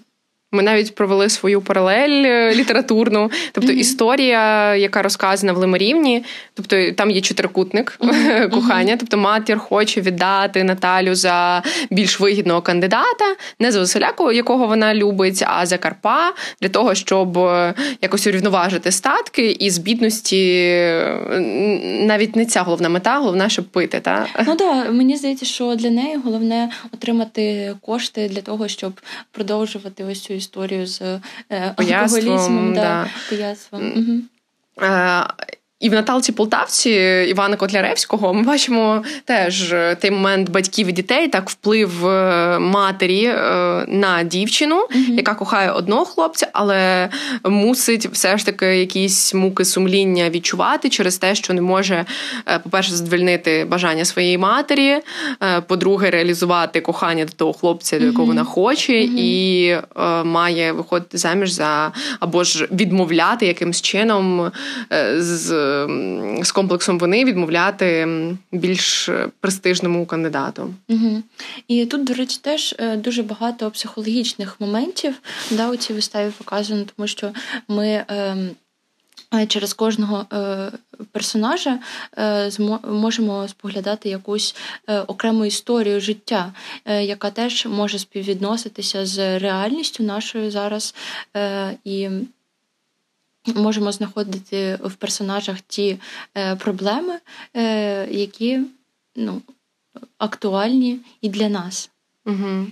ми 0.52 0.62
навіть 0.62 0.94
провели 0.94 1.28
свою 1.28 1.60
паралель 1.60 2.24
е, 2.24 2.54
літературну, 2.54 3.30
тобто 3.52 3.72
mm-hmm. 3.72 3.76
історія, 3.76 4.74
яка 4.76 5.02
розказана 5.02 5.52
в 5.52 5.56
Лимарівні, 5.56 6.24
тобто 6.54 6.92
там 6.92 7.10
є 7.10 7.20
чотирикутник 7.20 7.98
mm-hmm. 8.00 8.50
кохання, 8.54 8.96
тобто 8.96 9.16
матір 9.16 9.58
хоче 9.58 10.00
віддати 10.00 10.64
Наталю 10.64 11.14
за 11.14 11.62
більш 11.90 12.20
вигідного 12.20 12.62
кандидата, 12.62 13.36
не 13.58 13.72
за 13.72 13.78
Василяку, 13.78 14.32
якого 14.32 14.66
вона 14.66 14.94
любить, 14.94 15.44
а 15.46 15.66
за 15.66 15.78
Карпа 15.78 16.32
для 16.60 16.68
того, 16.68 16.94
щоб 16.94 17.38
е, 17.38 17.74
якось 18.02 18.26
урівноважити 18.26 18.92
статки 18.92 19.50
і 19.50 19.70
з 19.70 19.78
бідності 19.78 20.72
навіть 21.82 22.36
не 22.36 22.46
ця 22.46 22.62
головна 22.62 22.88
мета, 22.88 23.18
головна, 23.18 23.48
щоб 23.48 23.64
пити. 23.64 24.00
Та? 24.00 24.26
Ну 24.46 24.56
так, 24.56 24.92
мені 24.92 25.16
здається, 25.16 25.46
що 25.46 25.74
для 25.74 25.90
неї 25.90 26.16
головне 26.24 26.70
отримати 26.94 27.74
кошти 27.80 28.28
для 28.28 28.40
того, 28.40 28.68
щоб 28.68 29.00
продовжувати 29.32 30.04
ось 30.04 30.20
цю 30.20 30.34
історію 30.42 30.86
з 30.86 31.02
е, 31.50 31.74
алкоголізмом, 31.76 32.74
да, 32.74 33.06
пияцтвом. 33.30 33.92
Угу. 33.96 34.20
І 35.82 35.88
в 35.88 35.92
Наталці 35.92 36.32
Полтавці 36.32 36.90
Івана 37.28 37.56
Котляревського 37.56 38.34
ми 38.34 38.42
бачимо 38.42 39.02
теж 39.24 39.72
е, 39.72 39.96
той 40.00 40.10
момент 40.10 40.50
батьків 40.50 40.88
і 40.88 40.92
дітей, 40.92 41.28
так 41.28 41.50
вплив 41.50 42.06
е, 42.06 42.58
матері 42.58 43.24
е, 43.24 43.36
на 43.88 44.22
дівчину, 44.22 44.76
mm-hmm. 44.76 45.16
яка 45.16 45.34
кохає 45.34 45.70
одного 45.70 46.04
хлопця, 46.04 46.48
але 46.52 47.08
мусить 47.44 48.06
все 48.06 48.38
ж 48.38 48.46
таки 48.46 48.66
якісь 48.66 49.34
муки 49.34 49.64
сумління 49.64 50.30
відчувати 50.30 50.88
через 50.88 51.18
те, 51.18 51.34
що 51.34 51.54
не 51.54 51.60
може, 51.60 52.04
по-перше, 52.62 52.92
задовольнити 52.92 53.64
бажання 53.64 54.04
своєї 54.04 54.38
матері, 54.38 54.96
по-друге, 55.66 56.10
реалізувати 56.10 56.80
кохання 56.80 57.24
до 57.24 57.32
того 57.32 57.52
хлопця, 57.52 57.98
до 57.98 58.04
якого 58.04 58.24
mm-hmm. 58.24 58.28
вона 58.28 58.44
хоче, 58.44 58.92
mm-hmm. 58.92 59.18
і 59.18 59.76
має 60.24 60.72
виходити 60.72 61.18
заміж 61.18 61.50
за 61.50 61.92
або 62.20 62.44
ж 62.44 62.68
відмовляти 62.72 63.46
якимсь 63.46 63.82
чином 63.82 64.50
з 65.16 65.71
з 66.42 66.52
комплексом 66.52 66.98
вони 66.98 67.24
відмовляти 67.24 68.08
більш 68.52 69.10
престижному 69.40 70.06
кандидату. 70.06 70.74
Угу. 70.88 71.22
І 71.68 71.86
тут, 71.86 72.04
до 72.04 72.14
речі, 72.14 72.38
теж 72.42 72.74
е, 72.78 72.96
дуже 72.96 73.22
багато 73.22 73.70
психологічних 73.70 74.60
моментів 74.60 75.14
да, 75.50 75.70
у 75.70 75.76
цій 75.76 75.92
виставі 75.92 76.30
показано, 76.38 76.84
тому 76.96 77.06
що 77.06 77.32
ми. 77.68 78.04
Ем, 78.08 78.50
через 79.48 79.72
кожного 79.74 80.26
е, 80.32 80.70
персонажа 81.12 81.78
е, 82.18 82.50
можемо 82.88 83.48
споглядати 83.48 84.08
якусь 84.08 84.56
окрему 85.06 85.44
історію 85.44 86.00
життя, 86.00 86.52
яка 86.86 87.30
теж 87.30 87.66
може 87.66 87.98
співвідноситися 87.98 89.06
з 89.06 89.38
реальністю 89.38 90.02
нашою 90.02 90.50
зараз. 90.50 90.94
І 91.84 92.08
можемо 93.46 93.92
знаходити 93.92 94.78
в 94.82 94.94
персонажах 94.94 95.60
ті 95.60 95.98
е, 96.36 96.56
проблеми, 96.56 97.18
е, 97.56 98.06
які 98.10 98.60
ну, 99.16 99.42
актуальні 100.18 101.00
і 101.20 101.28
для 101.28 101.48
нас. 101.48 101.90
Угу. 102.26 102.66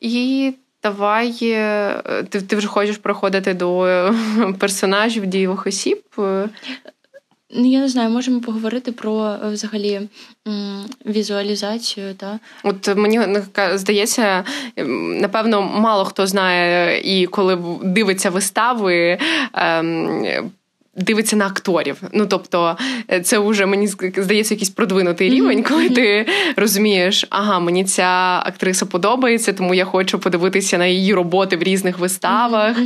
І 0.00 0.54
давай 0.82 1.38
е, 1.42 2.22
ти 2.28 2.42
ти 2.42 2.56
вже 2.56 2.68
хочеш 2.68 2.98
проходити 2.98 3.54
до 3.54 4.10
персонажів 4.58 5.26
дієвих 5.26 5.66
осіб. 5.66 6.02
Ну, 7.54 7.66
я 7.66 7.80
не 7.80 7.88
знаю, 7.88 8.10
можемо 8.10 8.40
поговорити 8.40 8.92
про 8.92 9.26
е, 9.26 9.48
взагалі 9.48 10.00
візуалізацію. 11.06 12.14
Да? 12.20 12.38
От 12.62 12.96
мені 12.96 13.20
здається, 13.74 14.44
напевно, 15.20 15.62
мало 15.62 16.04
хто 16.04 16.26
знає 16.26 17.00
і 17.00 17.26
коли 17.26 17.58
дивиться 17.82 18.30
вистави. 18.30 19.18
Дивиться 20.96 21.36
на 21.36 21.46
акторів. 21.46 21.96
Ну 22.12 22.26
тобто, 22.26 22.76
е, 23.12 23.20
це 23.20 23.38
вже 23.38 23.66
мені 23.66 23.86
здається 24.16 24.54
якийсь 24.54 24.70
продвинутий 24.70 25.30
рівень, 25.30 25.62
коли 25.62 25.90
ти 25.90 26.26
розумієш, 26.56 27.26
ага, 27.30 27.60
мені 27.60 27.84
ця 27.84 28.42
актриса 28.46 28.86
подобається, 28.86 29.52
тому 29.52 29.74
я 29.74 29.84
хочу 29.84 30.18
подивитися 30.18 30.78
на 30.78 30.86
її 30.86 31.14
роботи 31.14 31.56
в 31.56 31.62
різних 31.62 31.98
виставах. 31.98 32.76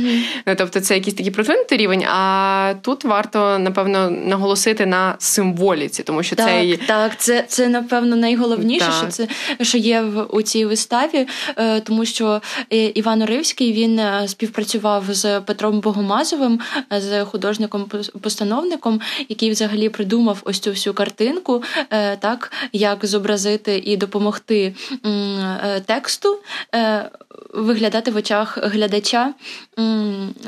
Ну, 0.47 0.55
тобто, 0.57 0.79
це 0.79 0.95
якийсь 0.95 1.15
такий 1.15 1.31
продвинутий 1.31 1.77
рівень. 1.77 2.03
А 2.03 2.73
тут 2.81 3.03
варто 3.03 3.59
напевно 3.59 4.09
наголосити 4.09 4.85
на 4.85 5.15
символіці, 5.19 6.03
тому 6.03 6.23
що 6.23 6.35
так, 6.35 6.47
це 6.47 6.77
так, 6.87 7.11
це 7.17 7.45
це 7.47 7.67
напевно 7.67 8.15
найголовніше, 8.15 8.85
так. 8.85 8.95
що 8.95 9.07
це 9.07 9.27
що 9.61 9.77
є 9.77 10.01
в 10.01 10.25
у 10.29 10.41
цій 10.41 10.65
виставі, 10.65 11.27
е, 11.57 11.79
тому 11.79 12.05
що 12.05 12.41
е, 12.73 12.85
Іван 12.85 13.21
Оривський 13.21 13.73
він 13.73 14.01
співпрацював 14.27 15.03
з 15.09 15.39
Петром 15.39 15.79
Богомазовим, 15.79 16.59
з 16.91 17.25
художником 17.25 17.83
постановником, 18.21 19.01
який 19.29 19.51
взагалі 19.51 19.89
придумав 19.89 20.41
ось 20.45 20.59
цю 20.59 20.69
всю 20.69 20.93
картинку, 20.93 21.63
е, 21.89 22.17
так 22.17 22.51
як 22.73 23.05
зобразити 23.05 23.81
і 23.85 23.97
допомогти 23.97 24.75
е, 25.05 25.81
тексту 25.85 26.39
е, 26.75 27.09
виглядати 27.53 28.11
в 28.11 28.15
очах 28.15 28.57
глядача 28.61 29.33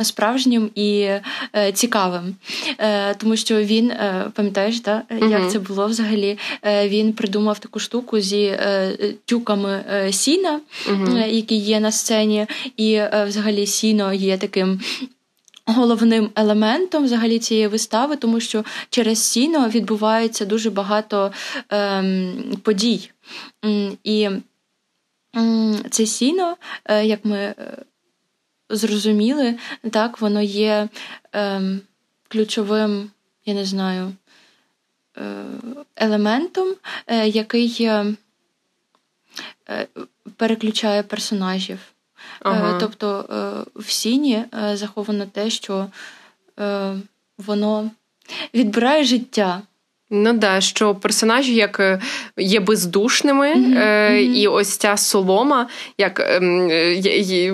справжнім 0.02 0.70
і 0.76 1.10
цікавим. 1.74 2.36
Тому 3.18 3.36
що 3.36 3.64
він, 3.64 3.94
пам'ятаєш, 4.34 4.80
так, 4.80 5.04
як 5.30 5.52
це 5.52 5.60
було 5.60 5.88
взагалі? 5.88 6.38
Він 6.66 7.14
придумав 7.14 7.60
таку 7.60 7.80
штуку 7.80 8.20
зі 8.20 8.60
тюками 9.26 9.84
сіна, 10.12 10.60
які 11.28 11.56
є 11.56 11.80
на 11.80 11.92
сцені, 11.92 12.48
і 12.78 13.02
взагалі 13.28 13.66
сіно 13.66 14.14
є 14.14 14.38
таким 14.38 14.80
головним 15.72 16.30
елементом 16.36 17.04
взагалі 17.04 17.40
цієї 17.40 17.68
вистави, 17.68 18.16
тому 18.16 18.40
що 18.40 18.66
через 18.90 19.24
сіно 19.24 19.70
відбувається 19.70 20.46
дуже 20.46 20.70
багато 20.70 21.32
ем, 21.70 22.58
подій. 22.64 23.12
І 24.04 24.30
це 25.90 26.06
сіно, 26.06 26.58
е, 26.86 27.06
як 27.06 27.26
ми 27.26 27.38
е, 27.38 27.56
зрозуміли, 28.70 29.58
так, 29.92 30.22
воно 30.22 30.42
є 30.42 30.90
ем, 31.32 31.82
ключовим, 32.28 33.12
я 33.46 33.54
не 33.54 33.66
знаю, 33.66 34.14
е, 35.18 35.46
елементом, 35.96 36.76
який 37.26 37.90
переключає 40.36 41.04
персонажів. 41.04 41.80
Ага. 42.44 42.78
Тобто 42.80 43.26
в 43.76 43.90
сіні 43.90 44.46
заховано 44.74 45.26
те, 45.26 45.50
що 45.50 45.88
воно 47.38 47.92
відбирає 48.54 49.04
життя. 49.04 49.62
Ну 50.14 50.34
да, 50.34 50.62
що 50.62 50.96
персонажі 50.96 51.56
як 51.56 51.80
е, 51.80 52.00
є 52.38 52.60
бездушними, 52.60 53.56
mm-hmm. 53.56 53.78
Е, 53.78 54.24
і 54.24 54.48
ось 54.48 54.78
ця 54.78 54.98
солома, 54.98 55.68
як 55.98 56.20
е, 56.20 56.40
е, 56.44 57.52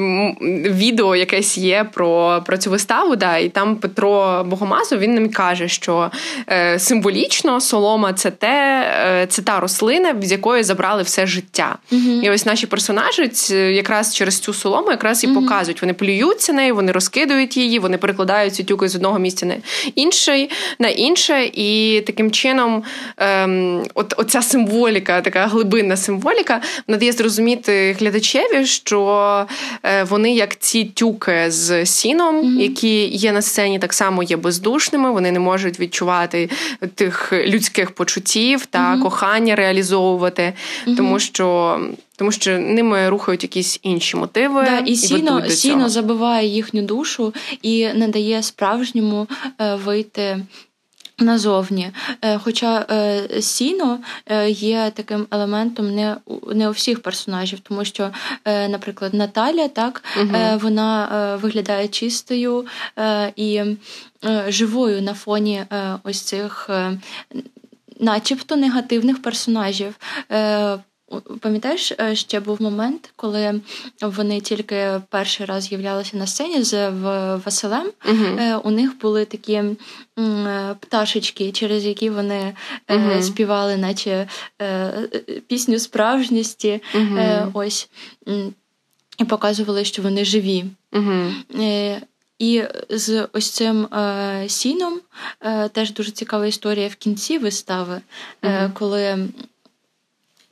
відео 0.71 1.15
якесь 1.15 1.57
є 1.57 1.85
про 1.93 2.43
про 2.45 2.57
цю 2.57 2.69
виставу. 2.71 3.15
да, 3.15 3.37
І 3.37 3.49
там 3.49 3.75
Петро 3.75 4.43
Богомазов 4.49 4.99
він 4.99 5.13
нам 5.13 5.29
каже, 5.29 5.67
що 5.67 6.11
е, 6.49 6.79
символічно 6.79 7.61
солома 7.61 8.13
це 8.13 8.31
те, 8.31 8.87
е, 9.05 9.27
це 9.27 9.41
та 9.41 9.59
рослина, 9.59 10.15
з 10.21 10.31
якої 10.31 10.63
забрали 10.63 11.03
все 11.03 11.27
життя. 11.27 11.77
Mm-hmm. 11.91 12.21
І 12.23 12.29
ось 12.29 12.45
наші 12.45 12.67
персонажі 12.67 13.31
якраз 13.73 14.15
через 14.15 14.39
цю 14.39 14.53
солому 14.53 14.91
якраз 14.91 15.23
і 15.23 15.27
показують. 15.27 15.81
Вони 15.81 15.93
плюються 15.93 16.53
нею, 16.53 16.75
вони 16.75 16.91
розкидують 16.91 17.57
її, 17.57 17.79
вони 17.79 17.97
перекладають 17.97 18.55
цю 18.55 18.63
тюки 18.63 18.89
з 18.89 18.95
одного 18.95 19.19
місця 19.19 19.45
на 19.45 19.55
інший, 19.95 20.49
на 20.79 20.87
інше, 20.87 21.49
і 21.53 22.01
таким 22.01 22.31
чином 22.31 22.46
чином 22.47 22.83
ем, 23.17 23.83
от, 23.93 24.13
оця 24.17 24.41
символіка, 24.41 25.21
така 25.21 25.47
глибинна 25.47 25.97
символіка, 25.97 26.61
вона 26.87 26.97
дає 26.97 27.11
зрозуміти 27.11 27.95
глядачеві, 27.99 28.65
що 28.65 29.45
е, 29.83 30.03
вони 30.03 30.35
як 30.35 30.59
ці 30.59 30.85
тюки 30.85 31.45
з 31.47 31.85
сіном, 31.85 32.35
mm-hmm. 32.35 32.61
які 32.61 33.07
є 33.07 33.31
на 33.31 33.41
сцені, 33.41 33.79
так 33.79 33.93
само 33.93 34.23
є 34.23 34.37
бездушними, 34.37 35.11
вони 35.11 35.31
не 35.31 35.39
можуть 35.39 35.79
відчувати 35.79 36.49
тих 36.95 37.33
людських 37.33 37.91
почуттів 37.91 38.65
та 38.65 38.79
mm-hmm. 38.79 39.01
кохання 39.01 39.55
реалізовувати, 39.55 40.53
mm-hmm. 40.87 40.97
тому 40.97 41.19
що. 41.19 41.79
Тому 42.19 42.31
що 42.31 42.59
ними 42.59 43.09
рухають 43.09 43.43
якісь 43.43 43.79
інші 43.83 44.17
мотиви, 44.17 44.63
да, 44.65 44.77
і, 44.77 44.91
і 44.91 44.95
сіно 44.95 45.49
сіно 45.49 45.89
забиває 45.89 46.47
їхню 46.47 46.81
душу 46.81 47.33
і 47.61 47.87
не 47.87 48.07
дає 48.07 48.43
справжньому 48.43 49.27
е, 49.61 49.75
вийти 49.75 50.37
Назовні, 51.19 51.91
е, 52.21 52.37
хоча 52.37 52.85
е, 52.91 53.41
сіно 53.41 53.99
е, 54.25 54.49
є 54.49 54.91
таким 54.95 55.27
елементом 55.31 55.95
не 55.95 56.17
не 56.53 56.69
у 56.69 56.71
всіх 56.71 57.01
персонажів, 57.01 57.59
тому 57.59 57.85
що, 57.85 58.11
наприклад, 58.45 59.13
Наталя 59.13 59.67
так 59.67 60.03
угу. 60.21 60.35
вона 60.61 61.09
виглядає 61.41 61.87
чистою 61.87 62.65
і 63.35 63.61
живою 64.47 65.01
на 65.01 65.13
фоні 65.13 65.63
ось 66.03 66.21
цих, 66.21 66.69
начебто, 67.99 68.55
негативних 68.55 69.21
персонажів. 69.21 69.95
Пам'ятаєш, 71.41 71.93
ще 72.13 72.39
був 72.39 72.61
момент, 72.61 73.13
коли 73.15 73.61
вони 74.01 74.41
тільки 74.41 75.01
перший 75.09 75.45
раз 75.45 75.63
з'являлися 75.63 76.17
на 76.17 76.27
сцені 76.27 76.63
з 76.63 76.89
Василем. 77.45 77.91
uh 78.09 78.61
У 78.63 78.71
них 78.71 78.99
були 78.99 79.25
такі 79.25 79.63
пташечки, 80.79 81.51
через 81.51 81.85
які 81.85 82.09
вони 82.09 82.53
uh 82.87 83.21
співали, 83.21 83.77
наче 83.77 84.27
е, 84.61 84.91
пісню 85.47 85.79
справжності. 85.79 86.81
uh 86.95 87.51
Ось 87.53 87.89
і 89.17 89.23
показували, 89.25 89.85
що 89.85 90.01
вони 90.01 90.25
живі. 90.25 90.65
І 92.39 92.63
з 92.89 93.27
ось 93.33 93.49
цим 93.49 93.85
е, 93.85 94.45
сіном 94.49 94.99
е, 95.41 95.69
теж 95.69 95.93
дуже 95.93 96.11
цікава 96.11 96.47
історія 96.47 96.87
в 96.87 96.95
кінці 96.95 97.37
вистави, 97.37 98.01
е, 98.41 98.71
коли 98.73 99.27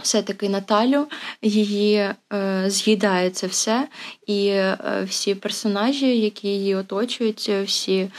все-таки 0.04 0.50
Наталю 0.50 1.08
її 1.42 1.96
е, 2.34 2.64
з'їдає 2.68 3.30
це 3.30 3.48
все, 3.48 3.88
і 4.28 4.48
е, 4.48 4.78
всі 5.10 5.36
персонажі, 5.36 6.20
які 6.20 6.48
її 6.48 6.76
оточують, 6.76 7.50
всі 7.50 8.12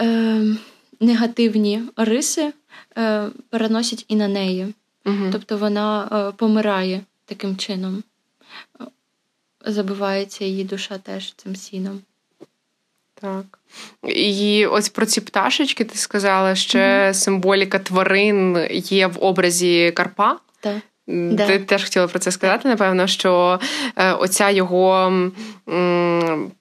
е, 0.00 0.42
негативні 1.00 1.82
риси 1.96 2.52
е, 2.98 3.28
переносять 3.50 4.04
і 4.08 4.16
на 4.16 4.28
неї. 4.28 4.74
Угу. 5.06 5.28
Тобто 5.32 5.58
вона 5.58 6.08
е, 6.12 6.32
помирає 6.36 7.00
таким 7.24 7.56
чином, 7.56 8.02
забивається 9.64 10.44
її 10.44 10.64
душа 10.64 10.98
теж 10.98 11.34
цим 11.36 11.56
сіном. 11.56 12.00
Так. 13.20 13.58
І 14.08 14.66
ось 14.66 14.88
про 14.88 15.06
ці 15.06 15.20
пташечки 15.20 15.84
ти 15.84 15.98
сказала, 15.98 16.54
ще 16.54 16.78
mm-hmm. 16.78 17.14
символіка 17.14 17.78
тварин 17.78 18.68
є 18.70 19.06
в 19.06 19.24
образі 19.24 19.92
Карпа. 19.96 20.38
Так. 20.66 20.82
Да. 21.08 21.46
Ти 21.46 21.58
теж 21.58 21.84
хотіла 21.84 22.06
про 22.06 22.18
це 22.18 22.30
сказати, 22.30 22.68
напевно, 22.68 23.06
що 23.06 23.60
е, 23.96 24.12
оця 24.12 24.50
його 24.50 25.12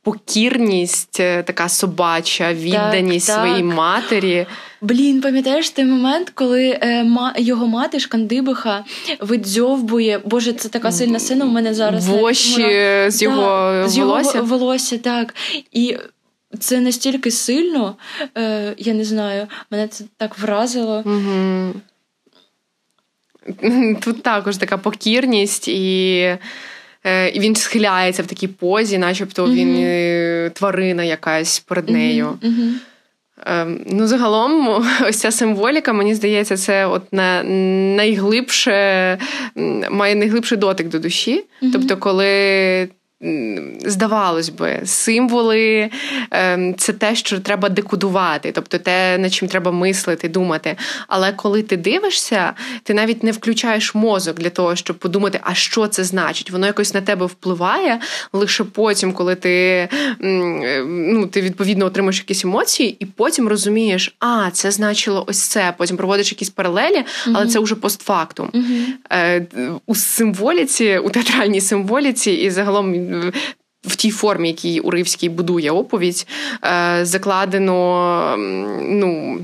покірність, 0.03 1.20
е, 1.20 1.43
така 1.43 1.70
собача, 1.70 2.53
відданість 2.53 3.28
так, 3.28 3.36
своїй 3.36 3.64
так. 3.64 3.76
матері. 3.76 4.45
Блін, 4.82 5.22
пам'ятаєш 5.22 5.70
той 5.70 5.86
момент, 5.86 6.32
коли 6.36 6.70
е, 6.70 7.06
його 7.38 7.68
мати 7.68 7.99
Шкандибиха 7.99 8.84
видзьовбує, 9.20 10.20
Боже, 10.26 10.53
це 10.53 10.70
така 10.70 10.91
сильна 10.91 11.20
сина 11.20 11.45
у 11.45 11.49
мене 11.49 11.74
зараз. 11.74 12.08
Воші 12.08 12.62
навіть, 12.62 13.12
з 13.12 13.22
його 13.22 13.41
да, 13.41 13.88
з 13.88 13.97
волосся. 13.97 14.38
його 14.38 14.58
волосся, 14.58 14.97
так. 14.97 15.36
І 15.72 15.97
це 16.60 16.80
настільки 16.80 17.32
сильно, 17.32 17.95
я 18.78 18.93
не 18.93 19.06
знаю, 19.06 19.47
мене 19.72 19.88
це 19.88 20.03
так 20.18 20.39
вразило. 20.39 21.03
Угу. 21.06 21.74
Тут 24.02 24.24
також 24.24 24.58
така 24.58 24.78
покірність, 24.78 25.68
і 25.68 26.18
е, 27.04 27.30
і 27.30 27.39
він 27.39 27.56
схиляється 27.56 28.24
в 28.24 28.28
такій 28.28 28.48
позі, 28.48 28.98
начебто 28.98 29.46
він 29.46 29.76
mm-hmm. 29.76 30.50
тварина 30.50 31.04
якась 31.04 31.60
перед 31.60 31.89
нею. 31.89 32.39
Mm-hmm. 32.41 32.72
Ну, 33.86 34.08
загалом, 34.08 34.84
ось 35.08 35.18
ця 35.18 35.32
символіка, 35.32 35.93
мені 35.93 36.16
здається, 36.16 36.58
це 36.58 36.86
от 36.86 37.14
на 37.14 37.43
найглибше 37.96 39.18
має 39.89 40.16
найглибший 40.16 40.58
дотик 40.58 40.89
до 40.89 41.00
душі. 41.00 41.43
Тобто, 41.74 41.98
коли 41.98 42.89
здавалось 43.86 44.49
би, 44.49 44.82
символи 44.86 45.89
ем, 46.32 46.76
це 46.78 46.93
те, 46.93 47.16
що 47.16 47.39
треба 47.39 47.70
декодувати, 47.70 48.51
тобто 48.51 48.78
те, 48.78 49.18
над 49.18 49.34
чим 49.34 49.47
треба 49.47 49.72
мислити, 49.72 50.30
думати. 50.30 50.78
Але 51.07 51.32
коли 51.32 51.63
ти 51.63 51.78
дивишся, 51.78 52.53
ти 52.84 52.93
навіть 52.93 53.24
не 53.24 53.32
включаєш 53.32 53.95
мозок 53.95 54.39
для 54.39 54.49
того, 54.49 54.76
щоб 54.76 54.97
подумати, 54.97 55.39
а 55.43 55.53
що 55.53 55.88
це 55.88 56.03
значить. 56.03 56.51
Воно 56.51 56.68
якось 56.68 56.93
на 56.93 57.01
тебе 57.01 57.26
впливає 57.26 57.99
лише 58.34 58.63
потім, 58.63 59.13
коли 59.13 59.36
ти 59.36 59.88
ну, 60.86 61.28
ти 61.28 61.41
відповідно 61.41 61.86
отримаєш 61.86 62.20
якісь 62.20 62.45
емоції, 62.45 62.97
і 62.99 63.05
потім 63.05 63.47
розумієш, 63.47 64.16
а 64.20 64.49
це 64.51 64.72
значило 64.72 65.26
ось 65.28 65.39
це. 65.39 65.74
Потім 65.78 65.97
проводиш 65.97 66.32
якісь 66.32 66.49
паралелі, 66.49 67.03
але 67.26 67.39
mm-hmm. 67.39 67.47
це 67.47 67.59
вже 67.59 67.76
постфактум. 67.76 68.49
Mm-hmm. 68.53 69.78
У 69.86 69.95
символіці, 69.95 70.97
у 70.97 71.09
театральній 71.09 71.61
символіці 71.61 72.32
і 72.32 72.49
загалом 72.49 73.05
в 73.88 73.95
тій 73.95 74.12
формі, 74.12 74.47
якій 74.47 74.80
Уривський 74.80 75.30
будує 75.30 75.72
оповідь, 75.72 76.28
е, 76.64 76.99
закладено 77.06 78.36
ну. 78.82 79.39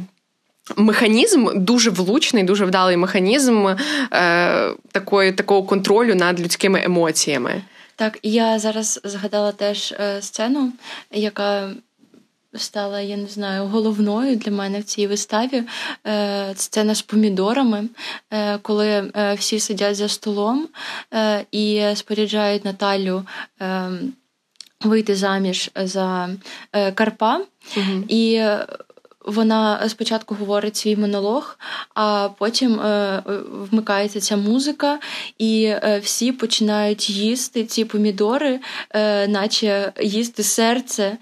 Механізм 0.77 1.47
дуже 1.55 1.89
влучний, 1.89 2.43
дуже 2.43 2.65
вдалий 2.65 2.97
механізм 2.97 3.67
е, 3.67 4.73
такої, 4.91 5.31
такого 5.31 5.63
контролю 5.63 6.15
над 6.15 6.41
людськими 6.41 6.81
емоціями. 6.83 7.61
Так, 7.95 8.19
я 8.23 8.59
зараз 8.59 8.99
згадала 9.03 9.51
теж 9.51 9.91
е, 9.91 10.21
сцену, 10.21 10.71
яка 11.11 11.69
стала, 12.55 13.01
я 13.01 13.17
не 13.17 13.27
знаю, 13.27 13.67
головною 13.67 14.35
для 14.35 14.51
мене 14.51 14.79
в 14.79 14.83
цій 14.83 15.07
виставі. 15.07 15.63
це 16.03 16.53
сцена 16.55 16.95
з 16.95 17.01
помідорами, 17.01 17.87
е, 18.31 18.57
коли 18.57 18.87
е, 18.87 19.33
всі 19.33 19.59
сидять 19.59 19.95
за 19.95 20.09
столом 20.09 20.67
і 21.51 21.83
споряджають 21.95 22.65
Наталю. 22.65 23.25
Вийти 24.81 25.15
заміж 25.15 25.71
за 25.75 26.29
Карпа, 26.95 27.37
угу. 27.77 28.03
і 28.07 28.43
вона 29.25 29.89
спочатку 29.89 30.35
говорить 30.35 30.75
свій 30.75 30.95
монолог, 30.95 31.57
а 31.95 32.29
потім 32.37 32.79
е, 32.79 33.23
вмикається 33.71 34.19
ця 34.19 34.37
музика, 34.37 34.99
і 35.37 35.63
е, 35.63 36.01
всі 36.03 36.31
починають 36.31 37.09
їсти 37.09 37.65
ці 37.65 37.85
помідори, 37.85 38.59
е, 38.89 39.27
наче 39.27 39.93
їсти 40.01 40.43
серце 40.43 41.17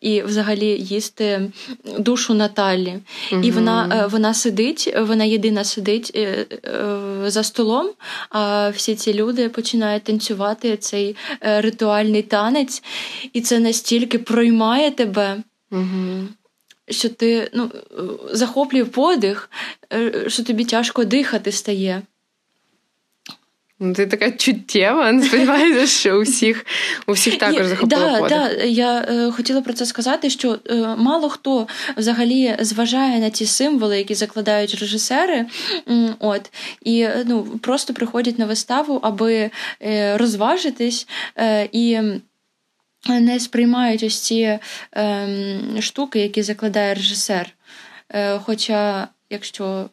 і 0.00 0.22
взагалі 0.22 0.66
їсти 0.66 1.52
душу 1.98 2.34
Наталі. 2.34 2.98
Угу. 3.32 3.42
І 3.42 3.50
вона 3.50 4.08
вона 4.10 4.34
сидить, 4.34 4.94
вона 5.00 5.24
єдина 5.24 5.64
сидить 5.64 6.18
за 7.26 7.42
столом, 7.42 7.90
а 8.30 8.68
всі 8.68 8.94
ці 8.94 9.14
люди 9.14 9.48
починають 9.48 10.02
танцювати 10.02 10.76
цей 10.76 11.16
ритуальний 11.40 12.22
танець, 12.22 12.82
і 13.32 13.40
це 13.40 13.58
настільки 13.58 14.18
проймає 14.18 14.90
тебе. 14.90 15.36
Угу 15.70 16.28
що 16.90 17.08
ти 17.08 17.50
ну, 17.54 17.70
захоплює 18.30 18.84
подих, 18.84 19.50
е, 19.92 20.24
що 20.28 20.44
тобі 20.44 20.64
тяжко 20.64 21.04
дихати 21.04 21.52
стає. 21.52 22.02
Ну, 23.80 23.94
Ти 23.94 24.06
така 24.06 24.30
чуттєва, 24.30 25.22
сподіваюся, 25.22 25.86
що 25.86 26.18
у 26.18 26.22
всіх 26.22 26.66
у 27.06 27.12
всіх 27.12 27.38
також 27.38 27.66
захопило 27.66 28.02
да, 28.10 28.18
подих. 28.18 28.38
Да, 28.58 28.64
Я 28.64 28.98
е, 29.00 29.30
хотіла 29.30 29.60
про 29.60 29.72
це 29.72 29.86
сказати, 29.86 30.30
що 30.30 30.58
е, 30.70 30.74
мало 30.98 31.28
хто 31.28 31.66
взагалі 31.96 32.56
зважає 32.60 33.20
на 33.20 33.30
ті 33.30 33.46
символи, 33.46 33.98
які 33.98 34.14
закладають 34.14 34.74
режисери, 34.74 35.46
от, 36.18 36.52
і 36.82 37.08
ну, 37.26 37.42
просто 37.42 37.94
приходять 37.94 38.38
на 38.38 38.46
виставу, 38.46 39.00
аби 39.02 39.50
е, 39.82 40.16
розважитись 40.16 41.08
е, 41.38 41.68
і 41.72 41.98
не 43.08 43.40
сприймають 43.40 44.02
ось 44.02 44.20
ці 44.20 44.58
е, 44.96 45.28
штуки, 45.80 46.20
які 46.20 46.42
закладає 46.42 46.94
режисер. 46.94 47.54
Е, 48.08 48.38
Хоча, 48.38 49.08
якщо 49.30 49.90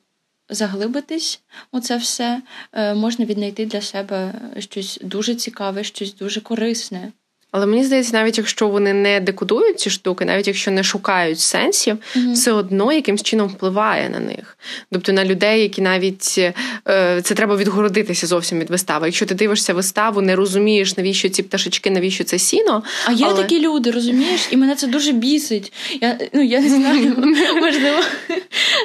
заглибитись 0.50 1.42
у 1.72 1.80
це 1.80 1.98
все, 1.98 2.42
е, 2.74 2.94
можна 2.94 3.26
віднайти 3.26 3.66
для 3.66 3.82
себе 3.82 4.34
щось 4.60 5.00
дуже 5.04 5.36
цікаве, 5.36 5.84
щось 5.84 6.16
дуже 6.16 6.42
корисне. 6.42 7.12
Але 7.52 7.66
мені 7.66 7.84
здається, 7.84 8.14
навіть 8.14 8.38
якщо 8.38 8.68
вони 8.68 8.94
не 8.94 9.20
декодують 9.20 9.80
ці 9.80 9.90
штуки, 9.90 10.26
навіть 10.26 10.48
якщо 10.48 10.72
не 10.72 10.84
шукають 10.84 11.40
сенсів, 11.40 11.98
mm-hmm. 11.98 12.34
все 12.34 12.52
одно 12.52 12.94
якимсь 12.94 13.24
чином 13.24 13.48
впливає 13.48 14.10
на 14.10 14.20
них. 14.20 14.58
Тобто 14.92 15.14
на 15.14 15.26
людей, 15.26 15.62
які 15.62 15.82
навіть 15.82 16.36
е, 16.38 17.22
це 17.24 17.36
треба 17.36 17.56
відгородитися 17.56 18.28
зовсім 18.28 18.60
від 18.60 18.70
вистави. 18.70 19.08
Якщо 19.08 19.26
ти 19.26 19.36
дивишся 19.36 19.74
виставу, 19.74 20.22
не 20.22 20.36
розумієш, 20.36 20.98
навіщо 20.98 21.30
ці 21.30 21.44
пташечки, 21.44 21.92
навіщо 21.92 22.24
це 22.24 22.40
сіно. 22.40 22.84
А 23.06 23.12
є 23.12 23.26
але... 23.30 23.42
такі 23.42 23.60
люди, 23.60 23.92
розумієш, 23.92 24.48
і 24.52 24.58
мене 24.58 24.76
це 24.76 24.88
дуже 24.88 25.12
бісить. 25.12 25.74
Я 26.02 26.18
ну 26.34 26.42
я 26.42 26.62
не 26.62 26.70
знаю, 26.70 27.16
можливо, 27.62 28.00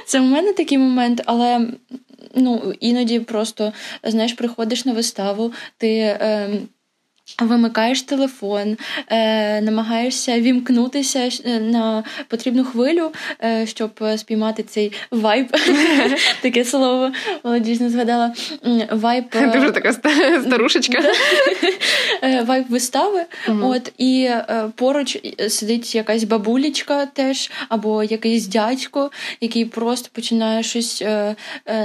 це 0.07 0.21
в 0.21 0.25
мене 0.25 0.53
такий 0.53 0.79
момент, 0.79 1.23
але 1.25 1.69
ну 2.35 2.75
іноді 2.81 3.21
просто 3.21 3.73
знаєш, 4.05 4.33
приходиш 4.33 4.85
на 4.85 4.93
виставу, 4.93 5.53
ти. 5.79 5.89
Е, 5.89 6.51
Вимикаєш 7.39 8.03
телефон, 8.03 8.77
е, 9.09 9.61
намагаєшся 9.61 10.41
вімкнутися 10.41 11.29
е, 11.45 11.61
на 11.61 12.05
потрібну 12.29 12.65
хвилю, 12.65 13.13
е, 13.45 13.67
щоб 13.67 14.05
спіймати 14.17 14.63
цей 14.63 14.93
вайб. 15.11 15.47
Таке 16.41 16.65
слово 16.65 17.13
молодіжно 17.45 17.91
згадала. 17.91 18.35
Вайб 18.91 19.25
е, 19.35 19.47
Дуже 19.47 19.71
така 19.71 19.93
старушечка. 20.47 21.03
Е, 22.23 22.43
вайб 22.43 22.65
вистави. 22.69 23.25
От 23.63 23.93
І 23.99 24.29
поруч 24.75 25.19
сидить 25.49 25.95
якась 25.95 26.25
бабулічка 26.25 27.07
теж, 27.07 27.51
або 27.69 28.03
якийсь 28.03 28.47
дядько, 28.47 29.11
який 29.41 29.65
просто 29.65 30.09
починає 30.13 30.63
щось 30.63 31.05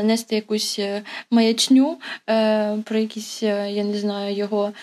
нести 0.04 0.36
якусь 0.36 0.80
маячню 1.32 1.98
про 2.84 3.00
якісь, 3.00 3.44
я 3.44 3.84
не 3.84 3.98
знаю, 3.98 4.36
його 4.36 4.74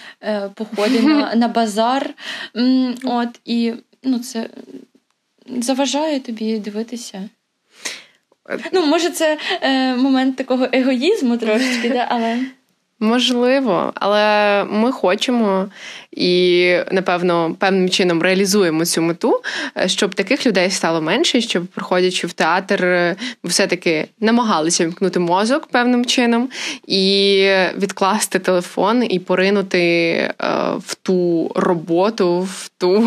походи 0.48 1.00
на 1.00 1.34
на 1.34 1.48
базар. 1.48 2.14
От, 3.04 3.40
І 3.44 3.72
ну, 4.02 4.18
це 4.18 4.50
заважає 5.46 6.20
тобі 6.20 6.58
дивитися. 6.58 7.28
Ну, 8.72 8.86
може, 8.86 9.10
це 9.10 9.38
е, 9.62 9.94
момент 9.96 10.36
такого 10.36 10.68
егоїзму 10.72 11.36
трошечки, 11.36 11.88
да, 11.88 12.06
але. 12.08 12.38
Можливо, 13.00 13.92
але 13.94 14.64
ми 14.64 14.92
хочемо 14.92 15.68
і, 16.12 16.76
напевно, 16.92 17.56
певним 17.58 17.88
чином 17.88 18.22
реалізуємо 18.22 18.84
цю 18.84 19.02
мету, 19.02 19.40
е, 19.76 19.88
щоб 19.88 20.14
таких 20.14 20.46
людей 20.46 20.70
стало 20.70 21.02
менше, 21.02 21.40
щоб, 21.40 21.66
приходячи 21.66 22.26
в 22.26 22.32
театр, 22.32 23.16
все-таки 23.44 24.08
намагалися 24.20 24.86
вмкнути 24.86 25.20
мозок 25.20 25.66
певним 25.66 26.04
чином 26.04 26.48
і 26.86 27.42
відкласти 27.78 28.38
телефон 28.38 29.04
і 29.10 29.18
поринути 29.18 29.78
е, 29.80 30.34
в 30.86 30.94
ту 30.94 31.50
роботу, 31.54 32.40
в 32.40 32.70
ту 32.78 33.04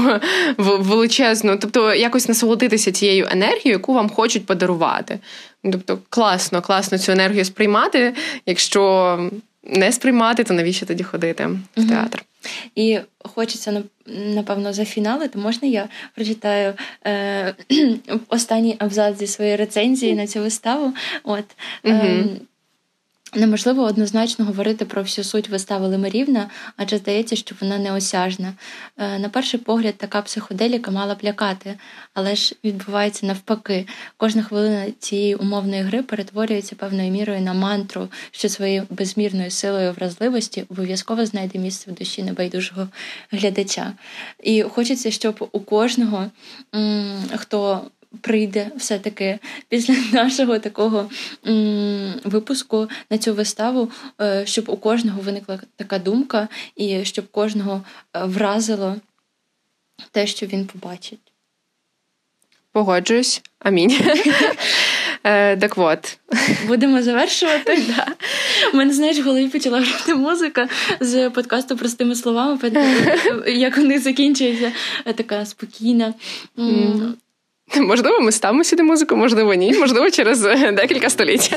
величезну, 0.57 1.57
тобто 1.57 1.93
якось 1.93 2.27
насолодитися 2.27 2.91
цією 2.91 3.27
енергією, 3.31 3.71
яку 3.71 3.93
вам 3.93 4.09
хочуть 4.09 4.45
подарувати. 4.45 5.19
Тобто 5.63 5.99
класно, 6.09 6.61
класно 6.61 6.97
цю 6.97 7.11
енергію 7.11 7.45
сприймати, 7.45 8.13
якщо 8.45 9.17
не 9.63 9.91
сприймати, 9.91 10.43
то 10.43 10.53
навіщо 10.53 10.85
тоді 10.85 11.03
ходити 11.03 11.49
в 11.77 11.89
театр? 11.89 12.23
І 12.75 12.99
хочеться 13.19 13.83
напевно 14.05 14.73
зафіналити. 14.73 15.39
Можна 15.39 15.67
я 15.67 15.89
прочитаю 16.15 16.73
е, 17.05 17.55
останній 18.27 18.75
абзац 18.79 19.17
зі 19.17 19.27
своєї 19.27 19.55
рецензії 19.55 20.15
на 20.15 20.27
цю 20.27 20.39
виставу? 20.39 20.93
От. 21.23 21.45
Е, 21.85 22.25
Неможливо 23.33 23.83
однозначно 23.83 24.45
говорити 24.45 24.85
про 24.85 25.01
всю 25.01 25.25
суть 25.25 25.49
вистави 25.49 25.87
Лимирівна, 25.87 26.49
адже 26.77 26.97
здається, 26.97 27.35
що 27.35 27.55
вона 27.61 27.77
неосяжна. 27.77 28.53
Е, 28.97 29.19
на 29.19 29.29
перший 29.29 29.59
погляд, 29.59 29.97
така 29.97 30.21
психоделіка 30.21 30.91
мала 30.91 31.15
б 31.15 31.17
лякати, 31.23 31.77
але 32.13 32.35
ж 32.35 32.55
відбувається 32.63 33.25
навпаки. 33.25 33.87
Кожна 34.17 34.43
хвилина 34.43 34.85
цієї 34.99 35.35
умовної 35.35 35.81
гри 35.81 36.03
перетворюється 36.03 36.75
певною 36.75 37.11
мірою 37.11 37.41
на 37.41 37.53
мантру, 37.53 38.09
що 38.31 38.49
своєю 38.49 38.83
безмірною 38.89 39.51
силою 39.51 39.91
вразливості 39.91 40.65
обов'язково 40.69 41.25
знайде 41.25 41.59
місце 41.59 41.91
в 41.91 41.93
душі 41.93 42.23
небайдужого 42.23 42.87
глядача. 43.31 43.93
І 44.43 44.63
хочеться, 44.63 45.11
щоб 45.11 45.49
у 45.51 45.59
кожного, 45.59 46.25
хто 47.35 47.81
прийде 48.21 48.71
все-таки 48.77 49.39
після 49.69 49.93
нашого 50.23 50.59
такого 50.59 51.09
м- 51.47 52.13
випуску 52.23 52.89
на 53.09 53.17
цю 53.17 53.33
виставу, 53.33 53.91
е, 54.21 54.45
щоб 54.45 54.69
у 54.69 54.77
кожного 54.77 55.21
виникла 55.21 55.59
така 55.75 55.99
думка, 55.99 56.47
і 56.75 57.05
щоб 57.05 57.31
кожного 57.31 57.83
е, 58.13 58.25
вразило 58.25 58.95
те, 60.11 60.27
що 60.27 60.45
він 60.45 60.65
побачить. 60.65 61.19
Погоджуюсь. 62.71 63.41
Амінь. 63.59 63.97
Е, 65.23 65.57
так 65.57 65.77
от. 65.77 66.19
Будемо 66.67 67.01
завершувати. 67.03 67.83
Да. 67.87 68.07
У 68.73 68.77
мене, 68.77 68.93
знаєш, 68.93 69.19
в 69.19 69.23
голові 69.23 69.47
почала 69.47 69.79
грати 69.81 70.15
музика 70.15 70.69
з 70.99 71.29
подкасту 71.29 71.77
простими 71.77 72.15
словами, 72.15 72.59
як 73.47 73.77
у 73.77 73.81
них 73.81 73.99
закінчується 74.01 74.71
така 75.15 75.45
спокійна. 75.45 76.13
Можливо, 77.81 78.19
ми 78.19 78.31
ставимо 78.31 78.63
сюди 78.63 78.83
музику, 78.83 79.15
можливо, 79.15 79.53
ні, 79.53 79.73
можливо, 79.73 80.09
через 80.09 80.45
е, 80.45 80.71
декілька 80.71 81.09
століть. 81.09 81.55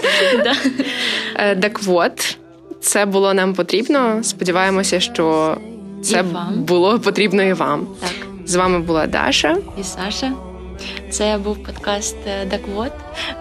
Е, 1.36 1.56
так 1.56 1.80
от, 1.86 2.36
це 2.80 3.06
було 3.06 3.34
нам 3.34 3.54
потрібно. 3.54 4.22
Сподіваємося, 4.22 5.00
що 5.00 5.56
це 6.02 6.24
було 6.56 6.98
потрібно 7.00 7.42
і 7.42 7.52
вам. 7.52 7.86
Так. 8.00 8.26
З 8.46 8.54
вами 8.54 8.78
була 8.78 9.06
Даша 9.06 9.56
і 9.80 9.84
Саша. 9.84 10.32
Це 11.10 11.38
був 11.38 11.64
подкаст 11.64 12.16
Даквот, 12.50 12.92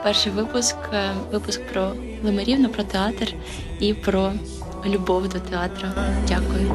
перший 0.03 0.32
випуск, 0.32 0.76
е, 0.93 1.11
випуск 1.32 1.61
про 1.74 1.91
Лимирівну, 2.24 2.69
про 2.69 2.84
театр 2.84 3.34
і 3.80 3.93
про 3.93 4.32
любов 4.86 5.28
до 5.28 5.39
театру. 5.39 5.88
Дякую. 6.28 6.74